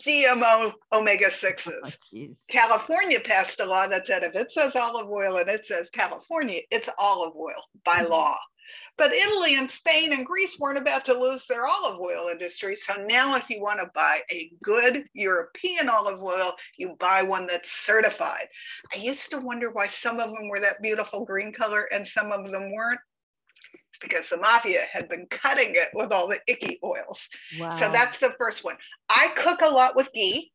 GMO 0.06 0.74
omega 0.94 1.28
6s. 1.28 1.72
Oh, 1.84 2.34
California 2.50 3.20
passed 3.20 3.60
a 3.60 3.66
law 3.66 3.88
that 3.88 4.08
said 4.08 4.24
if 4.24 4.36
it 4.36 4.52
says 4.52 4.76
olive 4.76 5.10
oil 5.10 5.38
and 5.38 5.50
it 5.50 5.66
says 5.66 5.90
California, 5.90 6.62
it's 6.72 6.90
olive 6.98 7.36
oil 7.36 7.62
by 7.84 8.00
mm-hmm. 8.00 8.12
law. 8.12 8.38
But 8.98 9.14
Italy 9.14 9.56
and 9.56 9.70
Spain 9.70 10.14
and 10.14 10.26
Greece 10.26 10.58
weren't 10.60 10.78
about 10.78 11.06
to 11.06 11.20
lose 11.20 11.46
their 11.48 11.68
olive 11.68 12.00
oil 12.00 12.30
industry. 12.30 12.76
So 12.76 12.94
now, 13.08 13.36
if 13.36 13.50
you 13.50 13.62
want 13.62 13.80
to 13.80 13.92
buy 13.94 14.22
a 14.32 14.52
good 14.64 15.06
European 15.14 15.90
olive 15.90 16.22
oil, 16.22 16.54
you 16.78 16.96
buy 17.00 17.24
one 17.24 17.48
that's 17.48 17.72
certified. 17.72 18.48
I 18.94 18.98
used 18.98 19.30
to 19.32 19.40
wonder 19.40 19.72
why 19.72 19.88
some 19.88 20.20
of 20.20 20.32
them 20.32 20.50
were 20.50 20.60
that 20.60 20.82
beautiful 20.82 21.26
green 21.26 21.52
color 21.54 21.88
and 21.92 22.08
some 22.08 22.32
of 22.32 22.52
them 22.52 22.72
weren't 22.72 23.00
It's 23.90 24.00
because 24.02 24.30
the 24.30 24.38
mafia 24.38 24.82
had 24.92 25.08
been 25.08 25.26
cutting 25.28 25.72
it 25.76 25.90
with 25.94 26.12
all 26.12 26.28
the 26.28 26.40
icky 26.48 26.80
oils. 26.84 27.28
Wow. 27.60 27.78
So 27.78 27.92
that's 27.92 28.18
the 28.20 28.34
first 28.38 28.64
one. 28.64 28.76
I 29.10 29.30
cook 29.36 29.62
a 29.62 29.70
lot 29.70 29.96
with 29.96 30.12
ghee. 30.14 30.52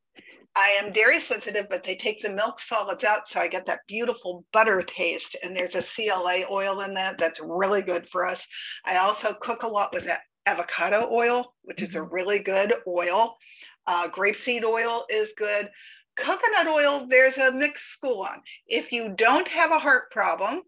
I 0.57 0.71
am 0.83 0.93
dairy 0.93 1.21
sensitive, 1.21 1.67
but 1.71 1.85
they 1.85 1.95
take 1.95 2.23
the 2.23 2.31
milk 2.31 2.61
solids 2.61 3.05
out. 3.05 3.29
So 3.29 3.41
I 3.41 3.49
get 3.49 3.67
that 3.67 3.87
beautiful 3.87 4.45
butter 4.53 4.83
taste. 4.83 5.37
And 5.43 5.57
there's 5.57 5.77
a 5.77 5.83
CLA 5.83 6.45
oil 6.51 6.81
in 6.81 6.95
that 6.95 7.19
that's 7.19 7.41
really 7.41 7.83
good 7.83 8.09
for 8.09 8.27
us. 8.27 8.47
I 8.85 8.97
also 8.97 9.33
cook 9.33 9.63
a 9.63 9.69
lot 9.69 9.93
with 9.93 10.05
that 10.05 10.23
avocado 10.47 11.09
oil, 11.13 11.55
which 11.63 11.83
is 11.83 11.95
a 11.95 11.99
mm-hmm. 11.99 12.13
really 12.13 12.39
good 12.41 12.75
oil. 12.87 13.37
Uh, 13.87 14.09
grapeseed 14.09 14.65
oil 14.65 15.07
is 15.09 15.33
good. 15.37 15.69
Coconut 16.17 16.67
oil, 16.67 17.07
there's 17.09 17.39
a 17.39 17.53
mixed 17.53 17.89
school 17.93 18.23
on. 18.23 18.43
If 18.67 18.93
you 18.93 19.15
don't 19.17 19.49
have 19.49 19.71
a 19.71 19.79
heart 19.79 20.11
problem, 20.11 20.63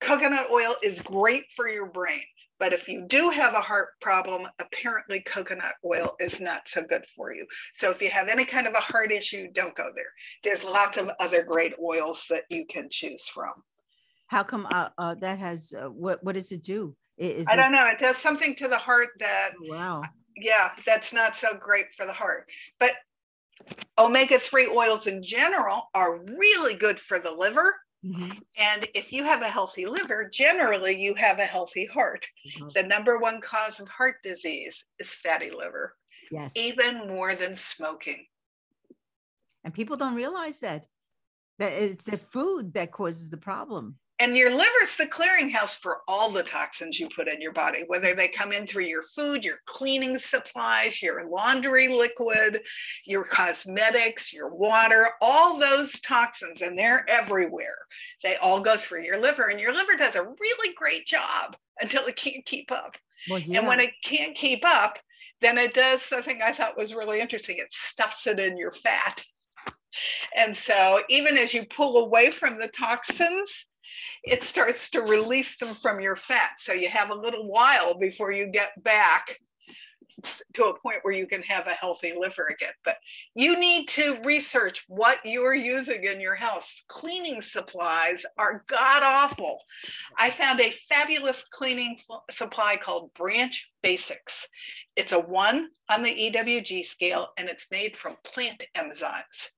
coconut 0.00 0.50
oil 0.50 0.74
is 0.82 1.00
great 1.00 1.44
for 1.56 1.68
your 1.68 1.86
brain. 1.86 2.24
But 2.58 2.72
if 2.72 2.88
you 2.88 3.06
do 3.06 3.30
have 3.30 3.54
a 3.54 3.60
heart 3.60 3.90
problem, 4.00 4.48
apparently 4.58 5.20
coconut 5.20 5.74
oil 5.84 6.16
is 6.20 6.40
not 6.40 6.68
so 6.68 6.82
good 6.82 7.04
for 7.14 7.32
you. 7.32 7.46
So 7.74 7.90
if 7.90 8.02
you 8.02 8.10
have 8.10 8.28
any 8.28 8.44
kind 8.44 8.66
of 8.66 8.74
a 8.74 8.80
heart 8.80 9.12
issue, 9.12 9.48
don't 9.52 9.76
go 9.76 9.90
there. 9.94 10.12
There's 10.42 10.64
lots 10.64 10.96
of 10.96 11.10
other 11.20 11.42
great 11.42 11.74
oils 11.80 12.24
that 12.30 12.44
you 12.50 12.66
can 12.66 12.88
choose 12.90 13.28
from. 13.28 13.52
How 14.26 14.42
come 14.42 14.66
uh, 14.70 14.88
uh, 14.98 15.14
that 15.20 15.38
has 15.38 15.72
uh, 15.72 15.86
what? 15.88 16.22
What 16.22 16.34
does 16.34 16.52
it 16.52 16.62
do? 16.62 16.94
Is 17.16 17.48
I 17.48 17.56
don't 17.56 17.72
know. 17.72 17.86
It 17.86 18.02
does 18.02 18.16
something 18.16 18.54
to 18.56 18.68
the 18.68 18.76
heart 18.76 19.08
that, 19.18 19.50
Wow. 19.60 20.02
yeah, 20.36 20.72
that's 20.86 21.12
not 21.12 21.36
so 21.36 21.54
great 21.54 21.86
for 21.96 22.06
the 22.06 22.12
heart. 22.12 22.48
But 22.78 22.92
omega 23.98 24.38
3 24.38 24.68
oils 24.68 25.08
in 25.08 25.22
general 25.22 25.88
are 25.94 26.18
really 26.18 26.74
good 26.74 27.00
for 27.00 27.18
the 27.18 27.30
liver. 27.30 27.74
Mhm. 28.04 28.42
And 28.56 28.88
if 28.94 29.12
you 29.12 29.24
have 29.24 29.42
a 29.42 29.48
healthy 29.48 29.86
liver, 29.86 30.28
generally 30.28 31.00
you 31.00 31.14
have 31.14 31.38
a 31.40 31.44
healthy 31.46 31.84
heart. 31.86 32.26
Mhm. 32.46 32.72
The 32.72 32.82
number 32.84 33.18
one 33.18 33.40
cause 33.40 33.80
of 33.80 33.88
heart 33.88 34.22
disease 34.22 34.84
is 34.98 35.08
fatty 35.12 35.50
liver, 35.50 35.96
Yes. 36.30 36.52
even 36.56 37.06
more 37.08 37.34
than 37.34 37.56
smoking. 37.56 38.26
and 39.64 39.74
people 39.74 39.96
don't 39.96 40.14
realize 40.14 40.60
that 40.60 40.86
that 41.58 41.72
it's 41.72 42.04
the 42.04 42.16
food 42.16 42.74
that 42.74 42.92
causes 42.92 43.28
the 43.30 43.36
problem. 43.36 43.98
And 44.20 44.36
your 44.36 44.50
liver's 44.50 44.96
the 44.96 45.06
clearinghouse 45.06 45.76
for 45.76 45.98
all 46.08 46.30
the 46.30 46.42
toxins 46.42 46.98
you 46.98 47.08
put 47.08 47.28
in 47.28 47.40
your 47.40 47.52
body, 47.52 47.84
whether 47.86 48.14
they 48.14 48.26
come 48.26 48.50
in 48.50 48.66
through 48.66 48.86
your 48.86 49.04
food, 49.04 49.44
your 49.44 49.60
cleaning 49.66 50.18
supplies, 50.18 51.00
your 51.00 51.28
laundry 51.28 51.86
liquid, 51.86 52.62
your 53.04 53.22
cosmetics, 53.24 54.32
your 54.32 54.48
water, 54.48 55.10
all 55.20 55.56
those 55.56 56.00
toxins, 56.00 56.62
and 56.62 56.76
they're 56.76 57.08
everywhere. 57.08 57.78
They 58.24 58.36
all 58.36 58.58
go 58.58 58.76
through 58.76 59.04
your 59.04 59.20
liver, 59.20 59.48
and 59.48 59.60
your 59.60 59.72
liver 59.72 59.94
does 59.94 60.16
a 60.16 60.24
really 60.24 60.74
great 60.74 61.06
job 61.06 61.56
until 61.80 62.06
it 62.06 62.16
can't 62.16 62.44
keep 62.44 62.72
up. 62.72 62.96
Well, 63.30 63.38
yeah. 63.38 63.58
And 63.58 63.68
when 63.68 63.78
it 63.78 63.90
can't 64.04 64.34
keep 64.34 64.64
up, 64.64 64.98
then 65.40 65.58
it 65.58 65.74
does 65.74 66.02
something 66.02 66.42
I 66.42 66.52
thought 66.52 66.76
was 66.76 66.92
really 66.92 67.20
interesting. 67.20 67.58
It 67.58 67.72
stuffs 67.72 68.26
it 68.26 68.40
in 68.40 68.56
your 68.56 68.72
fat. 68.72 69.22
And 70.36 70.56
so, 70.56 71.02
even 71.08 71.38
as 71.38 71.54
you 71.54 71.64
pull 71.64 72.04
away 72.04 72.30
from 72.30 72.58
the 72.58 72.68
toxins, 72.68 73.66
it 74.24 74.42
starts 74.42 74.90
to 74.90 75.02
release 75.02 75.56
them 75.58 75.74
from 75.74 76.00
your 76.00 76.16
fat. 76.16 76.52
So, 76.58 76.72
you 76.72 76.88
have 76.88 77.10
a 77.10 77.14
little 77.14 77.48
while 77.48 77.98
before 77.98 78.32
you 78.32 78.46
get 78.46 78.82
back 78.82 79.38
to 80.54 80.64
a 80.64 80.78
point 80.78 80.98
where 81.02 81.14
you 81.14 81.26
can 81.26 81.42
have 81.42 81.66
a 81.66 81.72
healthy 81.72 82.12
liver 82.16 82.46
again. 82.46 82.72
But 82.84 82.96
you 83.34 83.58
need 83.58 83.88
to 83.90 84.18
research 84.24 84.84
what 84.88 85.18
you're 85.24 85.54
using 85.54 86.04
in 86.04 86.20
your 86.20 86.34
house. 86.34 86.82
Cleaning 86.88 87.42
supplies 87.42 88.24
are 88.36 88.64
god 88.68 89.02
awful. 89.02 89.60
I 90.16 90.30
found 90.30 90.60
a 90.60 90.74
fabulous 90.88 91.44
cleaning 91.52 91.98
supply 92.30 92.76
called 92.76 93.14
Branch 93.14 93.68
Basics. 93.82 94.46
It's 94.96 95.12
a 95.12 95.20
one 95.20 95.68
on 95.88 96.02
the 96.02 96.14
EWG 96.14 96.86
scale 96.86 97.28
and 97.36 97.48
it's 97.48 97.66
made 97.70 97.96
from 97.96 98.16
plant 98.24 98.64
enzymes. 98.76 99.50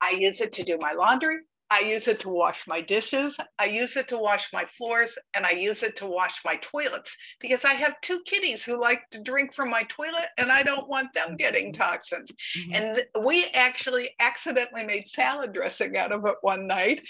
I 0.00 0.10
use 0.10 0.40
it 0.40 0.54
to 0.54 0.64
do 0.64 0.76
my 0.78 0.92
laundry. 0.92 1.36
I 1.74 1.80
use 1.80 2.06
it 2.06 2.20
to 2.20 2.28
wash 2.28 2.68
my 2.68 2.80
dishes. 2.80 3.36
I 3.58 3.64
use 3.64 3.96
it 3.96 4.06
to 4.08 4.16
wash 4.18 4.52
my 4.52 4.64
floors 4.64 5.18
and 5.34 5.44
I 5.44 5.50
use 5.50 5.82
it 5.82 5.96
to 5.96 6.06
wash 6.06 6.40
my 6.44 6.54
toilets 6.56 7.16
because 7.40 7.64
I 7.64 7.74
have 7.74 8.00
two 8.00 8.20
kitties 8.26 8.62
who 8.64 8.80
like 8.80 9.00
to 9.10 9.20
drink 9.20 9.52
from 9.54 9.70
my 9.70 9.82
toilet 9.84 10.28
and 10.38 10.52
I 10.52 10.62
don't 10.62 10.88
want 10.88 11.12
them 11.14 11.36
getting 11.36 11.72
toxins. 11.72 12.30
Mhm. 12.56 12.74
And 12.76 13.24
we 13.24 13.46
actually 13.46 14.10
accidentally 14.20 14.84
made 14.84 15.08
salad 15.10 15.52
dressing 15.52 15.96
out 15.96 16.12
of 16.12 16.24
it 16.26 16.36
one 16.42 16.68
night. 16.68 17.02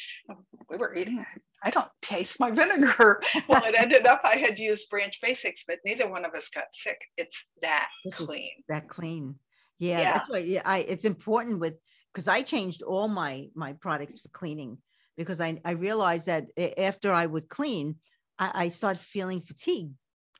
We 0.70 0.78
were 0.78 0.94
eating 0.94 1.18
it. 1.18 1.42
I 1.62 1.68
don't 1.70 1.90
taste 2.00 2.40
my 2.40 2.50
vinegar. 2.50 3.22
Well, 3.48 3.64
it 3.64 3.74
ended 3.76 4.06
up 4.06 4.22
I 4.24 4.36
had 4.36 4.58
used 4.58 4.88
Branch 4.88 5.14
Basics, 5.20 5.64
but 5.66 5.78
neither 5.84 6.08
one 6.08 6.24
of 6.24 6.32
us 6.34 6.48
got 6.48 6.64
sick. 6.72 6.98
It's 7.18 7.44
that 7.60 7.88
This 8.06 8.14
clean. 8.14 8.50
that 8.68 8.88
clean. 8.88 9.38
Yeah, 9.78 10.00
Yeah. 10.00 10.12
that's 10.14 10.28
why 10.30 10.38
yeah, 10.38 10.62
I 10.64 10.78
it's 10.78 11.04
important 11.04 11.58
with 11.60 11.74
because 12.14 12.28
I 12.28 12.42
changed 12.42 12.82
all 12.82 13.08
my 13.08 13.48
my 13.54 13.72
products 13.72 14.20
for 14.20 14.28
cleaning 14.28 14.78
because 15.16 15.40
I 15.40 15.60
I 15.64 15.72
realized 15.72 16.26
that 16.26 16.46
after 16.78 17.12
I 17.12 17.26
would 17.26 17.48
clean, 17.48 17.96
I, 18.38 18.64
I 18.64 18.68
started 18.68 19.00
feeling 19.00 19.40
fatigue, 19.40 19.90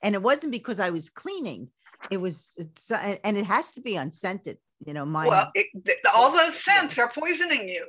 and 0.02 0.14
it 0.14 0.22
wasn't 0.22 0.52
because 0.52 0.78
I 0.78 0.90
was 0.90 1.10
cleaning. 1.10 1.70
It 2.10 2.18
was 2.18 2.54
it's 2.56 2.90
uh, 2.90 3.16
and 3.24 3.36
it 3.36 3.46
has 3.46 3.72
to 3.72 3.80
be 3.80 3.96
unscented. 3.96 4.58
You 4.86 4.94
know, 4.94 5.04
my 5.04 5.26
Well, 5.26 5.50
it, 5.54 5.98
all 6.14 6.30
those 6.30 6.54
scents 6.54 6.98
are 6.98 7.10
poisoning 7.10 7.68
you. 7.68 7.86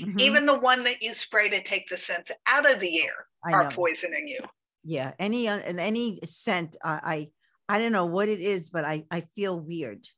Mhm, 0.00 0.20
Even 0.20 0.46
the 0.46 0.58
one 0.58 0.82
that 0.84 1.02
you 1.02 1.14
spray 1.14 1.48
to 1.48 1.62
take 1.62 1.88
the 1.88 1.96
scents 1.96 2.32
out 2.46 2.70
of 2.70 2.80
the 2.80 3.02
air 3.02 3.26
are 3.52 3.70
poisoning 3.70 4.26
you. 4.26 4.40
yeah 4.82 5.12
any 5.18 5.48
uh, 5.48 5.58
and 5.58 5.78
any 5.78 6.20
scent 6.24 6.76
I, 6.82 7.00
I 7.04 7.28
I 7.68 7.78
don't 7.80 7.92
know 7.92 8.06
what 8.06 8.28
it 8.28 8.40
is, 8.40 8.70
but 8.70 8.84
I 8.84 9.04
I 9.10 9.20
feel 9.20 9.58
weird. 9.58 10.08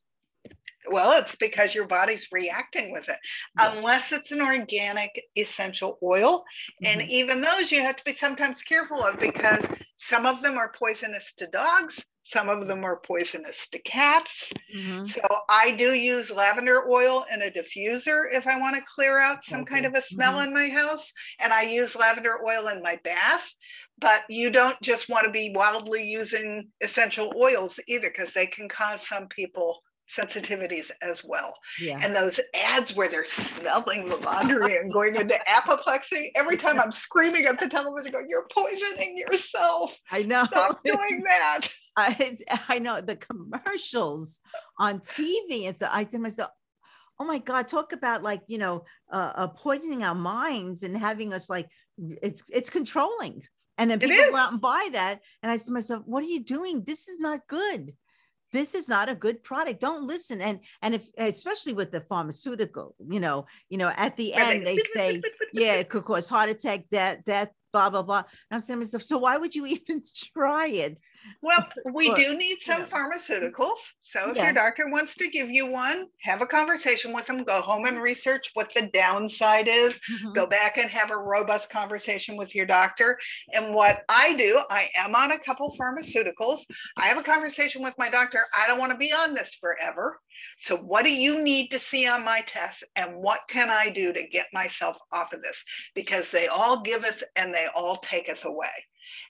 Well, 0.91 1.19
it's 1.21 1.35
because 1.35 1.75
your 1.75 1.87
body's 1.87 2.27
reacting 2.31 2.91
with 2.91 3.09
it, 3.09 3.17
Yeah. 3.55 3.73
unless 3.73 4.11
it's 4.11 4.31
an 4.31 4.41
organic 4.41 5.23
essential 5.37 5.99
oil. 6.01 6.43
And 6.83 7.01
Mhm. 7.01 7.07
even 7.09 7.41
those 7.41 7.71
you 7.71 7.81
have 7.81 7.95
to 7.97 8.03
be 8.03 8.15
sometimes 8.15 8.63
careful 8.63 9.03
of 9.03 9.19
because 9.19 9.63
some 9.97 10.25
of 10.25 10.41
them 10.41 10.57
are 10.57 10.71
poisonous 10.71 11.33
to 11.33 11.47
dogs, 11.47 12.03
some 12.23 12.49
of 12.49 12.67
them 12.67 12.83
are 12.83 12.99
poisonous 12.99 13.67
to 13.69 13.79
cats. 13.79 14.51
Mhm. 14.75 15.05
So 15.07 15.21
I 15.49 15.71
do 15.71 15.93
use 15.93 16.29
lavender 16.29 16.87
oil 16.89 17.25
in 17.31 17.41
a 17.41 17.49
diffuser 17.49 18.25
if 18.31 18.45
I 18.47 18.59
want 18.59 18.75
to 18.75 18.83
clear 18.95 19.19
out 19.19 19.45
some 19.45 19.65
kind 19.65 19.85
of 19.85 19.95
a 19.95 20.01
smell 20.01 20.39
in 20.41 20.53
my 20.53 20.69
house. 20.69 21.11
And 21.39 21.51
I 21.51 21.63
use 21.63 21.95
lavender 21.95 22.45
oil 22.45 22.67
in 22.67 22.81
my 22.81 22.97
bath. 23.03 23.49
But 23.97 24.23
you 24.29 24.49
don't 24.49 24.79
just 24.81 25.09
want 25.09 25.25
to 25.25 25.31
be 25.31 25.51
wildly 25.53 26.03
using 26.03 26.71
essential 26.81 27.33
oils 27.35 27.79
either 27.87 28.09
because 28.09 28.33
they 28.33 28.47
can 28.47 28.69
cause 28.69 29.05
some 29.07 29.27
people 29.27 29.81
sensitivities 30.15 30.91
as 31.01 31.23
well. 31.23 31.53
Yeah. 31.79 31.99
And 32.01 32.15
those 32.15 32.39
ads 32.53 32.95
where 32.95 33.07
they're 33.07 33.25
smelling 33.25 34.09
the 34.09 34.17
laundry 34.17 34.77
and 34.77 34.91
going 34.91 35.15
into 35.15 35.37
apoplexy, 35.49 36.31
every 36.35 36.57
time 36.57 36.79
I'm 36.79 36.91
screaming 36.91 37.45
at 37.45 37.59
the 37.59 37.67
television, 37.67 38.11
going, 38.11 38.27
You're 38.29 38.47
poisoning 38.53 39.17
yourself. 39.17 39.97
I 40.11 40.23
know. 40.23 40.45
Stop 40.45 40.79
doing 40.85 41.23
that. 41.29 41.67
I, 41.97 42.37
I 42.67 42.79
know 42.79 43.01
the 43.01 43.15
commercials 43.15 44.39
on 44.77 44.99
TV. 44.99 45.67
And 45.67 45.77
so 45.77 45.87
I 45.91 46.03
said 46.03 46.11
to 46.11 46.19
myself, 46.19 46.51
oh 47.19 47.25
my 47.25 47.37
God, 47.37 47.67
talk 47.67 47.91
about 47.91 48.23
like, 48.23 48.41
you 48.47 48.57
know, 48.57 48.85
uh, 49.11 49.31
uh, 49.35 49.47
poisoning 49.47 50.03
our 50.03 50.15
minds 50.15 50.83
and 50.83 50.97
having 50.97 51.33
us 51.33 51.49
like, 51.49 51.69
it's, 51.97 52.41
it's 52.49 52.69
controlling. 52.69 53.43
And 53.77 53.89
then 53.89 53.99
people 53.99 54.31
go 54.31 54.37
out 54.37 54.51
and 54.51 54.61
buy 54.61 54.89
that. 54.91 55.21
And 55.41 55.51
I 55.51 55.57
said 55.57 55.67
to 55.67 55.73
myself, 55.73 56.03
what 56.05 56.23
are 56.23 56.27
you 56.27 56.43
doing? 56.43 56.83
This 56.83 57.07
is 57.07 57.19
not 57.19 57.47
good. 57.47 57.93
This 58.51 58.75
is 58.75 58.87
not 58.89 59.09
a 59.09 59.15
good 59.15 59.43
product. 59.43 59.81
Don't 59.81 60.05
listen. 60.05 60.41
And, 60.41 60.59
and 60.81 60.95
if, 60.95 61.07
especially 61.17 61.73
with 61.73 61.91
the 61.91 62.01
pharmaceutical, 62.01 62.95
you 63.07 63.19
know, 63.19 63.45
you 63.69 63.77
know, 63.77 63.91
at 63.95 64.17
the 64.17 64.33
end, 64.33 64.65
they 64.65 64.77
say, 64.77 65.21
yeah, 65.53 65.73
it 65.73 65.89
could 65.89 66.03
cause 66.03 66.29
heart 66.29 66.49
attack, 66.49 66.85
death, 66.89 67.19
death, 67.25 67.49
blah, 67.71 67.89
blah, 67.89 68.01
blah. 68.01 68.23
And 68.49 68.57
I'm 68.57 68.61
saying 68.61 68.79
myself, 68.79 69.03
so 69.03 69.17
why 69.19 69.37
would 69.37 69.55
you 69.55 69.65
even 69.67 70.03
try 70.33 70.67
it? 70.67 70.99
Well, 71.41 71.67
we 71.85 72.13
do 72.15 72.35
need 72.35 72.59
some 72.61 72.81
know. 72.81 72.87
pharmaceuticals. 72.87 73.79
So 74.01 74.29
if 74.31 74.37
Yeah. 74.37 74.45
your 74.45 74.53
doctor 74.53 74.89
wants 74.89 75.15
to 75.15 75.29
give 75.29 75.49
you 75.49 75.65
one, 75.67 76.07
have 76.21 76.41
a 76.41 76.45
conversation 76.45 77.13
with 77.13 77.27
them, 77.27 77.43
go 77.43 77.61
home 77.61 77.85
and 77.85 78.01
research 78.01 78.51
what 78.53 78.73
the 78.73 78.83
downside 78.83 79.67
is. 79.67 79.97
Mhm. 79.99 80.33
Go 80.33 80.45
back 80.45 80.77
and 80.77 80.89
have 80.89 81.11
a 81.11 81.17
robust 81.17 81.69
conversation 81.69 82.35
with 82.35 82.55
your 82.55 82.65
doctor. 82.65 83.19
And 83.53 83.73
what 83.73 84.03
I 84.09 84.33
do, 84.33 84.61
I 84.69 84.89
am 84.95 85.15
on 85.15 85.31
a 85.31 85.39
couple 85.39 85.75
pharmaceuticals. 85.77 86.65
I 86.97 87.07
have 87.07 87.17
a 87.17 87.23
conversation 87.23 87.81
with 87.81 87.97
my 87.97 88.09
doctor. 88.09 88.47
I 88.53 88.67
don't 88.67 88.79
want 88.79 88.91
to 88.91 88.97
be 88.97 89.13
on 89.13 89.33
this 89.33 89.55
forever. 89.55 90.19
So 90.57 90.75
what 90.75 91.05
do 91.05 91.11
you 91.11 91.41
need 91.41 91.69
to 91.69 91.79
see 91.79 92.07
on 92.07 92.23
my 92.23 92.41
test? 92.41 92.83
And 92.95 93.17
what 93.17 93.41
can 93.47 93.69
I 93.69 93.89
do 93.89 94.13
to 94.13 94.27
get 94.27 94.47
myself 94.53 94.97
off 95.11 95.33
of 95.33 95.41
this? 95.41 95.63
Because 95.95 96.31
they 96.31 96.47
all 96.47 96.81
give 96.81 97.03
us 97.03 97.23
and 97.35 97.53
they 97.53 97.67
all 97.75 97.97
take 97.97 98.29
us 98.29 98.45
away. 98.45 98.69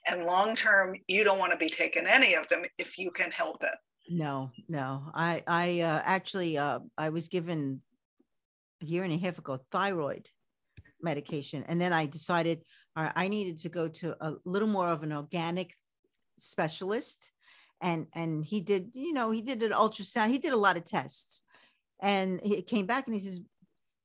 And 0.06 0.24
long 0.24 0.56
term, 0.56 0.96
you 1.08 1.24
don't 1.24 1.38
want 1.38 1.52
to 1.52 1.58
be 1.58 1.68
taking 1.68 2.06
any 2.06 2.34
of 2.34 2.48
them 2.48 2.64
if 2.78 2.98
you 2.98 3.10
can 3.10 3.30
help 3.30 3.62
it. 3.62 3.78
No, 4.08 4.50
no. 4.68 5.04
I 5.14 5.42
I 5.46 5.80
uh, 5.80 6.02
actually 6.04 6.58
uh, 6.58 6.80
I 6.98 7.10
was 7.10 7.28
given 7.28 7.80
a 8.82 8.86
year 8.86 9.04
and 9.04 9.12
a 9.12 9.18
half 9.18 9.38
ago 9.38 9.58
thyroid 9.70 10.28
medication, 11.00 11.64
and 11.68 11.80
then 11.80 11.92
I 11.92 12.06
decided 12.06 12.64
I 12.96 13.28
needed 13.28 13.58
to 13.60 13.68
go 13.68 13.88
to 13.88 14.16
a 14.20 14.34
little 14.44 14.68
more 14.68 14.88
of 14.88 15.02
an 15.02 15.12
organic 15.12 15.74
specialist, 16.38 17.30
and 17.80 18.06
and 18.14 18.44
he 18.44 18.60
did 18.60 18.90
you 18.94 19.12
know 19.12 19.30
he 19.30 19.42
did 19.42 19.62
an 19.62 19.72
ultrasound. 19.72 20.30
He 20.30 20.38
did 20.38 20.52
a 20.52 20.56
lot 20.56 20.76
of 20.76 20.84
tests, 20.84 21.42
and 22.00 22.40
he 22.42 22.62
came 22.62 22.86
back 22.86 23.06
and 23.06 23.14
he 23.14 23.20
says, 23.20 23.40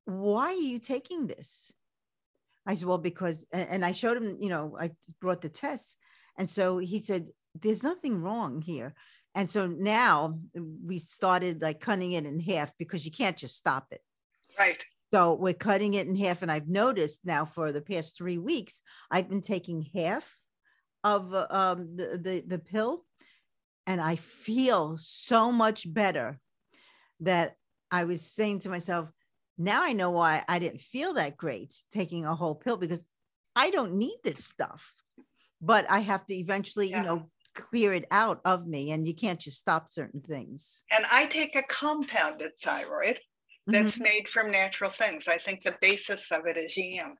"Why 0.06 0.48
are 0.48 0.54
you 0.54 0.80
taking 0.80 1.28
this?" 1.28 1.72
I 2.66 2.74
said, 2.74 2.88
"Well, 2.88 2.98
because," 2.98 3.46
and, 3.52 3.86
I 3.86 3.92
showed 3.92 4.18
him. 4.18 4.38
You 4.40 4.50
know, 4.50 4.76
I 4.80 4.92
brought 5.22 5.42
the 5.42 5.50
tests, 5.50 5.98
and 6.38 6.50
so 6.50 6.78
he 6.78 7.00
said, 7.00 7.30
"There's 7.60 7.84
nothing 7.84 8.22
wrong 8.22 8.62
here." 8.62 8.96
And 9.36 9.52
so 9.52 9.68
now 9.68 10.40
we 10.56 10.98
started 11.00 11.62
like 11.62 11.82
cutting 11.82 12.14
it 12.14 12.26
in 12.26 12.40
half 12.40 12.72
because 12.78 13.06
you 13.06 13.12
can't 13.12 13.36
just 13.36 13.58
stop 13.58 13.88
it. 13.92 14.02
Right. 14.58 14.84
So 15.12 15.34
we're 15.34 15.54
cutting 15.54 15.94
it 15.94 16.08
in 16.08 16.16
half. 16.16 16.42
And 16.42 16.52
I've 16.52 16.70
noticed 16.70 17.20
now 17.26 17.44
for 17.44 17.72
the 17.72 17.82
past 17.82 18.18
three 18.18 18.38
weeks, 18.38 18.82
I've 19.12 19.30
been 19.30 19.42
taking 19.42 19.90
half 19.94 20.40
of 21.04 21.34
um, 21.34 21.98
the, 21.98 22.20
the 22.22 22.44
the 22.48 22.60
pill, 22.60 23.06
and 23.86 24.02
I 24.02 24.16
feel 24.16 24.98
so 24.98 25.52
much 25.52 25.92
better 25.94 26.40
that 27.20 27.56
I 27.92 28.06
was 28.06 28.22
saying 28.22 28.62
to 28.62 28.70
myself, 28.70 29.10
now 29.58 29.84
I 29.84 29.94
know 29.94 30.12
why 30.12 30.44
I 30.48 30.60
didn't 30.60 30.82
feel 30.82 31.14
that 31.14 31.38
great 31.38 31.74
taking 31.92 32.26
a 32.26 32.36
whole 32.36 32.56
pill 32.56 32.78
because 32.78 33.06
I 33.56 33.70
don't 33.70 33.94
need 33.94 34.18
this 34.24 34.44
stuff. 34.44 34.86
But 35.62 35.86
I 35.90 36.00
have 36.00 36.26
to 36.28 36.36
eventually, 36.36 36.90
yeah. 36.90 37.00
you 37.00 37.06
know, 37.06 37.30
clear 37.56 37.94
it 37.94 38.06
out 38.12 38.42
of 38.46 38.68
me 38.68 38.92
and 38.92 39.08
you 39.08 39.16
can't 39.16 39.40
just 39.40 39.58
stop 39.58 39.90
certain 39.90 40.22
things. 40.22 40.84
And 40.92 41.06
I 41.10 41.26
take 41.26 41.56
a 41.56 41.64
compounded 41.64 42.52
thyroid 42.62 43.20
that's 43.66 43.94
mm-hmm. 43.94 44.04
made 44.04 44.28
from 44.28 44.52
natural 44.52 44.92
things. 44.92 45.28
I 45.28 45.38
think 45.38 45.64
the 45.64 45.78
basis 45.82 46.32
of 46.32 46.46
it 46.46 46.58
is 46.58 46.78
yam, 46.78 47.18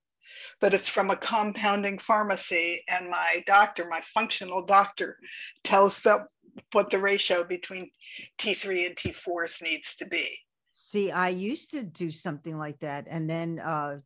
but 0.62 0.74
it's 0.74 0.90
from 0.90 1.10
a 1.10 1.16
compounding 1.16 1.98
pharmacy. 1.98 2.84
And 2.88 3.10
my 3.10 3.44
doctor, 3.48 3.88
my 3.90 4.02
functional 4.14 4.64
doctor, 4.64 5.18
tells 5.64 5.98
them 6.00 6.28
what 6.74 6.90
the 6.90 7.00
ratio 7.00 7.44
between 7.44 7.90
T3 8.38 8.88
and 8.88 8.96
T4s 8.96 9.62
needs 9.64 9.96
to 9.96 10.06
be. 10.06 10.38
See, 10.78 11.10
I 11.10 11.30
used 11.30 11.72
to 11.72 11.84
do 11.84 12.12
something 12.12 12.58
like 12.58 12.80
that. 12.80 13.08
And 13.10 13.30
then 13.30 13.60
uh, 13.60 14.00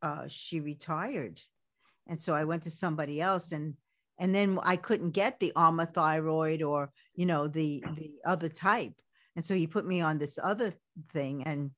uh, 0.00 0.24
she 0.26 0.58
retired. 0.58 1.38
And 2.08 2.18
so 2.18 2.32
I 2.32 2.44
went 2.44 2.62
to 2.62 2.70
somebody 2.70 3.20
else 3.20 3.52
and 3.52 3.74
and 4.18 4.34
then 4.34 4.58
I 4.62 4.76
couldn't 4.76 5.10
get 5.10 5.38
the 5.38 5.52
Armour 5.54 5.84
thyroid 5.84 6.62
or 6.62 6.90
you 7.14 7.26
know 7.26 7.46
the 7.46 7.84
the 7.94 8.12
other 8.24 8.48
type. 8.48 8.94
And 9.36 9.44
so 9.44 9.54
he 9.54 9.66
put 9.66 9.84
me 9.86 10.00
on 10.00 10.16
this 10.16 10.38
other 10.42 10.72
thing 11.12 11.42
and 11.44 11.70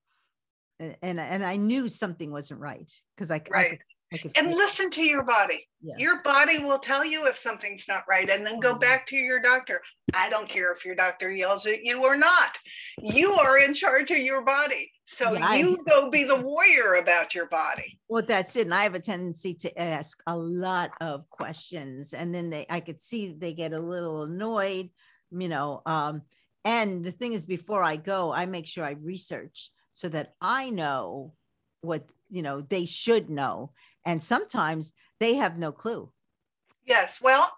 and 0.78 1.18
and 1.18 1.44
I 1.44 1.56
knew 1.56 1.88
something 1.88 2.30
wasn't 2.30 2.60
right 2.60 2.90
because 3.16 3.32
I, 3.32 3.42
right. 3.50 3.66
I 3.66 3.68
could 3.70 3.80
and 4.36 4.50
listen 4.50 4.90
to 4.90 5.02
your 5.02 5.22
body. 5.22 5.66
Yeah. 5.82 5.94
Your 5.98 6.22
body 6.22 6.60
will 6.60 6.78
tell 6.78 7.04
you 7.04 7.26
if 7.26 7.38
something's 7.38 7.86
not 7.88 8.04
right, 8.08 8.28
and 8.30 8.44
then 8.44 8.58
go 8.58 8.70
mm-hmm. 8.70 8.80
back 8.80 9.06
to 9.08 9.16
your 9.16 9.40
doctor. 9.40 9.82
I 10.14 10.30
don't 10.30 10.48
care 10.48 10.72
if 10.72 10.84
your 10.84 10.94
doctor 10.94 11.30
yells 11.30 11.66
at 11.66 11.84
you 11.84 12.02
or 12.02 12.16
not. 12.16 12.56
You 12.98 13.34
are 13.34 13.58
in 13.58 13.74
charge 13.74 14.10
of 14.10 14.18
your 14.18 14.42
body. 14.42 14.90
So 15.06 15.34
yeah, 15.34 15.54
you 15.54 15.78
I, 15.86 15.90
go 15.90 16.10
be 16.10 16.24
the 16.24 16.36
warrior 16.36 16.94
about 16.94 17.34
your 17.34 17.46
body. 17.46 17.98
Well, 18.08 18.22
that's 18.26 18.56
it. 18.56 18.66
And 18.66 18.74
I 18.74 18.84
have 18.84 18.94
a 18.94 19.00
tendency 19.00 19.54
to 19.54 19.80
ask 19.80 20.22
a 20.26 20.36
lot 20.36 20.92
of 21.00 21.28
questions, 21.28 22.14
and 22.14 22.34
then 22.34 22.50
they, 22.50 22.66
I 22.70 22.80
could 22.80 23.00
see 23.00 23.34
they 23.36 23.52
get 23.52 23.72
a 23.72 23.78
little 23.78 24.24
annoyed, 24.24 24.90
you 25.30 25.48
know. 25.48 25.82
Um, 25.84 26.22
and 26.64 27.04
the 27.04 27.12
thing 27.12 27.34
is, 27.34 27.44
before 27.44 27.82
I 27.82 27.96
go, 27.96 28.32
I 28.32 28.46
make 28.46 28.66
sure 28.66 28.84
I 28.84 28.92
research 28.92 29.70
so 29.92 30.08
that 30.08 30.34
I 30.40 30.70
know 30.70 31.34
what 31.82 32.08
you 32.30 32.42
know 32.42 32.62
they 32.62 32.86
should 32.86 33.30
know 33.30 33.72
and 34.04 34.22
sometimes 34.22 34.92
they 35.20 35.34
have 35.34 35.58
no 35.58 35.72
clue 35.72 36.10
yes 36.86 37.18
well 37.22 37.50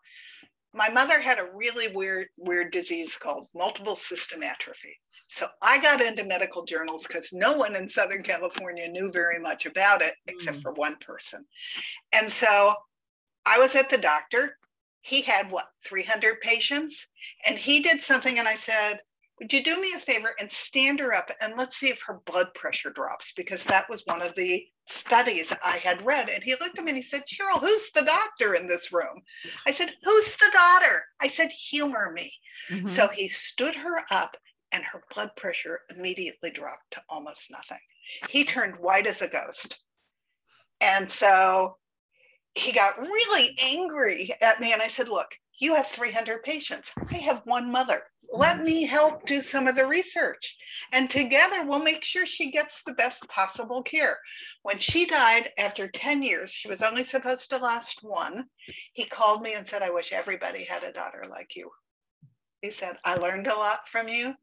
my 0.72 0.88
mother 0.88 1.20
had 1.20 1.38
a 1.38 1.50
really 1.54 1.88
weird 1.88 2.28
weird 2.36 2.70
disease 2.70 3.16
called 3.16 3.48
multiple 3.54 3.96
system 3.96 4.42
atrophy 4.42 4.96
so 5.28 5.46
i 5.62 5.78
got 5.78 6.00
into 6.00 6.24
medical 6.24 6.64
journals 6.64 7.06
because 7.06 7.28
no 7.32 7.56
one 7.56 7.76
in 7.76 7.88
southern 7.88 8.22
california 8.22 8.88
knew 8.88 9.10
very 9.10 9.38
much 9.38 9.66
about 9.66 10.02
it 10.02 10.14
except 10.26 10.58
mm. 10.58 10.62
for 10.62 10.72
one 10.72 10.96
person 11.00 11.44
and 12.12 12.30
so 12.30 12.74
i 13.44 13.58
was 13.58 13.74
at 13.74 13.90
the 13.90 13.98
doctor 13.98 14.56
he 15.00 15.20
had 15.20 15.50
what 15.50 15.66
300 15.86 16.40
patients 16.40 17.06
and 17.46 17.58
he 17.58 17.80
did 17.80 18.00
something 18.00 18.38
and 18.38 18.48
i 18.48 18.56
said 18.56 19.00
would 19.38 19.52
you 19.52 19.62
do 19.62 19.80
me 19.80 19.92
a 19.94 20.00
favor 20.00 20.34
and 20.40 20.50
stand 20.50 20.98
her 21.00 21.14
up 21.14 21.30
and 21.40 21.56
let's 21.56 21.76
see 21.76 21.90
if 21.90 22.00
her 22.06 22.20
blood 22.26 22.54
pressure 22.54 22.90
drops? 22.90 23.32
Because 23.36 23.62
that 23.64 23.88
was 23.88 24.02
one 24.06 24.22
of 24.22 24.34
the 24.34 24.66
studies 24.88 25.52
I 25.64 25.78
had 25.78 26.04
read. 26.04 26.28
And 26.28 26.42
he 26.42 26.52
looked 26.52 26.78
at 26.78 26.84
me 26.84 26.92
and 26.92 26.96
he 26.96 27.02
said, 27.02 27.24
Cheryl, 27.26 27.60
who's 27.60 27.90
the 27.94 28.02
doctor 28.02 28.54
in 28.54 28.66
this 28.66 28.92
room? 28.92 29.22
I 29.66 29.72
said, 29.72 29.92
Who's 30.02 30.36
the 30.36 30.50
daughter? 30.52 31.04
I 31.20 31.28
said, 31.28 31.50
Humor 31.50 32.12
me. 32.12 32.32
Mm-hmm. 32.70 32.88
So 32.88 33.08
he 33.08 33.28
stood 33.28 33.74
her 33.74 34.04
up 34.10 34.36
and 34.72 34.84
her 34.84 35.02
blood 35.14 35.30
pressure 35.36 35.80
immediately 35.94 36.50
dropped 36.50 36.90
to 36.92 37.02
almost 37.08 37.50
nothing. 37.50 37.78
He 38.28 38.44
turned 38.44 38.78
white 38.78 39.06
as 39.06 39.22
a 39.22 39.28
ghost. 39.28 39.76
And 40.80 41.10
so 41.10 41.76
he 42.54 42.72
got 42.72 42.98
really 42.98 43.56
angry 43.62 44.30
at 44.40 44.60
me. 44.60 44.72
And 44.72 44.82
I 44.82 44.88
said, 44.88 45.08
Look, 45.08 45.28
you 45.58 45.74
have 45.74 45.86
300 45.88 46.42
patients. 46.42 46.90
I 47.10 47.16
have 47.16 47.42
one 47.44 47.70
mother. 47.70 48.02
Let 48.32 48.56
mm. 48.56 48.64
me 48.64 48.84
help 48.84 49.26
do 49.26 49.40
some 49.40 49.66
of 49.66 49.76
the 49.76 49.86
research. 49.86 50.56
And 50.92 51.08
together 51.08 51.64
we'll 51.64 51.78
make 51.78 52.04
sure 52.04 52.26
she 52.26 52.50
gets 52.50 52.82
the 52.84 52.92
best 52.92 53.26
possible 53.28 53.82
care. 53.82 54.18
When 54.62 54.78
she 54.78 55.06
died 55.06 55.50
after 55.58 55.88
10 55.88 56.22
years, 56.22 56.50
she 56.50 56.68
was 56.68 56.82
only 56.82 57.04
supposed 57.04 57.50
to 57.50 57.58
last 57.58 58.00
one. 58.02 58.46
He 58.92 59.04
called 59.04 59.42
me 59.42 59.54
and 59.54 59.66
said, 59.66 59.82
I 59.82 59.90
wish 59.90 60.12
everybody 60.12 60.64
had 60.64 60.82
a 60.82 60.92
daughter 60.92 61.24
like 61.30 61.54
you. 61.54 61.70
He 62.62 62.70
said, 62.70 62.96
I 63.04 63.16
learned 63.16 63.46
a 63.46 63.54
lot 63.54 63.88
from 63.90 64.08
you. 64.08 64.34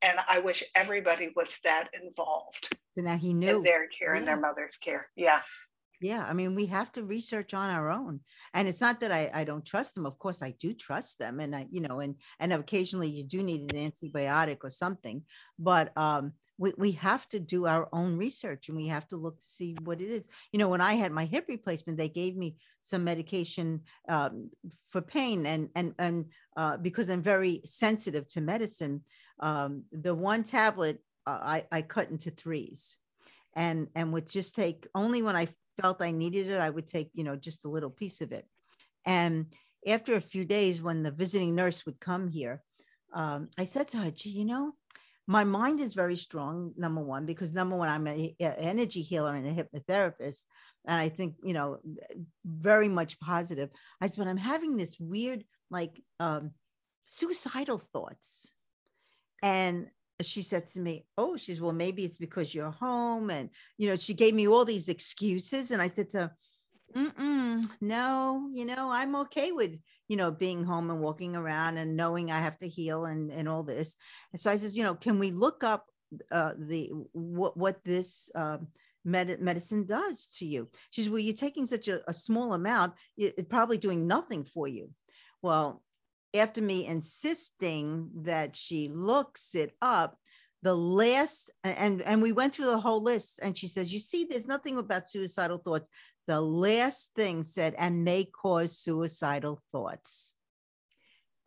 And 0.00 0.18
I 0.28 0.38
wish 0.38 0.62
everybody 0.76 1.32
was 1.34 1.50
that 1.64 1.88
involved. 1.92 2.68
So 2.92 3.00
now 3.00 3.16
he 3.16 3.34
knew 3.34 3.58
in 3.58 3.62
their 3.62 3.88
care 3.88 4.14
yeah. 4.14 4.18
and 4.18 4.28
their 4.28 4.36
mother's 4.36 4.76
care. 4.76 5.08
Yeah 5.16 5.40
yeah 6.00 6.24
i 6.28 6.32
mean 6.32 6.54
we 6.54 6.66
have 6.66 6.92
to 6.92 7.02
research 7.04 7.54
on 7.54 7.70
our 7.70 7.90
own 7.90 8.20
and 8.54 8.68
it's 8.68 8.80
not 8.80 9.00
that 9.00 9.12
I, 9.12 9.30
I 9.34 9.44
don't 9.44 9.64
trust 9.64 9.94
them 9.94 10.06
of 10.06 10.18
course 10.18 10.42
i 10.42 10.54
do 10.58 10.72
trust 10.74 11.18
them 11.18 11.40
and 11.40 11.54
i 11.54 11.66
you 11.70 11.80
know 11.80 12.00
and 12.00 12.14
and 12.40 12.52
occasionally 12.52 13.08
you 13.08 13.24
do 13.24 13.42
need 13.42 13.72
an 13.72 13.90
antibiotic 13.90 14.58
or 14.62 14.70
something 14.70 15.22
but 15.58 15.96
um 15.96 16.32
we, 16.58 16.72
we 16.76 16.92
have 16.92 17.26
to 17.28 17.38
do 17.38 17.66
our 17.66 17.88
own 17.92 18.16
research 18.16 18.68
and 18.68 18.76
we 18.76 18.88
have 18.88 19.06
to 19.08 19.16
look 19.16 19.40
to 19.40 19.46
see 19.46 19.76
what 19.84 20.00
it 20.00 20.10
is. 20.10 20.28
You 20.52 20.58
know 20.58 20.68
when 20.68 20.80
i 20.80 20.94
had 20.94 21.12
my 21.12 21.24
hip 21.24 21.46
replacement 21.48 21.98
they 21.98 22.08
gave 22.08 22.36
me 22.36 22.56
some 22.82 23.04
medication 23.04 23.82
um, 24.08 24.50
for 24.90 25.00
pain 25.00 25.46
and 25.46 25.68
and 25.74 25.94
and 25.98 26.26
uh, 26.56 26.76
because 26.76 27.08
i'm 27.08 27.22
very 27.22 27.60
sensitive 27.64 28.26
to 28.28 28.40
medicine 28.40 29.02
um, 29.40 29.84
the 29.92 30.14
one 30.14 30.42
tablet 30.42 30.98
uh, 31.26 31.38
i 31.42 31.66
i 31.70 31.82
cut 31.82 32.10
into 32.10 32.30
threes 32.30 32.96
and 33.54 33.88
and 33.94 34.12
would 34.12 34.28
just 34.28 34.54
take 34.54 34.86
only 34.94 35.22
when 35.22 35.36
i 35.36 35.46
felt 35.80 36.02
I 36.02 36.10
needed 36.10 36.48
it, 36.48 36.60
I 36.60 36.70
would 36.70 36.86
take, 36.86 37.10
you 37.14 37.24
know, 37.24 37.36
just 37.36 37.64
a 37.64 37.68
little 37.68 37.90
piece 37.90 38.20
of 38.20 38.32
it. 38.32 38.46
And 39.06 39.46
after 39.86 40.14
a 40.14 40.20
few 40.20 40.44
days, 40.44 40.82
when 40.82 41.02
the 41.02 41.10
visiting 41.10 41.54
nurse 41.54 41.86
would 41.86 42.00
come 42.00 42.28
here, 42.28 42.62
um, 43.12 43.48
I 43.56 43.64
said 43.64 43.88
to 43.88 43.98
her, 43.98 44.10
gee, 44.10 44.30
you 44.30 44.44
know, 44.44 44.72
my 45.26 45.44
mind 45.44 45.80
is 45.80 45.94
very 45.94 46.16
strong, 46.16 46.72
number 46.76 47.02
one, 47.02 47.26
because 47.26 47.52
number 47.52 47.76
one, 47.76 47.88
I'm 47.88 48.06
an 48.06 48.34
energy 48.40 49.02
healer 49.02 49.34
and 49.34 49.46
a 49.46 49.52
hypnotherapist. 49.52 50.44
And 50.86 50.98
I 50.98 51.10
think, 51.10 51.34
you 51.44 51.52
know, 51.52 51.78
very 52.44 52.88
much 52.88 53.20
positive. 53.20 53.70
I 54.00 54.06
said, 54.06 54.18
but 54.18 54.28
I'm 54.28 54.38
having 54.38 54.76
this 54.76 54.98
weird, 54.98 55.44
like, 55.70 56.02
um, 56.18 56.52
suicidal 57.04 57.78
thoughts. 57.78 58.52
And 59.42 59.88
she 60.22 60.42
said 60.42 60.66
to 60.66 60.80
me, 60.80 61.06
Oh, 61.16 61.36
she's 61.36 61.60
well, 61.60 61.72
maybe 61.72 62.04
it's 62.04 62.18
because 62.18 62.54
you're 62.54 62.70
home. 62.70 63.30
And, 63.30 63.50
you 63.76 63.88
know, 63.88 63.96
she 63.96 64.14
gave 64.14 64.34
me 64.34 64.48
all 64.48 64.64
these 64.64 64.88
excuses. 64.88 65.70
And 65.70 65.80
I 65.80 65.88
said 65.88 66.10
to 66.10 66.18
her, 66.18 66.36
no, 67.80 68.48
you 68.52 68.64
know, 68.64 68.90
I'm 68.90 69.14
okay 69.16 69.52
with, 69.52 69.78
you 70.08 70.16
know, 70.16 70.30
being 70.30 70.64
home 70.64 70.90
and 70.90 71.00
walking 71.00 71.36
around 71.36 71.76
and 71.76 71.96
knowing 71.96 72.30
I 72.30 72.38
have 72.38 72.58
to 72.58 72.68
heal 72.68 73.04
and, 73.04 73.30
and 73.30 73.48
all 73.48 73.62
this. 73.62 73.96
And 74.32 74.40
so 74.40 74.50
I 74.50 74.56
says, 74.56 74.76
you 74.76 74.84
know, 74.84 74.94
can 74.94 75.18
we 75.18 75.30
look 75.30 75.62
up 75.64 75.86
uh, 76.32 76.52
the 76.58 76.90
what 77.12 77.56
what 77.56 77.84
this 77.84 78.30
uh, 78.34 78.58
med- 79.04 79.40
medicine 79.40 79.84
does 79.84 80.28
to 80.38 80.46
you? 80.46 80.68
She 80.90 81.02
says, 81.02 81.10
well, 81.10 81.18
you're 81.18 81.34
taking 81.34 81.66
such 81.66 81.88
a, 81.88 82.08
a 82.08 82.14
small 82.14 82.54
amount, 82.54 82.94
it's 83.16 83.48
probably 83.48 83.78
doing 83.78 84.06
nothing 84.06 84.44
for 84.44 84.66
you. 84.66 84.90
Well, 85.42 85.82
after 86.34 86.60
me 86.60 86.86
insisting 86.86 88.10
that 88.22 88.56
she 88.56 88.88
looks 88.88 89.54
it 89.54 89.74
up 89.80 90.18
the 90.62 90.74
last 90.74 91.50
and 91.62 92.02
and 92.02 92.20
we 92.20 92.32
went 92.32 92.54
through 92.54 92.66
the 92.66 92.80
whole 92.80 93.02
list 93.02 93.38
and 93.42 93.56
she 93.56 93.68
says 93.68 93.92
you 93.92 94.00
see 94.00 94.24
there's 94.24 94.46
nothing 94.46 94.76
about 94.76 95.08
suicidal 95.08 95.58
thoughts. 95.58 95.88
The 96.26 96.40
last 96.40 97.12
thing 97.14 97.44
said 97.44 97.74
and 97.78 98.04
may 98.04 98.24
cause 98.24 98.76
suicidal 98.76 99.60
thoughts. 99.72 100.32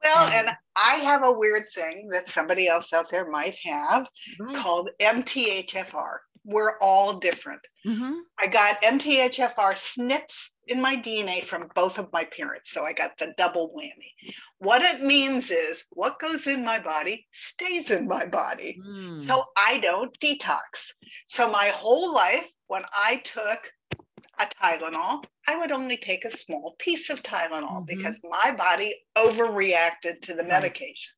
Well 0.04 0.26
and, 0.28 0.48
and 0.48 0.58
i 0.76 0.96
have 0.96 1.24
a 1.24 1.32
weird 1.32 1.66
thing 1.76 2.08
that 2.10 2.30
somebody 2.30 2.68
else 2.68 2.92
out 2.94 3.10
there 3.10 3.30
might 3.30 3.56
have 3.64 4.08
right. 4.40 4.56
called 4.56 4.90
mthfr 5.00 6.18
we're 6.44 6.78
all 6.80 7.20
different 7.20 7.62
mm-hmm. 7.86 8.14
i 8.40 8.48
got 8.48 8.82
mthfr 8.82 9.76
SNPs 9.76 10.52
in 10.68 10.82
my 10.82 10.96
DNA 10.96 11.44
from 11.44 11.68
both 11.76 11.98
of 11.98 12.12
my 12.14 12.24
parents. 12.24 12.72
So 12.72 12.86
I 12.86 12.94
got 12.94 13.18
the 13.18 13.34
double 13.38 13.74
whammy. 13.76 14.34
What 14.60 14.82
it 14.82 15.02
means 15.02 15.52
is 15.52 15.84
what 15.90 16.20
goes 16.20 16.48
in 16.48 16.64
my 16.64 16.80
body 16.80 17.28
stays 17.34 17.90
in 17.90 18.08
my 18.08 18.26
body. 18.26 18.80
Mm. 18.88 19.26
So 19.26 19.44
I 19.58 19.80
don't 19.80 20.18
detox. 20.20 20.94
So 21.28 21.50
my 21.50 21.70
whole 21.70 22.14
life, 22.14 22.48
when 22.68 22.84
I 22.96 23.22
took 23.26 23.72
a 24.40 24.46
Tylenol, 24.46 25.24
I 25.48 25.58
would 25.58 25.72
only 25.72 25.98
take 25.98 26.26
a 26.26 26.38
small 26.38 26.76
piece 26.80 27.10
of 27.10 27.22
Tylenol 27.24 27.84
mm-hmm. 27.84 27.86
because 27.86 28.20
my 28.24 28.56
body 28.56 28.96
overreacted 29.18 30.22
to 30.24 30.34
the 30.34 30.44
medication. 30.44 31.12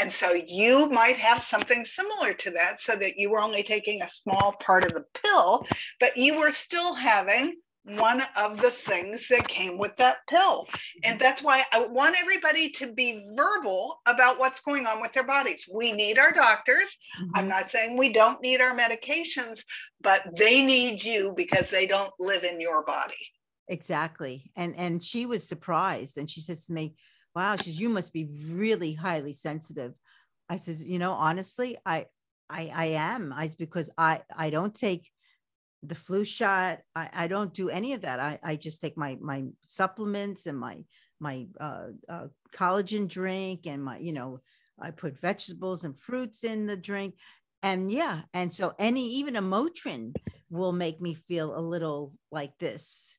And 0.00 0.12
so 0.12 0.32
you 0.32 0.88
might 0.90 1.16
have 1.16 1.42
something 1.42 1.84
similar 1.84 2.34
to 2.34 2.50
that, 2.52 2.80
so 2.80 2.96
that 2.96 3.18
you 3.18 3.30
were 3.30 3.40
only 3.40 3.62
taking 3.62 4.02
a 4.02 4.08
small 4.08 4.54
part 4.60 4.84
of 4.84 4.92
the 4.92 5.04
pill, 5.22 5.66
but 6.00 6.16
you 6.16 6.38
were 6.38 6.50
still 6.50 6.94
having 6.94 7.56
one 7.86 8.22
of 8.34 8.60
the 8.60 8.70
things 8.70 9.28
that 9.28 9.46
came 9.46 9.76
with 9.76 9.94
that 9.96 10.16
pill. 10.28 10.66
And 11.02 11.20
that's 11.20 11.42
why 11.42 11.64
I 11.70 11.86
want 11.86 12.16
everybody 12.18 12.70
to 12.70 12.92
be 12.92 13.26
verbal 13.36 14.00
about 14.06 14.38
what's 14.38 14.60
going 14.60 14.86
on 14.86 15.02
with 15.02 15.12
their 15.12 15.26
bodies. 15.26 15.66
We 15.70 15.92
need 15.92 16.18
our 16.18 16.32
doctors. 16.32 16.96
Mm-hmm. 17.20 17.30
I'm 17.34 17.48
not 17.48 17.68
saying 17.68 17.98
we 17.98 18.10
don't 18.12 18.40
need 18.40 18.62
our 18.62 18.74
medications, 18.74 19.60
but 20.00 20.22
they 20.36 20.64
need 20.64 21.04
you 21.04 21.34
because 21.36 21.68
they 21.68 21.86
don't 21.86 22.12
live 22.18 22.44
in 22.44 22.58
your 22.58 22.84
body. 22.84 23.14
Exactly. 23.68 24.50
And 24.56 24.74
and 24.76 25.02
she 25.02 25.26
was 25.26 25.46
surprised 25.46 26.18
and 26.18 26.28
she 26.28 26.40
says 26.40 26.64
to 26.66 26.72
me, 26.72 26.94
"Wow, 27.34 27.56
she 27.56 27.64
says 27.64 27.80
you 27.80 27.88
must 27.88 28.12
be 28.12 28.28
really 28.50 28.94
highly 28.94 29.32
sensitive." 29.32 29.94
I 30.48 30.56
said, 30.56 30.78
"You 30.78 30.98
know, 30.98 31.12
honestly, 31.12 31.78
I 31.86 32.06
I 32.48 32.70
I 32.74 32.84
am. 32.86 33.32
I 33.32 33.50
because 33.58 33.90
I 33.98 34.22
I 34.36 34.50
don't 34.50 34.74
take 34.74 35.10
the 35.82 35.94
flu 35.94 36.24
shot. 36.24 36.80
I, 36.94 37.10
I 37.12 37.26
don't 37.26 37.52
do 37.52 37.68
any 37.68 37.92
of 37.92 38.02
that. 38.02 38.20
I, 38.20 38.38
I 38.42 38.56
just 38.56 38.80
take 38.80 38.96
my 38.96 39.18
my 39.20 39.44
supplements 39.64 40.46
and 40.46 40.58
my 40.58 40.84
my 41.20 41.46
uh, 41.60 41.88
uh, 42.08 42.26
collagen 42.52 43.08
drink 43.08 43.66
and 43.66 43.84
my 43.84 43.98
you 43.98 44.12
know 44.12 44.40
I 44.80 44.90
put 44.90 45.18
vegetables 45.18 45.84
and 45.84 45.96
fruits 45.96 46.44
in 46.44 46.66
the 46.66 46.76
drink. 46.76 47.14
And 47.62 47.90
yeah, 47.90 48.22
and 48.34 48.52
so 48.52 48.74
any 48.78 49.08
even 49.14 49.36
a 49.36 49.42
Motrin 49.42 50.14
will 50.50 50.72
make 50.72 51.00
me 51.00 51.14
feel 51.14 51.56
a 51.56 51.60
little 51.60 52.12
like 52.30 52.58
this. 52.58 53.18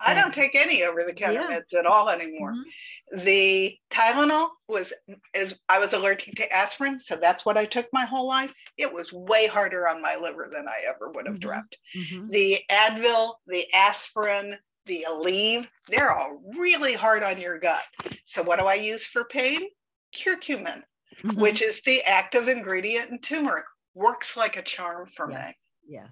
I 0.00 0.14
don't 0.14 0.34
take 0.34 0.54
any 0.54 0.84
over 0.84 1.02
the 1.02 1.12
counter 1.12 1.40
yeah. 1.40 1.58
meds 1.58 1.78
at 1.78 1.86
all 1.86 2.08
anymore. 2.08 2.52
Mm-hmm. 2.52 3.24
The 3.24 3.76
Tylenol 3.90 4.50
was 4.68 4.92
is 5.34 5.54
I 5.68 5.78
was 5.78 5.92
allergic 5.92 6.34
to 6.36 6.52
aspirin, 6.52 6.98
so 6.98 7.16
that's 7.16 7.44
what 7.44 7.58
I 7.58 7.64
took 7.64 7.88
my 7.92 8.04
whole 8.04 8.26
life. 8.26 8.52
It 8.76 8.92
was 8.92 9.12
way 9.12 9.46
harder 9.46 9.88
on 9.88 10.00
my 10.00 10.16
liver 10.16 10.50
than 10.52 10.68
I 10.68 10.86
ever 10.88 11.10
would 11.10 11.26
have 11.26 11.36
mm-hmm. 11.36 11.48
dreamt. 11.48 11.76
Mm-hmm. 11.96 12.28
The 12.28 12.60
Advil, 12.70 13.34
the 13.46 13.66
aspirin, 13.74 14.56
the 14.86 15.06
Aleve, 15.08 15.68
they're 15.88 16.12
all 16.12 16.40
really 16.58 16.94
hard 16.94 17.22
on 17.22 17.40
your 17.40 17.58
gut. 17.58 17.82
So 18.24 18.42
what 18.42 18.58
do 18.58 18.66
I 18.66 18.74
use 18.74 19.04
for 19.04 19.24
pain? 19.24 19.68
Curcumin, 20.16 20.82
mm-hmm. 21.24 21.40
which 21.40 21.62
is 21.62 21.80
the 21.82 22.02
active 22.02 22.48
ingredient 22.48 23.10
in 23.10 23.18
turmeric. 23.18 23.64
Works 23.94 24.36
like 24.36 24.56
a 24.56 24.62
charm 24.62 25.06
for 25.06 25.30
yes. 25.30 25.48
me. 25.48 25.54
Yeah. 25.96 26.06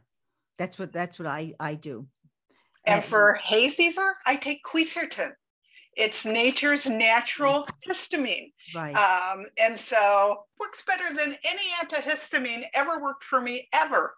That's 0.59 0.79
what 0.79 0.93
that's 0.93 1.19
what 1.19 1.27
I 1.27 1.55
I 1.59 1.75
do. 1.75 2.07
And 2.87 3.05
for 3.05 3.39
hay 3.45 3.69
fever, 3.69 4.17
I 4.27 4.37
take 4.37 4.65
quercetin. 4.65 5.33
It's 5.97 6.25
nature's 6.25 6.87
natural 6.87 7.67
histamine. 7.89 8.53
Right. 8.75 8.95
Um, 8.95 9.47
and 9.59 9.79
so 9.79 10.45
works 10.59 10.83
better 10.87 11.15
than 11.15 11.37
any 11.45 11.63
antihistamine 11.83 12.65
ever 12.75 13.03
worked 13.03 13.25
for 13.25 13.41
me 13.41 13.69
ever. 13.73 14.15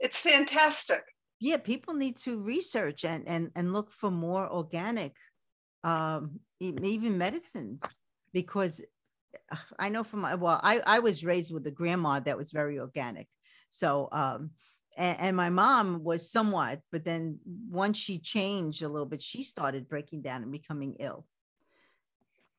It's 0.00 0.18
fantastic. 0.18 1.02
Yeah, 1.38 1.58
people 1.58 1.94
need 1.94 2.16
to 2.18 2.40
research 2.40 3.04
and 3.04 3.26
and 3.26 3.50
and 3.56 3.72
look 3.72 3.90
for 3.90 4.10
more 4.10 4.48
organic, 4.48 5.12
um, 5.82 6.38
even 6.60 7.18
medicines, 7.18 7.82
because 8.32 8.80
I 9.78 9.88
know 9.88 10.04
from 10.04 10.20
my 10.20 10.36
well, 10.36 10.60
I 10.62 10.80
I 10.86 10.98
was 11.00 11.24
raised 11.24 11.52
with 11.52 11.66
a 11.66 11.70
grandma 11.72 12.20
that 12.20 12.38
was 12.38 12.52
very 12.52 12.78
organic, 12.78 13.26
so 13.70 14.08
um, 14.12 14.50
and, 14.96 15.20
and, 15.20 15.36
my 15.36 15.50
mom 15.50 16.02
was 16.04 16.30
somewhat 16.30 16.80
but 16.90 17.04
then 17.04 17.38
once 17.70 17.98
she 17.98 18.18
changed 18.18 18.82
a 18.82 18.88
little 18.88 19.06
bit 19.06 19.22
she 19.22 19.42
started 19.42 19.88
breaking 19.88 20.22
down 20.22 20.42
and 20.42 20.52
becoming 20.52 20.96
ill. 20.98 21.26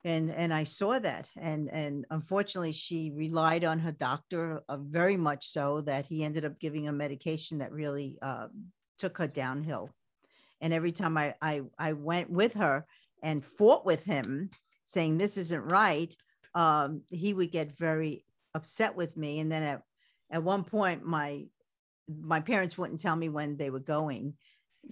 And 0.06 0.30
and 0.32 0.54
i 0.54 0.66
saw 0.66 1.00
that. 1.00 1.30
And 1.38 1.70
and 1.72 2.06
unfortunately 2.10 2.74
she 2.74 3.12
relied 3.16 3.64
on 3.64 3.80
her 3.80 3.92
doctor 3.92 4.62
uh, 4.68 4.78
very 4.78 5.18
much 5.18 5.48
so 5.48 5.82
that 5.82 6.06
he 6.08 6.24
ended 6.24 6.44
up 6.46 6.60
giving 6.60 6.88
a 6.88 6.92
medication 6.92 7.60
that 7.60 7.72
really 7.72 8.18
uh, 8.22 8.48
took 8.98 9.18
her 9.18 9.28
downhill. 9.28 9.90
And 10.60 10.74
every 10.74 10.92
time 10.92 11.18
I, 11.18 11.36
I 11.42 11.62
i 11.78 11.94
went 11.94 12.30
with 12.30 12.54
her 12.56 12.86
and 13.22 13.46
fought 13.46 13.86
with 13.86 14.04
him 14.04 14.50
saying 14.86 15.18
this 15.18 15.38
isn't 15.38 15.72
right 15.72 16.14
um, 16.56 17.02
he 17.10 17.34
would 17.34 17.52
get 17.52 17.78
very 17.78 18.26
upset 18.54 18.96
with 18.96 19.18
me. 19.18 19.40
And 19.40 19.52
then 19.52 19.64
at 19.64 19.82
at 20.32 20.44
one 20.44 20.64
point 20.64 21.06
my 21.06 21.46
my 22.08 22.40
parents 22.40 22.78
wouldn't 22.78 23.02
tell 23.02 23.16
me 23.16 23.30
when 23.30 23.58
they 23.58 23.70
were 23.70 23.80
going 23.80 24.34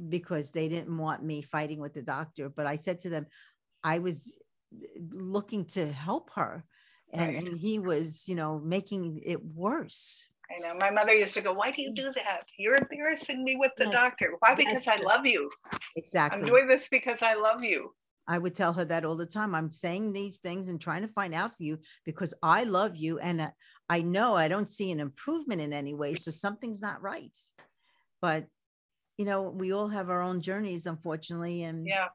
because 0.10 0.52
they 0.52 0.70
didn't 0.70 0.98
want 0.98 1.24
me 1.24 1.42
fighting 1.42 1.80
with 1.80 1.94
the 1.94 2.02
doctor. 2.02 2.50
But 2.50 2.66
I 2.66 2.76
said 2.76 3.00
to 3.02 3.10
them, 3.10 3.28
I 3.84 4.00
was 4.00 4.38
looking 5.12 5.66
to 5.66 5.92
help 5.92 6.30
her. 6.36 6.64
And, 7.14 7.36
right. 7.36 7.44
and 7.46 7.58
he 7.58 7.80
was, 7.80 8.28
you 8.28 8.36
know, 8.36 8.60
making 8.60 9.22
it 9.26 9.44
worse. 9.44 10.28
I 10.50 10.60
know. 10.62 10.78
My 10.78 10.90
mother 10.90 11.14
used 11.14 11.34
to 11.34 11.42
go, 11.42 11.54
Why 11.54 11.72
do 11.72 11.82
you 11.82 11.94
do 11.94 12.12
that? 12.16 12.44
You're 12.58 12.78
embarrassing 12.78 13.44
me 13.44 13.58
with 13.58 13.72
the 13.78 13.86
yes, 13.86 13.94
doctor. 13.94 14.34
Why? 14.40 14.56
Because 14.56 14.88
I 14.88 14.98
love 14.98 15.26
you. 15.26 15.50
Exactly. 15.96 16.40
I'm 16.40 16.46
doing 16.46 16.68
this 16.68 16.88
because 16.90 17.18
I 17.22 17.36
love 17.36 17.64
you. 17.64 17.94
I 18.28 18.38
would 18.38 18.56
tell 18.56 18.72
her 18.74 18.86
that 18.86 19.04
all 19.04 19.18
the 19.18 19.26
time. 19.26 19.56
I'm 19.56 19.72
saying 19.72 20.14
these 20.14 20.38
things 20.38 20.70
and 20.70 20.80
trying 20.80 21.02
to 21.02 21.08
find 21.08 21.34
out 21.34 21.58
for 21.58 21.64
you 21.64 21.80
because 22.06 22.34
I 22.42 22.64
love 22.64 22.96
you. 22.96 23.20
And 23.20 23.42
uh, 23.42 23.50
I 23.92 24.00
know 24.00 24.36
I 24.36 24.48
don't 24.48 24.70
see 24.70 24.90
an 24.92 25.02
improvement 25.02 25.60
in 25.60 25.74
any 25.74 25.94
way. 25.94 26.14
So 26.14 26.32
something's 26.32 26.82
not 26.82 27.02
right. 27.02 27.36
But, 28.22 28.46
you 29.18 29.26
know, 29.26 29.42
we 29.42 29.74
all 29.74 29.90
have 29.90 30.10
our 30.10 30.22
own 30.22 30.42
journeys, 30.42 30.86
unfortunately. 30.86 31.64
And 31.64 31.86
yeah. 31.86 32.08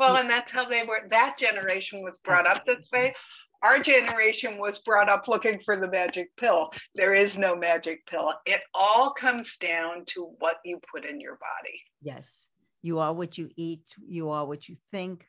Well, 0.00 0.16
and 0.16 0.28
that's 0.28 0.50
how 0.50 0.64
they 0.64 0.82
were, 0.82 1.06
that 1.10 1.38
generation 1.38 2.02
was 2.02 2.18
brought 2.24 2.48
up 2.48 2.66
this 2.66 2.88
way. 2.92 3.14
Our 3.62 3.78
generation 3.78 4.58
was 4.58 4.78
brought 4.78 5.08
up 5.08 5.28
looking 5.28 5.60
for 5.64 5.76
the 5.76 5.88
magic 5.88 6.34
pill. 6.36 6.72
There 6.96 7.14
is 7.14 7.38
no 7.38 7.54
magic 7.54 8.04
pill. 8.06 8.34
It 8.44 8.60
all 8.74 9.12
comes 9.12 9.56
down 9.58 10.04
to 10.06 10.34
what 10.40 10.56
you 10.64 10.80
put 10.92 11.04
in 11.04 11.20
your 11.20 11.34
body. 11.34 11.80
Yes. 12.00 12.48
You 12.82 12.98
are 12.98 13.14
what 13.14 13.38
you 13.38 13.48
eat, 13.56 13.84
you 14.04 14.30
are 14.30 14.44
what 14.44 14.68
you 14.68 14.76
think. 14.90 15.24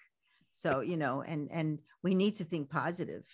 So, 0.54 0.80
you 0.80 0.98
know, 0.98 1.22
and 1.22 1.52
and 1.52 1.78
we 2.02 2.16
need 2.16 2.38
to 2.38 2.46
think 2.46 2.72
positive 2.72 3.26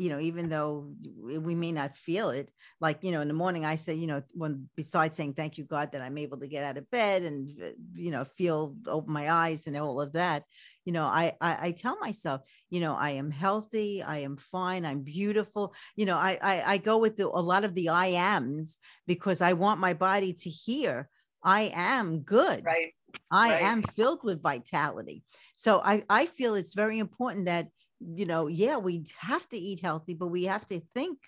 you 0.00 0.08
know, 0.08 0.18
even 0.18 0.48
though 0.48 0.94
we 1.14 1.54
may 1.54 1.72
not 1.72 1.94
feel 1.94 2.30
it, 2.30 2.50
like, 2.80 3.00
you 3.02 3.12
know, 3.12 3.20
in 3.20 3.28
the 3.28 3.34
morning, 3.34 3.66
I 3.66 3.76
say, 3.76 3.92
you 3.92 4.06
know, 4.06 4.22
when 4.32 4.66
besides 4.74 5.14
saying, 5.14 5.34
thank 5.34 5.58
you, 5.58 5.64
God, 5.64 5.92
that 5.92 6.00
I'm 6.00 6.16
able 6.16 6.38
to 6.38 6.48
get 6.48 6.64
out 6.64 6.78
of 6.78 6.90
bed 6.90 7.22
and, 7.22 7.52
you 7.94 8.10
know, 8.10 8.24
feel, 8.24 8.76
open 8.86 9.12
my 9.12 9.30
eyes 9.30 9.66
and 9.66 9.76
all 9.76 10.00
of 10.00 10.14
that, 10.14 10.44
you 10.86 10.94
know, 10.94 11.04
I, 11.04 11.36
I, 11.42 11.66
I 11.66 11.70
tell 11.72 11.98
myself, 11.98 12.40
you 12.70 12.80
know, 12.80 12.94
I 12.94 13.10
am 13.10 13.30
healthy, 13.30 14.02
I 14.02 14.20
am 14.20 14.38
fine, 14.38 14.86
I'm 14.86 15.02
beautiful. 15.02 15.74
You 15.96 16.06
know, 16.06 16.16
I, 16.16 16.38
I, 16.40 16.62
I 16.72 16.78
go 16.78 16.96
with 16.96 17.18
the, 17.18 17.26
a 17.26 17.28
lot 17.52 17.64
of 17.64 17.74
the 17.74 17.90
I 17.90 18.06
ams 18.06 18.78
because 19.06 19.42
I 19.42 19.52
want 19.52 19.80
my 19.80 19.92
body 19.92 20.32
to 20.32 20.48
hear 20.48 21.10
I 21.44 21.72
am 21.74 22.20
good. 22.20 22.64
Right. 22.64 22.94
I 23.30 23.52
right. 23.52 23.62
am 23.62 23.82
filled 23.82 24.24
with 24.24 24.42
vitality. 24.42 25.24
So 25.58 25.82
I, 25.84 26.04
I 26.08 26.24
feel 26.24 26.54
it's 26.54 26.72
very 26.72 26.98
important 26.98 27.44
that 27.46 27.68
you 28.00 28.26
know, 28.26 28.46
yeah, 28.46 28.76
we 28.76 29.04
have 29.18 29.48
to 29.50 29.58
eat 29.58 29.80
healthy, 29.80 30.14
but 30.14 30.28
we 30.28 30.44
have 30.44 30.66
to 30.66 30.80
think, 30.94 31.18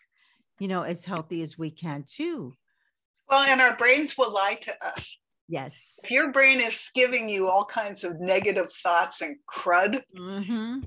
you 0.59 0.69
know, 0.69 0.83
as 0.83 1.05
healthy 1.05 1.43
as 1.43 1.59
we 1.59 1.71
can 1.71 2.05
too. 2.09 2.55
Well, 3.29 3.43
and 3.43 3.61
our 3.61 3.77
brains 3.77 4.17
will 4.17 4.33
lie 4.33 4.59
to 4.63 4.87
us. 4.87 5.19
Yes. 5.49 6.01
If 6.05 6.11
your 6.11 6.33
brain 6.33 6.61
is 6.61 6.91
giving 6.95 7.29
you 7.29 7.49
all 7.49 7.65
kinds 7.65 8.05
of 8.05 8.21
negative 8.21 8.73
thoughts 8.83 9.21
and 9.21 9.37
crud, 9.51 10.03
mm-hmm. 10.17 10.81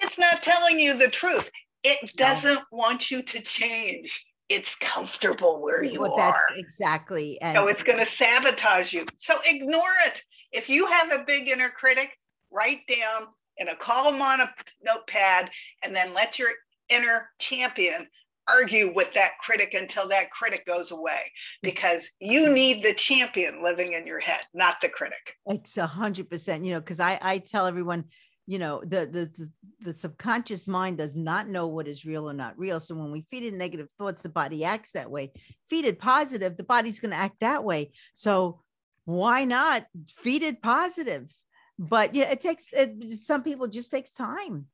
it's 0.00 0.18
not 0.18 0.42
telling 0.42 0.78
you 0.78 0.94
the 0.94 1.08
truth. 1.08 1.50
It 1.82 2.16
doesn't 2.16 2.54
no. 2.54 2.64
want 2.70 3.10
you 3.10 3.22
to 3.22 3.40
change. 3.40 4.24
It's 4.48 4.74
comfortable 4.76 5.62
where 5.62 5.82
you 5.82 6.00
well, 6.02 6.20
are. 6.20 6.46
exactly. 6.56 7.40
And 7.40 7.54
so 7.54 7.66
it's 7.68 7.82
going 7.82 8.04
to 8.04 8.12
sabotage 8.12 8.92
you. 8.92 9.06
So 9.18 9.34
ignore 9.46 9.94
it. 10.06 10.22
If 10.52 10.68
you 10.68 10.86
have 10.86 11.10
a 11.10 11.24
big 11.24 11.48
inner 11.48 11.70
critic, 11.70 12.10
write 12.50 12.86
down 12.86 13.28
in 13.58 13.68
a 13.68 13.76
column 13.76 14.22
on 14.22 14.40
a 14.40 14.52
notepad 14.84 15.50
and 15.84 15.94
then 15.94 16.14
let 16.14 16.38
your 16.38 16.50
inner 16.88 17.28
champion 17.38 18.06
argue 18.48 18.92
with 18.94 19.12
that 19.12 19.32
critic 19.40 19.74
until 19.74 20.08
that 20.08 20.30
critic 20.30 20.66
goes 20.66 20.90
away. 20.90 21.30
Because 21.62 22.08
you 22.20 22.50
need 22.50 22.82
the 22.82 22.94
champion 22.94 23.62
living 23.62 23.92
in 23.92 24.06
your 24.06 24.20
head 24.20 24.40
not 24.54 24.80
the 24.80 24.88
critic. 24.88 25.34
It's 25.46 25.76
a 25.76 25.86
hundred 25.86 26.28
percent 26.28 26.64
you 26.64 26.72
know 26.72 26.80
because 26.80 27.00
i 27.00 27.18
i 27.22 27.38
tell 27.38 27.66
everyone 27.66 28.04
you 28.46 28.58
know 28.58 28.82
the, 28.84 29.06
the 29.06 29.50
the 29.80 29.92
subconscious 29.92 30.66
mind 30.66 30.98
does 30.98 31.14
not 31.14 31.48
know 31.48 31.68
what 31.68 31.86
is 31.86 32.04
real 32.04 32.28
or 32.28 32.34
not 32.34 32.58
real. 32.58 32.80
So 32.80 32.94
when 32.94 33.12
we 33.12 33.22
feed 33.22 33.44
it 33.44 33.54
negative 33.54 33.90
thoughts 33.98 34.22
the 34.22 34.28
body 34.28 34.64
acts 34.64 34.92
that 34.92 35.10
way. 35.10 35.32
Feed 35.68 35.84
it 35.84 35.98
positive 35.98 36.56
the 36.56 36.64
body's 36.64 36.98
going 36.98 37.12
to 37.12 37.16
act 37.16 37.40
that 37.40 37.64
way. 37.64 37.92
So 38.14 38.60
why 39.04 39.44
not 39.44 39.86
feed 40.16 40.42
it 40.42 40.62
positive 40.62 41.32
but 41.78 42.14
yeah, 42.14 42.30
it 42.30 42.40
takes 42.40 42.66
it, 42.72 42.94
some 43.18 43.42
people 43.42 43.68
just 43.68 43.90
takes 43.90 44.12
time. 44.12 44.66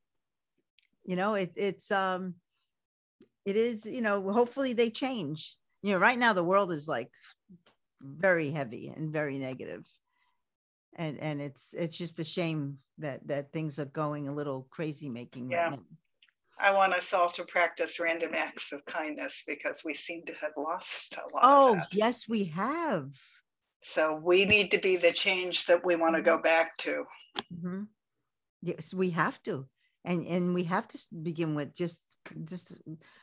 You 1.05 1.16
know, 1.16 1.34
it, 1.34 1.53
it's 1.57 1.90
um, 1.90 2.34
it 3.44 3.57
is 3.57 3.86
you 3.86 4.03
know. 4.03 4.30
Hopefully 4.30 4.72
they 4.72 4.90
change. 4.90 5.57
You 5.82 5.92
know, 5.92 5.99
right 5.99 6.18
now 6.18 6.32
the 6.32 6.44
world 6.44 6.72
is 6.72 6.88
like 6.88 7.09
very 8.03 8.51
heavy 8.51 8.88
and 8.88 9.12
very 9.12 9.38
negative, 9.38 9.86
and 10.96 11.18
and 11.18 11.40
it's 11.40 11.72
it's 11.72 11.96
just 11.96 12.18
a 12.18 12.24
shame 12.24 12.78
that 12.99 13.26
that 13.28 13.53
things 13.53 13.78
are 13.78 13.86
going 13.86 14.28
a 14.28 14.34
little 14.34 14.66
crazy 14.70 15.09
making 15.09 15.51
yeah. 15.51 15.70
right. 15.70 15.80
I 16.61 16.72
want 16.72 16.92
us 16.92 17.12
all 17.12 17.30
to 17.30 17.44
practice 17.44 18.01
random 18.01 18.32
acts 18.34 18.72
of 18.72 18.84
kindness 18.84 19.44
because 19.46 19.84
we 19.84 19.94
seem 19.94 20.24
to 20.26 20.32
have 20.34 20.53
lost 20.57 21.16
a 21.16 21.32
lot. 21.32 21.42
Oh, 21.44 21.80
yes, 21.92 22.28
we 22.28 22.46
have. 22.46 23.12
So 23.83 24.20
we 24.22 24.45
need 24.45 24.70
to 24.72 24.79
be 24.79 24.97
the 24.97 25.12
change 25.12 25.66
that 25.66 25.85
we 25.85 25.97
want 25.97 26.16
to 26.16 26.22
go 26.22 26.39
back 26.39 26.76
to. 26.79 27.05
Mm-hmm. 27.55 27.83
Yes, 28.62 28.93
we 28.93 29.11
have 29.11 29.41
to, 29.45 29.66
and 30.05 30.26
and 30.26 30.53
we 30.53 30.64
have 30.64 30.89
to 30.89 30.99
begin 31.22 31.55
with 31.55 31.76
just 31.76 32.01
just 32.45 32.76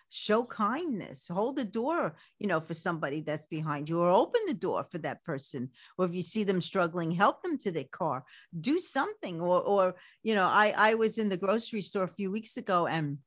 show 0.10 0.44
kindness, 0.44 1.28
hold 1.28 1.58
the 1.58 1.66
door, 1.66 2.16
you 2.40 2.48
know, 2.48 2.62
for 2.62 2.74
somebody 2.74 3.20
that's 3.20 3.48
behind 3.48 3.90
you, 3.90 4.00
or 4.00 4.10
open 4.10 4.42
the 4.48 4.54
door 4.54 4.86
for 4.86 4.98
that 5.00 5.24
person, 5.24 5.70
or 5.98 6.06
if 6.06 6.14
you 6.14 6.24
see 6.24 6.46
them 6.46 6.62
struggling, 6.62 7.12
help 7.12 7.44
them 7.44 7.58
to 7.58 7.72
their 7.72 7.92
car, 7.92 8.24
do 8.62 8.80
something, 8.80 9.42
or 9.42 9.62
or 9.62 9.96
you 10.24 10.36
know, 10.36 10.48
I 10.48 10.74
I 10.76 10.94
was 10.94 11.18
in 11.18 11.30
the 11.30 11.38
grocery 11.38 11.82
store 11.82 12.04
a 12.04 12.08
few 12.08 12.32
weeks 12.32 12.56
ago 12.56 12.88
and 12.88 13.18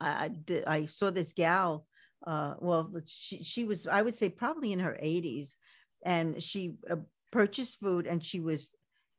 I 0.00 0.30
I 0.66 0.84
saw 0.86 1.10
this 1.10 1.32
gal. 1.32 1.86
Uh, 2.26 2.54
well, 2.58 2.92
she 3.06 3.44
she 3.44 3.64
was 3.64 3.86
I 3.86 4.02
would 4.02 4.16
say 4.16 4.28
probably 4.28 4.72
in 4.72 4.80
her 4.80 4.98
80s, 5.00 5.56
and 6.04 6.42
she 6.42 6.74
uh, 6.90 6.96
purchased 7.30 7.80
food 7.80 8.06
and 8.06 8.24
she 8.24 8.40
was 8.40 8.70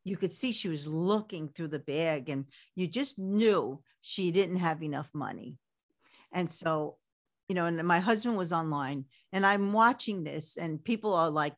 you 0.04 0.18
could 0.18 0.34
see 0.34 0.52
she 0.52 0.70
was 0.70 0.88
looking 0.88 1.50
through 1.50 1.68
the 1.68 1.80
bag 1.80 2.30
and 2.30 2.46
you 2.76 2.88
just 2.88 3.20
knew 3.20 3.82
she 4.02 4.32
didn't 4.32 4.56
have 4.56 4.82
enough 4.82 5.10
money. 5.14 5.58
And 6.32 6.50
so 6.50 6.98
you 7.48 7.56
know 7.56 7.66
and 7.66 7.84
my 7.84 8.00
husband 8.00 8.38
was 8.38 8.54
online 8.54 9.06
and 9.34 9.44
i'm 9.44 9.74
watching 9.74 10.24
this 10.24 10.56
and 10.56 10.84
people 10.84 11.16
are 11.16 11.32
like 11.32 11.56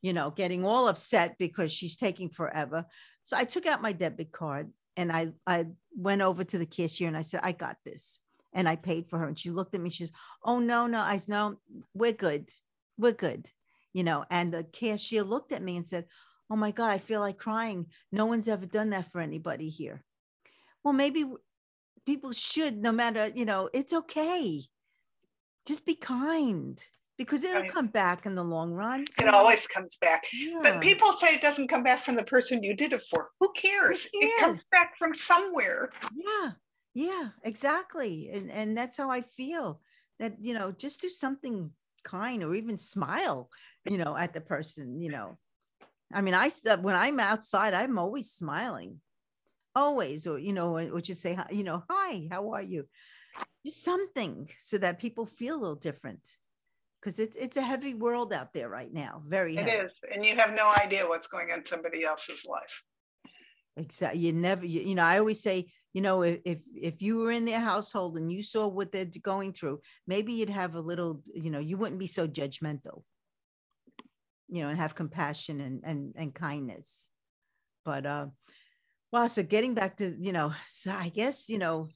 you 0.00 0.14
know 0.14 0.30
getting 0.30 0.64
all 0.64 0.88
upset 0.88 1.36
because 1.38 1.70
she's 1.70 1.96
taking 1.96 2.28
forever. 2.28 2.84
So 3.22 3.36
i 3.36 3.44
took 3.44 3.66
out 3.66 3.82
my 3.82 3.92
debit 3.92 4.32
card 4.32 4.70
and 4.96 5.12
i 5.12 5.28
i 5.46 5.66
went 5.96 6.22
over 6.22 6.44
to 6.44 6.58
the 6.58 6.66
cashier 6.66 7.08
and 7.08 7.16
i 7.16 7.22
said 7.22 7.40
i 7.42 7.52
got 7.52 7.76
this. 7.84 8.20
And 8.54 8.68
i 8.68 8.76
paid 8.76 9.08
for 9.08 9.18
her 9.18 9.26
and 9.28 9.38
she 9.38 9.50
looked 9.50 9.74
at 9.74 9.80
me 9.80 9.90
she 9.90 10.04
says 10.04 10.12
oh 10.44 10.58
no 10.58 10.86
no. 10.86 11.00
I 11.00 11.18
said 11.18 11.28
no 11.28 11.56
we're 11.92 12.12
good. 12.12 12.50
We're 12.96 13.12
good 13.12 13.48
you 13.94 14.04
know, 14.04 14.26
and 14.30 14.52
the 14.52 14.64
cashier 14.64 15.22
looked 15.22 15.52
at 15.52 15.62
me 15.62 15.76
and 15.76 15.86
said, 15.86 16.04
Oh 16.50 16.56
my 16.56 16.72
God, 16.72 16.90
I 16.90 16.98
feel 16.98 17.20
like 17.20 17.38
crying. 17.38 17.86
No 18.12 18.26
one's 18.26 18.48
ever 18.48 18.66
done 18.66 18.90
that 18.90 19.10
for 19.10 19.22
anybody 19.22 19.70
here. 19.70 20.04
Well, 20.82 20.92
maybe 20.92 21.24
people 22.04 22.32
should, 22.32 22.76
no 22.76 22.92
matter, 22.92 23.32
you 23.34 23.46
know, 23.46 23.70
it's 23.72 23.94
okay. 23.94 24.62
Just 25.64 25.86
be 25.86 25.94
kind 25.94 26.84
because 27.16 27.44
it'll 27.44 27.62
right. 27.62 27.72
come 27.72 27.86
back 27.86 28.26
in 28.26 28.34
the 28.34 28.44
long 28.44 28.72
run. 28.72 29.06
It 29.18 29.28
always 29.28 29.66
comes 29.66 29.96
back. 29.96 30.24
Yeah. 30.34 30.60
But 30.62 30.82
people 30.82 31.10
say 31.14 31.34
it 31.34 31.40
doesn't 31.40 31.68
come 31.68 31.82
back 31.82 32.04
from 32.04 32.16
the 32.16 32.24
person 32.24 32.62
you 32.62 32.76
did 32.76 32.92
it 32.92 33.04
for. 33.08 33.30
Who 33.40 33.50
cares? 33.52 34.06
Who 34.12 34.20
cares? 34.20 34.32
It 34.32 34.40
comes 34.40 34.62
back 34.70 34.98
from 34.98 35.16
somewhere. 35.16 35.90
Yeah. 36.14 36.50
Yeah, 36.92 37.30
exactly. 37.42 38.30
And 38.32 38.50
and 38.50 38.76
that's 38.76 38.96
how 38.96 39.10
I 39.10 39.22
feel. 39.22 39.80
That 40.20 40.36
you 40.40 40.54
know, 40.54 40.70
just 40.70 41.00
do 41.00 41.08
something 41.08 41.70
kind 42.04 42.44
or 42.44 42.54
even 42.54 42.78
smile 42.78 43.50
you 43.84 43.98
know, 43.98 44.16
at 44.16 44.32
the 44.32 44.40
person, 44.40 45.00
you 45.00 45.10
know. 45.10 45.36
I 46.12 46.20
mean, 46.20 46.34
I 46.34 46.50
when 46.80 46.94
I'm 46.94 47.18
outside, 47.18 47.74
I'm 47.74 47.98
always 47.98 48.30
smiling, 48.30 49.00
always, 49.74 50.26
or 50.26 50.38
you 50.38 50.52
know, 50.52 50.76
or 50.76 51.00
just 51.00 51.22
say, 51.22 51.36
you 51.50 51.64
know, 51.64 51.82
hi, 51.88 52.28
how 52.30 52.52
are 52.52 52.62
you? 52.62 52.86
Just 53.66 53.82
something 53.82 54.48
so 54.58 54.78
that 54.78 55.00
people 55.00 55.26
feel 55.26 55.56
a 55.56 55.60
little 55.60 55.74
different, 55.76 56.20
because 57.00 57.18
it's 57.18 57.36
it's 57.36 57.56
a 57.56 57.62
heavy 57.62 57.94
world 57.94 58.32
out 58.32 58.52
there 58.52 58.68
right 58.68 58.92
now. 58.92 59.22
Very. 59.26 59.56
It 59.56 59.64
heavy. 59.64 59.86
is, 59.86 59.92
and 60.14 60.24
you 60.24 60.36
have 60.36 60.54
no 60.54 60.72
idea 60.76 61.08
what's 61.08 61.26
going 61.26 61.50
on 61.50 61.60
in 61.60 61.66
somebody 61.66 62.04
else's 62.04 62.44
life. 62.44 62.82
Exactly. 63.76 64.20
You 64.20 64.32
never. 64.32 64.64
You, 64.64 64.82
you 64.82 64.94
know, 64.94 65.02
I 65.02 65.18
always 65.18 65.42
say, 65.42 65.66
you 65.94 66.02
know, 66.02 66.22
if, 66.22 66.40
if 66.44 66.60
if 66.80 67.02
you 67.02 67.16
were 67.16 67.32
in 67.32 67.44
their 67.44 67.60
household 67.60 68.16
and 68.18 68.30
you 68.30 68.42
saw 68.42 68.68
what 68.68 68.92
they're 68.92 69.06
going 69.22 69.52
through, 69.52 69.80
maybe 70.06 70.32
you'd 70.32 70.50
have 70.50 70.76
a 70.76 70.80
little, 70.80 71.22
you 71.34 71.50
know, 71.50 71.58
you 71.58 71.76
wouldn't 71.76 71.98
be 71.98 72.06
so 72.06 72.28
judgmental 72.28 73.02
you 74.48 74.62
know, 74.62 74.68
and 74.68 74.78
have 74.78 74.94
compassion 74.94 75.60
and 75.60 75.82
and 75.84 76.14
and 76.16 76.34
kindness. 76.34 77.08
But 77.84 78.06
uh 78.06 78.26
well, 79.12 79.28
so 79.28 79.44
getting 79.44 79.74
back 79.74 79.98
to, 79.98 80.16
you 80.18 80.32
know, 80.32 80.52
so 80.66 80.90
I 80.90 81.08
guess, 81.08 81.48
you 81.48 81.58
know, 81.58 81.88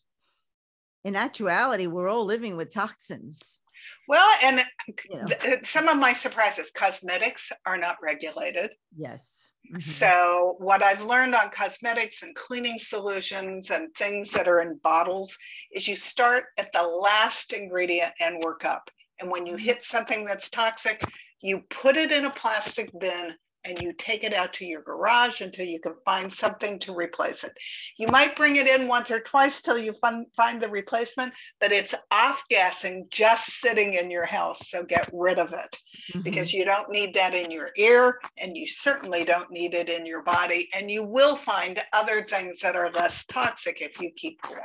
in 1.05 1.17
actuality, 1.17 1.89
we're 1.89 2.09
all 2.09 2.25
living 2.25 2.57
with 2.57 2.73
toxins. 2.73 3.59
Well, 4.07 4.29
and 4.43 4.65
you 5.11 5.19
know. 5.19 5.27
th- 5.27 5.67
some 5.67 5.89
of 5.89 5.97
my 5.97 6.13
surprises, 6.13 6.71
cosmetics 6.73 7.51
are 7.67 7.77
not 7.77 7.97
regulated. 8.03 8.71
Yes. 8.97 9.51
Mm-hmm. 9.71 9.81
So, 9.81 10.57
what 10.59 10.83
I've 10.83 11.05
learned 11.05 11.35
on 11.35 11.51
cosmetics 11.51 12.23
and 12.23 12.35
cleaning 12.35 12.79
solutions 12.79 13.71
and 13.71 13.89
things 13.97 14.31
that 14.33 14.49
are 14.49 14.63
in 14.63 14.79
bottles 14.83 15.37
is 15.73 15.89
you 15.89 15.97
start 15.97 16.45
at 16.57 16.73
the 16.73 16.83
last 16.83 17.53
ingredient 17.53 18.13
and 18.21 18.43
work 18.43 18.65
up. 18.65 18.89
And 19.21 19.31
when 19.31 19.45
you 19.45 19.55
mm-hmm. 19.55 19.65
hit 19.65 19.85
something 19.85 20.25
that's 20.25 20.49
toxic, 20.51 21.03
you 21.41 21.63
put 21.71 21.97
it 21.97 22.13
in 22.13 22.25
a 22.25 22.31
plastic 22.31 22.91
bin 22.99 23.35
and 23.65 23.81
you 23.83 23.93
take 23.93 24.25
it 24.25 24.33
out 24.33 24.53
to 24.55 24.65
your 24.65 24.83
garage 24.83 25.41
until 25.41 25.67
you 25.67 25.81
can 25.81 25.95
find 26.05 26.33
something 26.33 26.79
to 26.79 26.95
replace 26.95 27.45
it. 27.45 27.53
You 27.97 28.09
might 28.09 28.37
bring 28.37 28.57
it 28.57 28.67
in 28.67 28.89
once 28.89 29.11
or 29.11 29.21
twice 29.21 29.61
till 29.61 29.79
you 29.79 29.93
find 29.93 30.63
the 30.63 30.69
replacement, 30.69 31.35
but 31.61 31.73
it's 31.73 31.95
off 32.11 32.43
gassing 32.49 33.07
just 33.11 33.61
sitting 33.61 33.95
in 33.95 34.11
your 34.11 34.25
house. 34.25 34.71
So 34.71 34.83
get 34.85 35.11
rid 35.13 35.39
of 35.39 35.53
it 35.53 35.79
mm-hmm. 36.11 36.23
because 36.23 36.53
you 36.53 36.65
don't 36.65 36.91
need 36.91 37.15
that 37.15 37.35
in 37.35 37.51
your 37.51 37.71
ear 37.77 38.19
and 38.39 38.57
you 38.57 38.67
certainly 38.67 39.25
don't 39.25 39.51
need 39.51 39.75
it 39.75 39.89
in 39.89 40.07
your 40.07 40.23
body. 40.23 40.69
And 40.75 40.91
you 40.91 41.03
will 41.03 41.37
find 41.37 41.83
other 41.93 42.23
things 42.23 42.61
that 42.61 42.77
are 42.77 42.91
less 42.93 43.25
toxic 43.27 43.83
if 43.83 44.01
you 44.01 44.11
keep 44.17 44.41
going. 44.43 44.59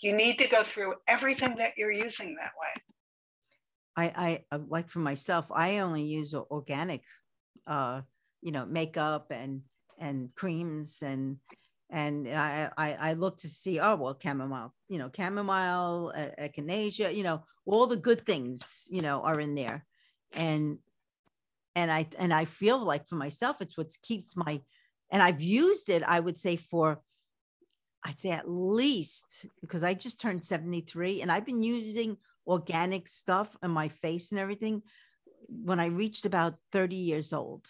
You 0.00 0.12
need 0.12 0.38
to 0.38 0.48
go 0.48 0.62
through 0.62 0.94
everything 1.08 1.56
that 1.56 1.72
you're 1.76 1.92
using 1.92 2.36
that 2.36 2.52
way. 2.60 2.82
I, 3.96 4.04
I 4.04 4.44
uh, 4.52 4.58
like 4.68 4.88
for 4.88 4.98
myself, 4.98 5.50
I 5.50 5.78
only 5.78 6.02
use 6.02 6.34
organic, 6.34 7.02
uh, 7.66 8.02
you 8.42 8.52
know, 8.52 8.66
makeup 8.66 9.30
and 9.30 9.62
and 9.98 10.34
creams 10.34 11.02
and 11.02 11.38
and 11.88 12.28
I, 12.28 12.70
I, 12.76 12.92
I 12.94 13.12
look 13.14 13.38
to 13.38 13.48
see 13.48 13.78
oh 13.78 13.94
well 13.94 14.18
chamomile 14.20 14.74
you 14.88 14.98
know 14.98 15.08
chamomile 15.16 16.12
echinacea 16.38 17.14
you 17.14 17.22
know 17.22 17.44
all 17.64 17.86
the 17.86 17.96
good 17.96 18.26
things 18.26 18.86
you 18.90 19.02
know 19.02 19.22
are 19.22 19.40
in 19.40 19.54
there. 19.54 19.84
And 20.32 20.78
and 21.74 21.90
I 21.90 22.06
and 22.18 22.32
I 22.32 22.44
feel 22.44 22.78
like 22.78 23.06
for 23.08 23.16
myself 23.16 23.60
it's 23.60 23.76
what 23.76 23.90
keeps 24.02 24.36
my 24.36 24.60
and 25.10 25.22
I've 25.22 25.40
used 25.40 25.88
it 25.88 26.02
I 26.02 26.20
would 26.20 26.38
say 26.38 26.56
for 26.56 27.00
I'd 28.04 28.20
say 28.20 28.30
at 28.30 28.48
least 28.48 29.46
because 29.60 29.82
I 29.82 29.94
just 29.94 30.20
turned 30.20 30.44
73 30.44 31.22
and 31.22 31.32
I've 31.32 31.46
been 31.46 31.62
using 31.62 32.16
organic 32.46 33.08
stuff 33.08 33.54
on 33.62 33.70
my 33.70 33.88
face 33.88 34.30
and 34.30 34.40
everything 34.40 34.82
when 35.48 35.80
I 35.80 35.86
reached 35.86 36.26
about 36.26 36.56
30 36.72 36.96
years 36.96 37.32
old. 37.32 37.66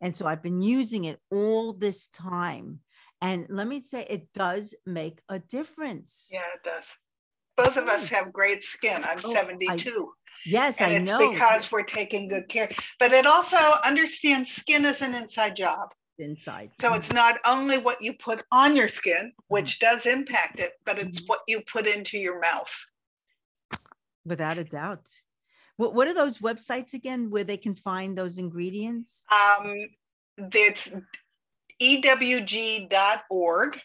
And 0.00 0.16
so 0.16 0.26
I've 0.26 0.42
been 0.42 0.62
using 0.62 1.04
it 1.04 1.20
all 1.30 1.72
this 1.72 2.06
time. 2.08 2.80
And 3.20 3.46
let 3.50 3.66
me 3.66 3.82
say, 3.82 4.06
it 4.08 4.32
does 4.32 4.74
make 4.86 5.20
a 5.28 5.38
difference. 5.38 6.30
Yeah, 6.32 6.40
it 6.54 6.64
does. 6.64 6.86
Both 7.56 7.76
of 7.76 7.86
us 7.88 8.08
have 8.08 8.32
great 8.32 8.64
skin. 8.64 9.04
I'm 9.04 9.18
oh, 9.22 9.32
72. 9.34 9.68
I, 9.68 10.30
yes, 10.46 10.80
I 10.80 10.96
know. 10.96 11.32
Because 11.32 11.70
we're 11.70 11.82
taking 11.82 12.28
good 12.28 12.48
care. 12.48 12.70
But 12.98 13.12
it 13.12 13.26
also 13.26 13.58
understands 13.84 14.50
skin 14.50 14.86
is 14.86 15.02
an 15.02 15.14
inside 15.14 15.56
job. 15.56 15.90
Inside. 16.18 16.70
So 16.80 16.94
it's 16.94 17.12
not 17.12 17.38
only 17.46 17.78
what 17.78 18.00
you 18.00 18.14
put 18.14 18.42
on 18.50 18.76
your 18.76 18.88
skin, 18.88 19.32
which 19.48 19.78
mm-hmm. 19.78 19.96
does 19.96 20.06
impact 20.06 20.60
it, 20.60 20.72
but 20.86 20.98
it's 20.98 21.18
mm-hmm. 21.18 21.26
what 21.26 21.40
you 21.46 21.60
put 21.70 21.86
into 21.86 22.16
your 22.16 22.40
mouth. 22.40 22.74
Without 24.24 24.58
a 24.58 24.64
doubt. 24.64 25.10
What, 25.76 25.94
what 25.94 26.08
are 26.08 26.14
those 26.14 26.38
websites 26.38 26.94
again 26.94 27.30
where 27.30 27.44
they 27.44 27.56
can 27.56 27.74
find 27.74 28.16
those 28.16 28.38
ingredients? 28.38 29.24
Um, 29.32 29.88
it's 30.38 30.88
ewg.org. 31.80 33.80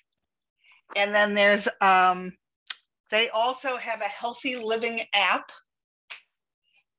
And 0.96 1.16
then 1.16 1.34
there's, 1.34 1.68
um, 1.82 2.34
they 3.12 3.30
also 3.30 3.78
have 3.78 4.02
a 4.02 4.06
healthy 4.06 4.56
living 4.56 5.02
app. 5.14 5.52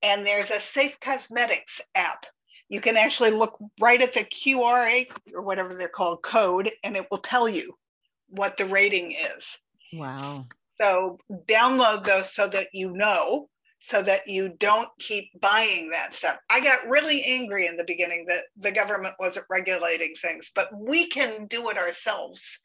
And 0.02 0.26
there's 0.26 0.50
a 0.50 0.60
safe 0.60 0.98
cosmetics 1.00 1.80
app. 1.94 2.26
You 2.68 2.80
can 2.80 2.96
actually 2.96 3.30
look 3.30 3.58
right 3.80 4.02
at 4.02 4.12
the 4.12 4.24
QR 4.24 5.06
or 5.32 5.42
whatever 5.42 5.74
they're 5.74 5.88
called 5.88 6.22
code, 6.22 6.70
and 6.82 6.96
it 6.96 7.06
will 7.10 7.18
tell 7.18 7.48
you 7.48 7.74
what 8.28 8.56
the 8.56 8.66
rating 8.66 9.12
is. 9.12 9.58
Wow. 9.92 10.46
So 10.80 11.18
download 11.30 12.04
those 12.04 12.32
so 12.34 12.48
that 12.48 12.68
you 12.72 12.92
know, 12.92 13.48
so 13.80 14.02
that 14.02 14.26
you 14.26 14.48
don't 14.58 14.88
keep 14.98 15.30
buying 15.40 15.90
that 15.90 16.14
stuff. 16.14 16.36
I 16.50 16.60
got 16.60 16.88
really 16.88 17.22
angry 17.22 17.66
in 17.66 17.76
the 17.76 17.84
beginning 17.84 18.26
that 18.28 18.44
the 18.56 18.72
government 18.72 19.14
wasn't 19.18 19.46
regulating 19.50 20.14
things, 20.20 20.50
but 20.54 20.68
we 20.76 21.08
can 21.08 21.46
do 21.46 21.68
it 21.70 21.76
ourselves. 21.76 22.58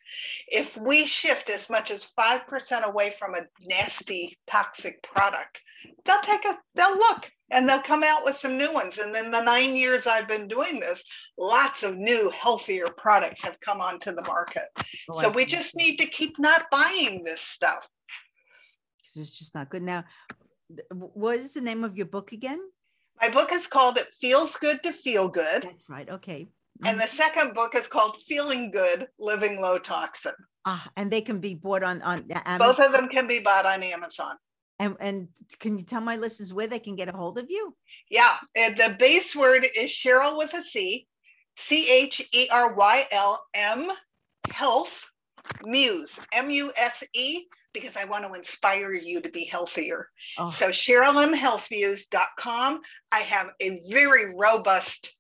If 0.48 0.78
we 0.78 1.06
shift 1.06 1.50
as 1.50 1.70
much 1.70 1.92
as 1.92 2.08
5% 2.18 2.84
away 2.84 3.14
from 3.20 3.36
a 3.36 3.42
nasty, 3.68 4.38
toxic 4.48 5.04
product, 5.04 5.62
they'll 6.06 6.22
take 6.22 6.46
a, 6.46 6.58
they'll 6.76 6.98
look 6.98 7.30
and 7.52 7.68
they'll 7.68 7.82
come 7.82 8.04
out 8.04 8.24
with 8.24 8.38
some 8.38 8.58
new 8.58 8.72
ones. 8.72 8.98
And 8.98 9.16
in 9.16 9.32
the 9.32 9.42
nine 9.42 9.76
years 9.76 10.08
I've 10.08 10.28
been 10.28 10.48
doing 10.48 10.80
this, 10.80 11.04
lots 11.38 11.84
of 11.84 11.98
new, 11.98 12.32
healthier 12.32 12.88
products 12.98 13.42
have 13.42 13.60
come 13.60 13.82
onto 13.82 14.14
the 14.16 14.24
market. 14.24 14.68
Oh, 15.10 15.22
so 15.22 15.30
we 15.30 15.46
just 15.46 15.76
need 15.76 15.98
to 15.98 16.06
keep 16.06 16.40
not 16.40 16.64
buying 16.72 17.24
this 17.24 17.42
stuff 17.42 17.88
because 19.02 19.28
it's 19.28 19.38
just 19.38 19.56
not 19.56 19.70
good. 19.70 19.84
Now, 19.84 20.04
what 20.92 21.38
is 21.38 21.54
the 21.54 21.62
name 21.62 21.84
of 21.84 21.98
your 21.98 22.06
book 22.06 22.32
again? 22.32 22.60
My 23.22 23.30
book 23.30 23.52
is 23.52 23.68
called 23.68 23.98
It 23.98 24.14
Feels 24.20 24.56
Good 24.56 24.82
to 24.84 24.92
Feel 24.92 25.28
Good. 25.28 25.64
That's 25.64 25.90
right. 25.90 26.10
Okay. 26.10 26.48
And 26.84 27.00
the 27.00 27.08
second 27.08 27.54
book 27.54 27.76
is 27.76 27.88
called 27.88 28.18
Feeling 28.28 28.72
Good, 28.72 29.08
Living 29.20 29.62
Low 29.62 29.78
Toxin. 29.78 30.34
Ah, 30.66 30.90
and 30.98 31.12
they 31.12 31.22
can 31.22 31.40
be 31.40 31.54
bought 31.54 31.84
on 31.84 32.02
on 32.02 32.26
Amazon. 32.32 32.58
Both 32.58 32.80
of 32.80 32.92
them 32.92 33.08
can 33.08 33.28
be 33.28 33.40
bought 33.40 33.66
on 33.66 33.84
Amazon. 33.84 34.36
And 34.80 34.96
and 35.00 35.28
can 35.60 35.78
you 35.78 35.84
tell 35.84 36.02
my 36.02 36.16
listeners 36.16 36.54
where 36.54 36.68
they 36.68 36.80
can 36.80 36.96
get 36.96 37.10
a 37.10 37.12
hold 37.12 37.38
of 37.38 37.50
you? 37.50 37.76
Yeah, 38.10 38.38
and 38.56 38.76
the 38.76 38.96
base 38.98 39.36
word 39.36 39.68
is 39.76 39.92
Cheryl 39.92 40.38
with 40.38 40.54
a 40.54 40.64
C, 40.64 41.08
C 41.58 41.90
H 41.92 42.28
E 42.32 42.48
R 42.52 42.74
Y 42.74 43.08
L 43.12 43.44
M, 43.54 43.92
health, 44.50 45.04
muse, 45.64 46.20
M 46.34 46.50
U 46.50 46.72
S 46.76 47.04
E, 47.14 47.46
because 47.74 47.96
I 47.96 48.06
want 48.06 48.26
to 48.26 48.34
inspire 48.34 48.94
you 48.94 49.22
to 49.22 49.30
be 49.30 49.46
healthier. 49.46 50.10
Oh, 50.38 50.50
So 50.50 50.70
CherylMHealthMuse.com. 50.70 52.82
I 53.12 53.20
have 53.20 53.50
a 53.62 53.82
very 53.90 54.34
robust 54.36 55.14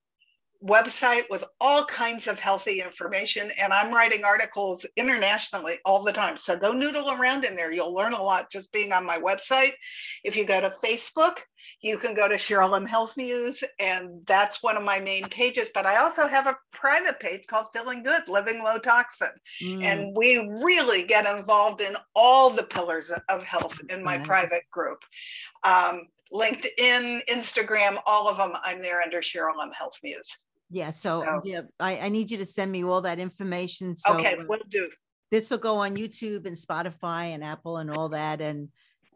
website 0.63 1.23
with 1.29 1.43
all 1.59 1.85
kinds 1.85 2.27
of 2.27 2.39
healthy 2.39 2.81
information, 2.81 3.51
and 3.59 3.73
I'm 3.73 3.93
writing 3.93 4.23
articles 4.23 4.85
internationally 4.95 5.79
all 5.85 6.03
the 6.03 6.13
time. 6.13 6.37
So 6.37 6.55
go 6.57 6.71
noodle 6.71 7.11
around 7.11 7.45
in 7.45 7.55
there. 7.55 7.71
You'll 7.71 7.93
learn 7.93 8.13
a 8.13 8.21
lot 8.21 8.51
just 8.51 8.71
being 8.71 8.91
on 8.91 9.05
my 9.05 9.17
website. 9.17 9.73
If 10.23 10.35
you 10.35 10.45
go 10.45 10.61
to 10.61 10.73
Facebook, 10.83 11.37
you 11.81 11.97
can 11.97 12.13
go 12.13 12.27
to 12.27 12.35
Cheryl 12.35 12.75
M 12.75 12.85
Health 12.85 13.17
Muse, 13.17 13.63
and 13.79 14.21
that's 14.27 14.61
one 14.61 14.77
of 14.77 14.83
my 14.83 14.99
main 14.99 15.25
pages. 15.29 15.69
But 15.73 15.85
I 15.85 15.97
also 15.97 16.27
have 16.27 16.47
a 16.47 16.57
private 16.71 17.19
page 17.19 17.45
called 17.47 17.67
Feeling 17.73 18.03
Good, 18.03 18.27
Living 18.27 18.63
Low 18.63 18.77
Toxin. 18.77 19.29
mm, 19.61 19.83
And 19.83 20.15
we 20.15 20.37
really 20.63 21.03
get 21.03 21.25
involved 21.25 21.81
in 21.81 21.95
all 22.15 22.49
the 22.49 22.63
pillars 22.63 23.11
of 23.29 23.43
health 23.43 23.79
in 23.89 24.03
my 24.03 24.17
private 24.19 24.63
group. 24.71 24.99
Um, 25.63 26.07
LinkedIn, 26.33 27.25
Instagram, 27.27 28.01
all 28.05 28.29
of 28.29 28.37
them, 28.37 28.53
I'm 28.63 28.81
there 28.81 29.01
under 29.01 29.21
Cheryl 29.21 29.61
M 29.61 29.71
Health 29.71 29.97
Muse. 30.03 30.37
Yeah. 30.71 30.89
So 30.91 31.23
So- 31.23 31.41
yeah, 31.43 31.61
I, 31.79 31.97
I 31.99 32.09
need 32.09 32.31
you 32.31 32.37
to 32.37 32.45
send 32.45 32.71
me 32.71 32.83
all 32.83 33.01
that 33.01 33.19
information. 33.19 33.95
So 33.95 34.13
okay, 34.13 34.35
will 34.47 34.59
do. 34.69 34.89
this 35.29 35.51
will 35.51 35.57
go 35.57 35.77
on 35.77 35.95
YouTube 35.95 36.45
and 36.45 36.55
Spotify 36.55 37.33
and 37.33 37.43
Apple 37.43 37.77
and 37.77 37.91
all 37.91 38.09
that, 38.09 38.41
and 38.41 38.69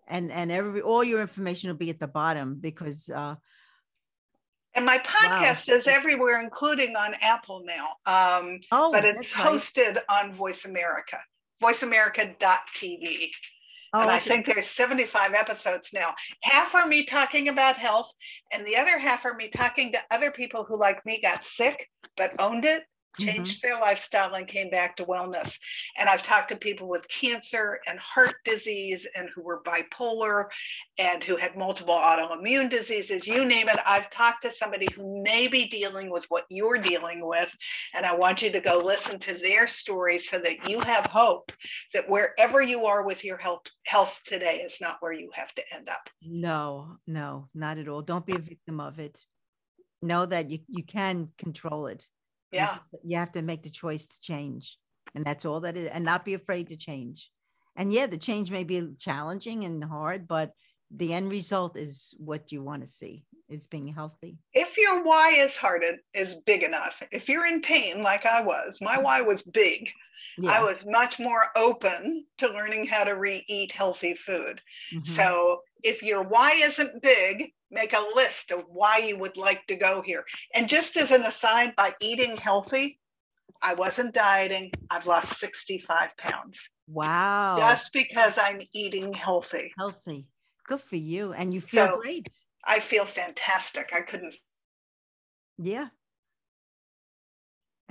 and 0.07 0.31
and 0.31 0.51
every 0.51 0.81
all 0.81 1.03
your 1.03 1.21
information 1.21 1.69
will 1.69 1.77
be 1.77 1.89
at 1.89 1.99
the 1.99 2.07
bottom 2.07 2.55
because 2.59 3.09
uh 3.09 3.35
And 4.75 4.85
my 4.85 4.97
podcast 4.99 5.69
is 5.69 5.87
everywhere, 5.87 6.41
including 6.41 6.95
on 6.95 7.13
Apple 7.21 7.63
now. 7.65 7.95
Um, 8.05 8.59
oh, 8.71 8.91
but 8.91 9.05
it's 9.05 9.31
hosted 9.31 9.99
on 10.09 10.33
Voice 10.33 10.65
America, 10.65 11.19
voiceamerica.tv. 11.63 13.31
Oh, 13.95 14.01
and 14.01 14.11
I 14.11 14.17
okay. 14.17 14.29
think 14.29 14.45
there's 14.45 14.67
75 14.67 15.33
episodes 15.33 15.91
now. 15.93 16.13
Half 16.41 16.75
are 16.75 16.85
me 16.85 17.05
talking 17.05 17.47
about 17.47 17.77
health, 17.77 18.11
and 18.51 18.65
the 18.65 18.75
other 18.75 18.99
half 18.99 19.23
are 19.23 19.33
me 19.33 19.47
talking 19.47 19.93
to 19.93 19.99
other 20.11 20.31
people 20.31 20.65
who, 20.65 20.77
like 20.77 21.05
me, 21.05 21.21
got 21.21 21.45
sick 21.45 21.89
but 22.17 22.33
owned 22.39 22.65
it, 22.65 22.83
Changed 23.19 23.61
mm-hmm. 23.61 23.67
their 23.67 23.79
lifestyle, 23.79 24.33
and 24.35 24.47
came 24.47 24.69
back 24.69 24.97
to 24.97 25.05
wellness. 25.05 25.57
And 25.97 26.09
I've 26.09 26.23
talked 26.23 26.49
to 26.49 26.55
people 26.55 26.87
with 26.87 27.07
cancer 27.07 27.79
and 27.87 27.97
heart 27.99 28.35
disease, 28.43 29.07
and 29.15 29.29
who 29.33 29.41
were 29.41 29.61
bipolar, 29.63 30.45
and 30.97 31.23
who 31.23 31.35
had 31.35 31.57
multiple 31.57 31.95
autoimmune 31.95 32.69
diseases. 32.69 33.27
You 33.27 33.45
name 33.45 33.69
it. 33.69 33.79
I've 33.85 34.09
talked 34.09 34.43
to 34.43 34.53
somebody 34.53 34.87
who 34.95 35.23
may 35.23 35.47
be 35.47 35.67
dealing 35.67 36.09
with 36.09 36.25
what 36.29 36.45
you're 36.49 36.77
dealing 36.77 37.25
with, 37.25 37.49
and 37.93 38.05
I 38.05 38.15
want 38.15 38.41
you 38.41 38.51
to 38.51 38.59
go 38.59 38.79
listen 38.79 39.19
to 39.19 39.33
their 39.35 39.67
story 39.67 40.19
so 40.19 40.39
that 40.39 40.69
you 40.69 40.79
have 40.81 41.05
hope 41.05 41.51
that 41.93 42.09
wherever 42.09 42.61
you 42.61 42.85
are 42.85 43.05
with 43.05 43.23
your 43.23 43.37
health 43.37 43.61
health 43.85 44.19
today 44.25 44.57
is 44.57 44.79
not 44.81 44.97
where 44.99 45.13
you 45.13 45.29
have 45.33 45.53
to 45.55 45.63
end 45.73 45.89
up. 45.89 46.09
No, 46.21 46.97
no, 47.07 47.47
not 47.53 47.77
at 47.77 47.87
all. 47.87 48.01
Don't 48.01 48.25
be 48.25 48.35
a 48.35 48.39
victim 48.39 48.79
of 48.79 48.99
it. 48.99 49.19
Know 50.01 50.25
that 50.25 50.49
you, 50.51 50.59
you 50.67 50.83
can 50.83 51.29
control 51.37 51.87
it. 51.87 52.07
Yeah. 52.55 52.77
You 53.03 53.17
have 53.17 53.31
to 53.33 53.41
make 53.41 53.63
the 53.63 53.69
choice 53.69 54.07
to 54.07 54.21
change. 54.21 54.77
And 55.13 55.23
that's 55.25 55.45
all 55.45 55.61
that 55.61 55.77
is, 55.77 55.89
and 55.89 56.03
not 56.03 56.25
be 56.25 56.33
afraid 56.33 56.69
to 56.69 56.77
change. 56.77 57.31
And 57.75 57.91
yeah, 57.91 58.07
the 58.07 58.17
change 58.17 58.51
may 58.51 58.63
be 58.63 58.87
challenging 58.99 59.65
and 59.65 59.83
hard, 59.83 60.27
but 60.27 60.51
the 60.91 61.13
end 61.13 61.29
result 61.29 61.77
is 61.77 62.13
what 62.17 62.51
you 62.51 62.63
want 62.63 62.83
to 62.83 62.87
see 62.87 63.25
is 63.49 63.67
being 63.67 63.87
healthy. 63.87 64.37
If 64.53 64.77
your 64.77 65.03
why 65.03 65.29
is 65.31 65.55
hard 65.55 65.83
is 66.13 66.35
big 66.45 66.63
enough, 66.63 67.01
if 67.11 67.29
you're 67.29 67.45
in 67.45 67.61
pain 67.61 68.01
like 68.01 68.25
I 68.25 68.41
was, 68.41 68.77
my 68.81 68.97
why 68.97 69.21
was 69.21 69.41
big. 69.41 69.91
I 70.47 70.63
was 70.63 70.77
much 70.85 71.19
more 71.19 71.47
open 71.55 72.25
to 72.37 72.47
learning 72.47 72.87
how 72.87 73.03
to 73.03 73.11
re-eat 73.11 73.71
healthy 73.71 74.13
food. 74.13 74.61
mhm. 74.93 75.07
So 75.07 75.61
if 75.83 76.01
your 76.01 76.23
why 76.23 76.51
isn't 76.53 77.01
big, 77.01 77.51
make 77.71 77.93
a 77.93 78.05
list 78.15 78.51
of 78.51 78.63
why 78.67 78.97
you 78.99 79.17
would 79.17 79.37
like 79.37 79.65
to 79.67 79.75
go 79.75 80.01
here. 80.01 80.25
And 80.53 80.69
just 80.69 80.97
as 80.97 81.11
an 81.11 81.23
aside, 81.23 81.75
by 81.75 81.93
eating 82.01 82.37
healthy, 82.37 82.99
I 83.61 83.73
wasn't 83.73 84.13
dieting. 84.13 84.71
I've 84.89 85.07
lost 85.07 85.39
65 85.39 86.15
pounds 86.17 86.59
wow. 86.87 87.57
just 87.57 87.91
because 87.93 88.37
I'm 88.37 88.61
eating 88.73 89.13
healthy. 89.13 89.73
healthy. 89.77 90.27
Good 90.67 90.81
for 90.81 90.95
you. 90.95 91.33
And 91.33 91.53
you 91.53 91.61
feel 91.61 91.87
So- 91.87 92.01
great. 92.01 92.27
I 92.67 92.79
feel 92.79 93.05
fantastic. 93.05 93.91
I 93.93 94.01
couldn't. 94.01 94.35
Yeah. 95.59 95.89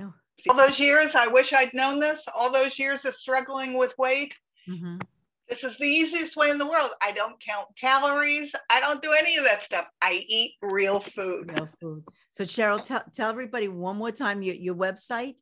Oh. 0.01 0.13
All 0.49 0.55
those 0.55 0.79
years, 0.79 1.15
I 1.15 1.27
wish 1.27 1.53
I'd 1.53 1.73
known 1.73 1.99
this. 1.99 2.25
All 2.35 2.51
those 2.51 2.77
years 2.77 3.05
of 3.05 3.15
struggling 3.15 3.77
with 3.77 3.97
weight. 3.97 4.35
Mhm. 4.67 5.01
This 5.49 5.63
is 5.63 5.77
the 5.77 5.85
easiest 5.85 6.35
way 6.35 6.49
in 6.49 6.57
the 6.57 6.65
world. 6.65 6.91
I 7.01 7.11
don't 7.11 7.39
count 7.39 7.67
calories. 7.79 8.51
I 8.69 8.79
don't 8.79 9.01
do 9.01 9.11
any 9.11 9.37
of 9.37 9.43
that 9.43 9.61
stuff. 9.61 9.85
I 10.01 10.23
eat 10.27 10.53
real 10.61 10.99
food. 10.99 11.51
Real 11.51 11.69
food. 11.79 12.03
So 12.31 12.45
Cheryl, 12.45 12.83
tell, 12.83 13.03
tell 13.13 13.29
everybody 13.29 13.67
one 13.67 13.97
more 13.97 14.11
time 14.11 14.41
your, 14.41 14.55
your 14.55 14.75
website. 14.75 15.35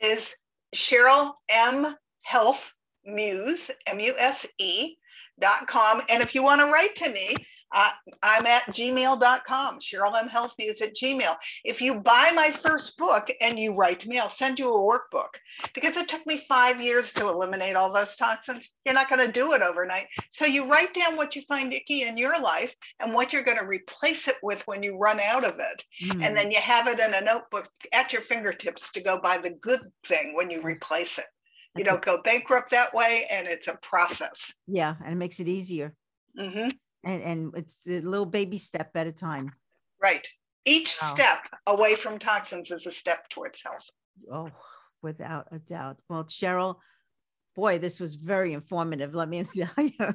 Is 0.00 0.34
Cheryl 0.74 1.32
M 1.48 1.96
Health 2.22 2.72
Muse 3.04 3.70
M 3.86 3.98
U 3.98 4.14
S 4.18 4.46
E 4.58 4.96
dot 5.38 5.66
com. 5.66 6.02
And 6.10 6.22
if 6.22 6.34
you 6.34 6.42
want 6.42 6.60
to 6.60 6.66
write 6.66 6.94
to 6.96 7.08
me, 7.08 7.34
uh, 7.72 7.90
I'm 8.22 8.46
at 8.46 8.64
gmail.com, 8.66 9.78
Cheryl 9.80 10.18
M 10.20 10.28
Healthy 10.28 10.64
is 10.64 10.80
at 10.80 10.94
Gmail. 10.96 11.36
If 11.64 11.80
you 11.80 12.00
buy 12.00 12.32
my 12.34 12.50
first 12.50 12.96
book 12.96 13.28
and 13.40 13.58
you 13.58 13.74
write 13.74 14.00
to 14.00 14.08
me, 14.08 14.18
I'll 14.18 14.28
send 14.30 14.58
you 14.58 14.70
a 14.72 14.80
workbook 14.80 15.34
because 15.74 15.96
it 15.96 16.08
took 16.08 16.26
me 16.26 16.38
five 16.48 16.80
years 16.80 17.12
to 17.14 17.28
eliminate 17.28 17.76
all 17.76 17.92
those 17.92 18.16
toxins. 18.16 18.68
You're 18.84 18.94
not 18.94 19.08
going 19.08 19.24
to 19.24 19.32
do 19.32 19.52
it 19.52 19.62
overnight. 19.62 20.06
So 20.30 20.46
you 20.46 20.66
write 20.66 20.94
down 20.94 21.16
what 21.16 21.36
you 21.36 21.42
find 21.48 21.72
icky 21.72 22.02
in 22.02 22.16
your 22.16 22.40
life 22.40 22.74
and 22.98 23.14
what 23.14 23.32
you're 23.32 23.42
going 23.44 23.58
to 23.58 23.64
replace 23.66 24.26
it 24.28 24.36
with 24.42 24.66
when 24.66 24.82
you 24.82 24.96
run 24.98 25.20
out 25.20 25.44
of 25.44 25.54
it. 25.58 25.84
Mm, 26.04 26.24
And 26.24 26.36
then 26.36 26.50
you 26.50 26.60
have 26.60 26.88
it 26.88 26.98
in 26.98 27.14
a 27.14 27.20
notebook 27.20 27.68
at 27.92 28.12
your 28.12 28.22
fingertips 28.22 28.90
to 28.92 29.00
go 29.00 29.18
buy 29.20 29.38
the 29.38 29.50
good 29.50 29.80
thing 30.06 30.34
when 30.34 30.50
you 30.50 30.60
replace 30.62 31.18
it. 31.18 31.26
You 31.76 31.84
that's 31.84 31.90
don't 31.90 32.04
go 32.04 32.20
bankrupt 32.22 32.72
that 32.72 32.92
way, 32.92 33.26
and 33.30 33.46
it's 33.46 33.68
a 33.68 33.78
process. 33.80 34.52
yeah, 34.66 34.96
and 35.04 35.12
it 35.12 35.16
makes 35.16 35.38
it 35.38 35.46
easier. 35.46 35.94
Mhm. 36.36 36.76
And 37.04 37.22
and 37.22 37.54
it's 37.56 37.80
a 37.86 38.00
little 38.00 38.26
baby 38.26 38.58
step 38.58 38.90
at 38.94 39.06
a 39.06 39.12
time. 39.12 39.52
Right. 40.02 40.26
Each 40.64 40.98
Wow. 41.00 41.14
step 41.14 41.38
away 41.66 41.94
from 41.94 42.18
toxins 42.18 42.70
is 42.70 42.86
a 42.86 42.92
step 42.92 43.28
towards 43.30 43.62
health. 43.62 43.88
Oh, 44.30 44.50
without 45.02 45.48
a 45.50 45.58
doubt. 45.58 45.98
Well, 46.08 46.24
Cheryl, 46.24 46.76
boy, 47.54 47.78
this 47.78 47.98
was 47.98 48.16
very 48.16 48.52
informative. 48.52 49.14
Let 49.14 49.28
me 49.28 49.44
tell 49.54 49.84
you, 49.84 50.14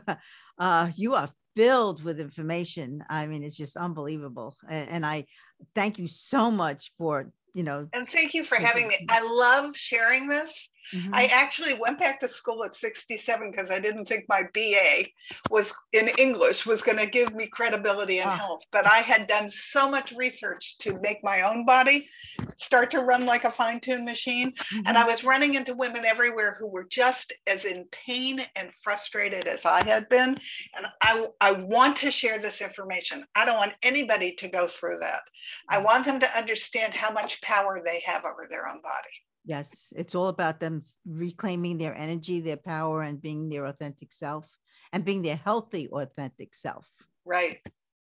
uh, 0.60 0.92
you 0.96 1.16
are 1.16 1.30
filled 1.56 2.04
with 2.04 2.20
information. 2.20 3.04
I 3.10 3.26
mean, 3.28 3.44
it's 3.44 3.58
just 3.58 3.78
unbelievable. 3.78 4.56
And, 4.70 4.90
and 4.90 5.06
I 5.06 5.26
thank 5.74 5.98
you 5.98 6.08
so 6.08 6.52
much 6.52 6.92
for, 6.98 7.32
you 7.54 7.64
know, 7.64 7.88
And 7.94 8.08
thank 8.14 8.34
you 8.34 8.44
for 8.44 8.56
having 8.56 8.88
me. 8.88 8.98
I 9.10 9.22
love 9.22 9.76
sharing 9.76 10.28
this. 10.28 10.70
Mhm. 10.94 11.10
I 11.14 11.26
actually 11.28 11.74
went 11.74 12.00
back 12.00 12.20
to 12.20 12.28
school 12.28 12.64
at 12.64 12.76
67 12.76 13.52
because 13.52 13.70
I 13.72 13.80
didn't 13.80 14.06
think 14.08 14.26
my 14.28 14.44
BA 14.54 15.06
was 15.50 15.74
in 15.94 16.08
English 16.18 16.66
was 16.66 16.82
going 16.82 16.98
to 16.98 17.06
give 17.08 17.34
me 17.34 17.48
credibility 17.48 18.20
in 18.20 18.28
Ah. 18.28 18.38
health. 18.38 18.62
But 18.72 18.86
I 18.86 18.98
had 19.00 19.28
done 19.28 19.50
so 19.50 19.90
much 19.90 20.12
research 20.14 20.78
to 20.80 21.00
make 21.02 21.24
my 21.24 21.42
own 21.42 21.66
body 21.66 22.10
start 22.58 22.92
to 22.92 23.00
run 23.00 23.26
like 23.26 23.44
a 23.44 23.52
fine-tuned 23.52 24.06
machine. 24.06 24.54
And 24.72 24.88
Mhm. 24.88 24.96
I 24.96 25.06
was 25.06 25.24
running 25.24 25.56
into 25.56 25.74
women 25.76 26.06
everywhere 26.06 26.56
who 26.60 26.68
were 26.68 26.86
just 26.86 27.34
as 27.48 27.66
in 27.66 27.86
pain 27.92 28.46
and 28.56 28.74
frustrated 28.84 29.48
as 29.48 29.66
I 29.66 29.84
had 29.84 30.08
been. 30.10 30.40
And 30.76 30.88
I, 31.02 31.28
I 31.42 31.52
want 31.54 31.98
to 31.98 32.12
share 32.12 32.40
this 32.40 32.62
information. 32.62 33.26
I 33.36 33.46
don't 33.46 33.58
want 33.58 33.74
anybody 33.84 34.34
to 34.36 34.48
go 34.48 34.68
through 34.68 35.00
that. 35.00 35.22
I 35.70 35.78
want 35.80 36.06
them 36.06 36.20
to 36.20 36.38
understand 36.38 36.94
how 36.94 37.12
much 37.12 37.42
power 37.42 37.82
they 37.84 38.00
have 38.06 38.24
over 38.26 38.48
their 38.50 38.68
own 38.68 38.82
body. 38.82 39.24
Yes, 39.46 39.94
it's 39.96 40.16
all 40.16 40.28
about 40.28 40.60
them 40.60 40.82
reclaiming 41.06 41.78
their 41.78 41.96
energy, 41.96 42.42
their 42.42 42.58
power, 42.58 43.04
and 43.04 43.22
being 43.22 43.48
their 43.50 43.66
authentic 43.66 44.12
self 44.12 44.48
and 44.92 45.06
being 45.06 45.22
their 45.22 45.36
healthy, 45.36 45.88
authentic 45.90 46.56
self. 46.56 46.88
Right. 47.26 47.60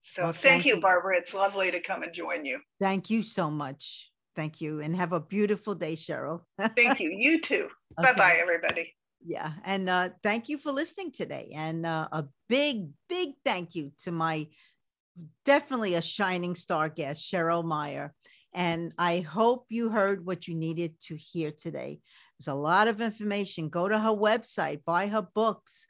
So 0.03 0.23
Well, 0.23 0.33
thank, 0.33 0.43
thank 0.43 0.65
you, 0.65 0.75
you. 0.75 0.81
Barbara. 0.81 1.17
It's 1.17 1.33
lovely 1.33 1.71
to 1.71 1.79
come 1.79 2.03
and 2.03 2.13
join 2.13 2.45
you. 2.45 2.59
Thank 2.79 3.09
you 3.09 3.23
so 3.23 3.49
much. 3.49 4.11
Thank 4.35 4.61
you. 4.61 4.81
And 4.81 4.95
have 4.95 5.13
a 5.13 5.19
beautiful 5.19 5.75
day, 5.75 5.93
Cheryl. 5.95 6.41
Thank 6.75 6.99
you. 6.99 7.09
You 7.11 7.39
too. 7.41 7.69
Okay. 7.99 8.11
Bye 8.11 8.13
bye, 8.13 8.37
everybody. 8.41 8.93
Yeah. 9.25 9.53
And 9.63 9.89
uh, 9.89 10.09
thank 10.21 10.49
you 10.49 10.57
for 10.57 10.71
listening 10.71 11.11
today. 11.11 11.53
And 11.55 11.85
uh, 11.85 12.09
a 12.11 12.25
big, 12.49 12.89
big 13.07 13.29
thank 13.45 13.75
you 13.75 13.91
to 14.03 14.11
my 14.11 14.47
definitely 15.45 15.95
a 15.95 16.01
shining 16.01 16.55
star 16.55 16.89
guest, 16.89 17.21
Cheryl 17.31 17.63
Meyer. 17.63 18.13
And 18.53 18.93
I 18.97 19.19
hope 19.19 19.65
you 19.69 19.89
heard 19.89 20.25
what 20.25 20.47
you 20.47 20.55
needed 20.55 20.99
to 21.07 21.15
hear 21.15 21.51
today. 21.51 21.99
There's 22.37 22.47
a 22.47 22.53
lot 22.53 22.87
of 22.87 23.01
information. 23.01 23.69
Go 23.69 23.87
to 23.87 23.97
her 23.97 24.09
website, 24.09 24.83
buy 24.85 25.07
her 25.07 25.27
books. 25.33 25.87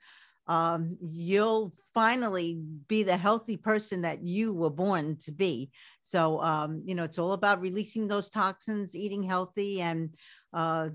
Um, 0.48 0.98
you'll 1.02 1.74
finally 1.94 2.60
be 2.88 3.04
the 3.04 3.16
healthy 3.16 3.56
person 3.56 4.02
that 4.02 4.24
you 4.24 4.54
were 4.54 4.70
born 4.70 5.18
to 5.24 5.32
be. 5.32 5.72
So, 6.02 6.42
um, 6.42 6.82
you 6.86 6.96
know, 6.96 7.04
it's 7.04 7.20
all 7.20 7.32
about 7.32 7.62
releasing 7.62 8.08
those 8.08 8.30
toxins, 8.30 8.96
eating 8.96 9.24
healthy, 9.24 9.82
and 9.82 10.14
uh, 10.54 10.90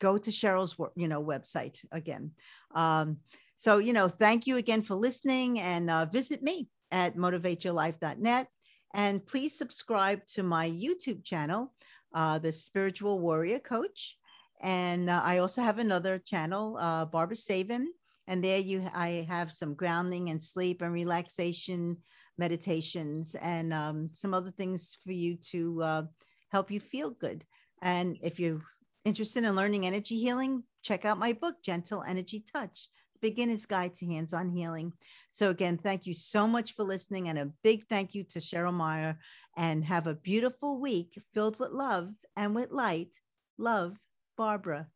go 0.00 0.18
to 0.18 0.30
Cheryl's, 0.30 0.76
you 0.94 1.08
know, 1.08 1.22
website 1.22 1.84
again. 1.90 2.32
Um, 2.74 3.18
so, 3.56 3.78
you 3.78 3.92
know, 3.92 4.08
thank 4.08 4.46
you 4.46 4.56
again 4.56 4.82
for 4.82 4.94
listening 4.94 5.58
and 5.58 5.90
uh, 5.90 6.04
visit 6.06 6.42
me 6.42 6.68
at 6.92 7.16
motivateyourlife.net. 7.16 8.46
And 8.94 9.24
please 9.26 9.56
subscribe 9.56 10.24
to 10.34 10.42
my 10.42 10.68
YouTube 10.68 11.24
channel, 11.24 11.72
uh, 12.14 12.38
The 12.38 12.52
Spiritual 12.52 13.20
Warrior 13.20 13.58
Coach. 13.58 14.16
And 14.60 15.08
uh, 15.10 15.20
I 15.24 15.38
also 15.38 15.62
have 15.62 15.78
another 15.78 16.18
channel, 16.18 16.76
uh, 16.78 17.04
Barbara 17.04 17.36
Savin. 17.36 17.88
And 18.26 18.42
there 18.42 18.58
you, 18.58 18.88
I 18.94 19.26
have 19.28 19.52
some 19.52 19.74
grounding 19.74 20.30
and 20.30 20.42
sleep 20.42 20.82
and 20.82 20.92
relaxation 20.92 21.98
meditations 22.36 23.34
and 23.40 23.72
um, 23.72 24.10
some 24.12 24.34
other 24.34 24.50
things 24.50 24.96
for 25.04 25.12
you 25.12 25.36
to 25.50 25.82
uh, 25.82 26.02
help 26.50 26.70
you 26.70 26.80
feel 26.80 27.10
good. 27.10 27.44
And 27.82 28.16
if 28.22 28.38
you're 28.38 28.62
interested 29.04 29.44
in 29.44 29.56
learning 29.56 29.86
energy 29.86 30.18
healing, 30.18 30.62
check 30.82 31.04
out 31.04 31.18
my 31.18 31.32
book, 31.32 31.56
Gentle 31.62 32.04
Energy 32.06 32.44
Touch 32.52 32.88
Beginner's 33.20 33.66
Guide 33.66 33.94
to 33.94 34.06
Hands 34.06 34.32
on 34.32 34.50
Healing. 34.50 34.92
So, 35.32 35.50
again, 35.50 35.78
thank 35.78 36.06
you 36.06 36.14
so 36.14 36.46
much 36.46 36.74
for 36.74 36.84
listening, 36.84 37.28
and 37.28 37.38
a 37.38 37.50
big 37.62 37.86
thank 37.88 38.14
you 38.14 38.24
to 38.24 38.38
Cheryl 38.38 38.74
Meyer. 38.74 39.18
And 39.56 39.84
have 39.84 40.06
a 40.06 40.14
beautiful 40.14 40.80
week 40.80 41.20
filled 41.34 41.58
with 41.58 41.72
love 41.72 42.10
and 42.36 42.54
with 42.54 42.70
light. 42.70 43.20
Love, 43.58 43.96
Barbara. 44.36 44.86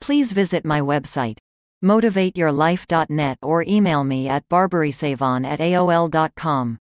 Please 0.00 0.32
visit 0.32 0.64
my 0.64 0.80
website, 0.80 1.36
motivateyourlife.net, 1.84 3.38
or 3.42 3.64
email 3.68 4.04
me 4.04 4.28
at 4.28 4.48
barbarasavin 4.48 5.46
at 5.46 5.60
aol.com. 5.60 6.78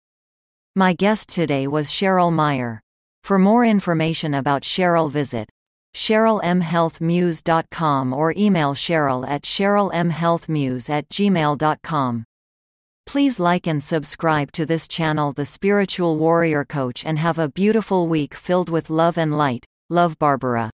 My 0.77 0.93
guest 0.93 1.29
today 1.29 1.67
was 1.67 1.89
Cheryl 1.89 2.33
Meyer. 2.33 2.83
For 3.25 3.39
more 3.41 3.65
information 3.65 4.35
about 4.35 4.63
Cheryl, 4.63 5.11
visit 5.11 5.49
CherylMHealthMuse.com 5.97 8.13
or 8.13 8.35
email 8.37 8.75
Cheryl 8.75 9.27
at 9.27 9.43
CherylMHealthMuse 9.43 10.91
at 10.91 11.09
gmail.com. 11.09 12.25
Please 13.07 13.41
like 13.41 13.67
and 13.67 13.83
subscribe 13.83 14.53
to 14.53 14.67
this 14.67 14.87
channel, 14.87 15.33
The 15.33 15.47
Spiritual 15.47 16.19
Warrior 16.19 16.67
Coach, 16.67 17.07
and 17.07 17.19
have 17.19 17.39
a 17.39 17.49
beautiful 17.49 18.09
week 18.09 18.35
filled 18.35 18.69
with 18.69 18.91
love 18.91 19.17
and 19.17 19.39
light. 19.39 19.65
Love 19.89 20.19
Barbara. 20.19 20.71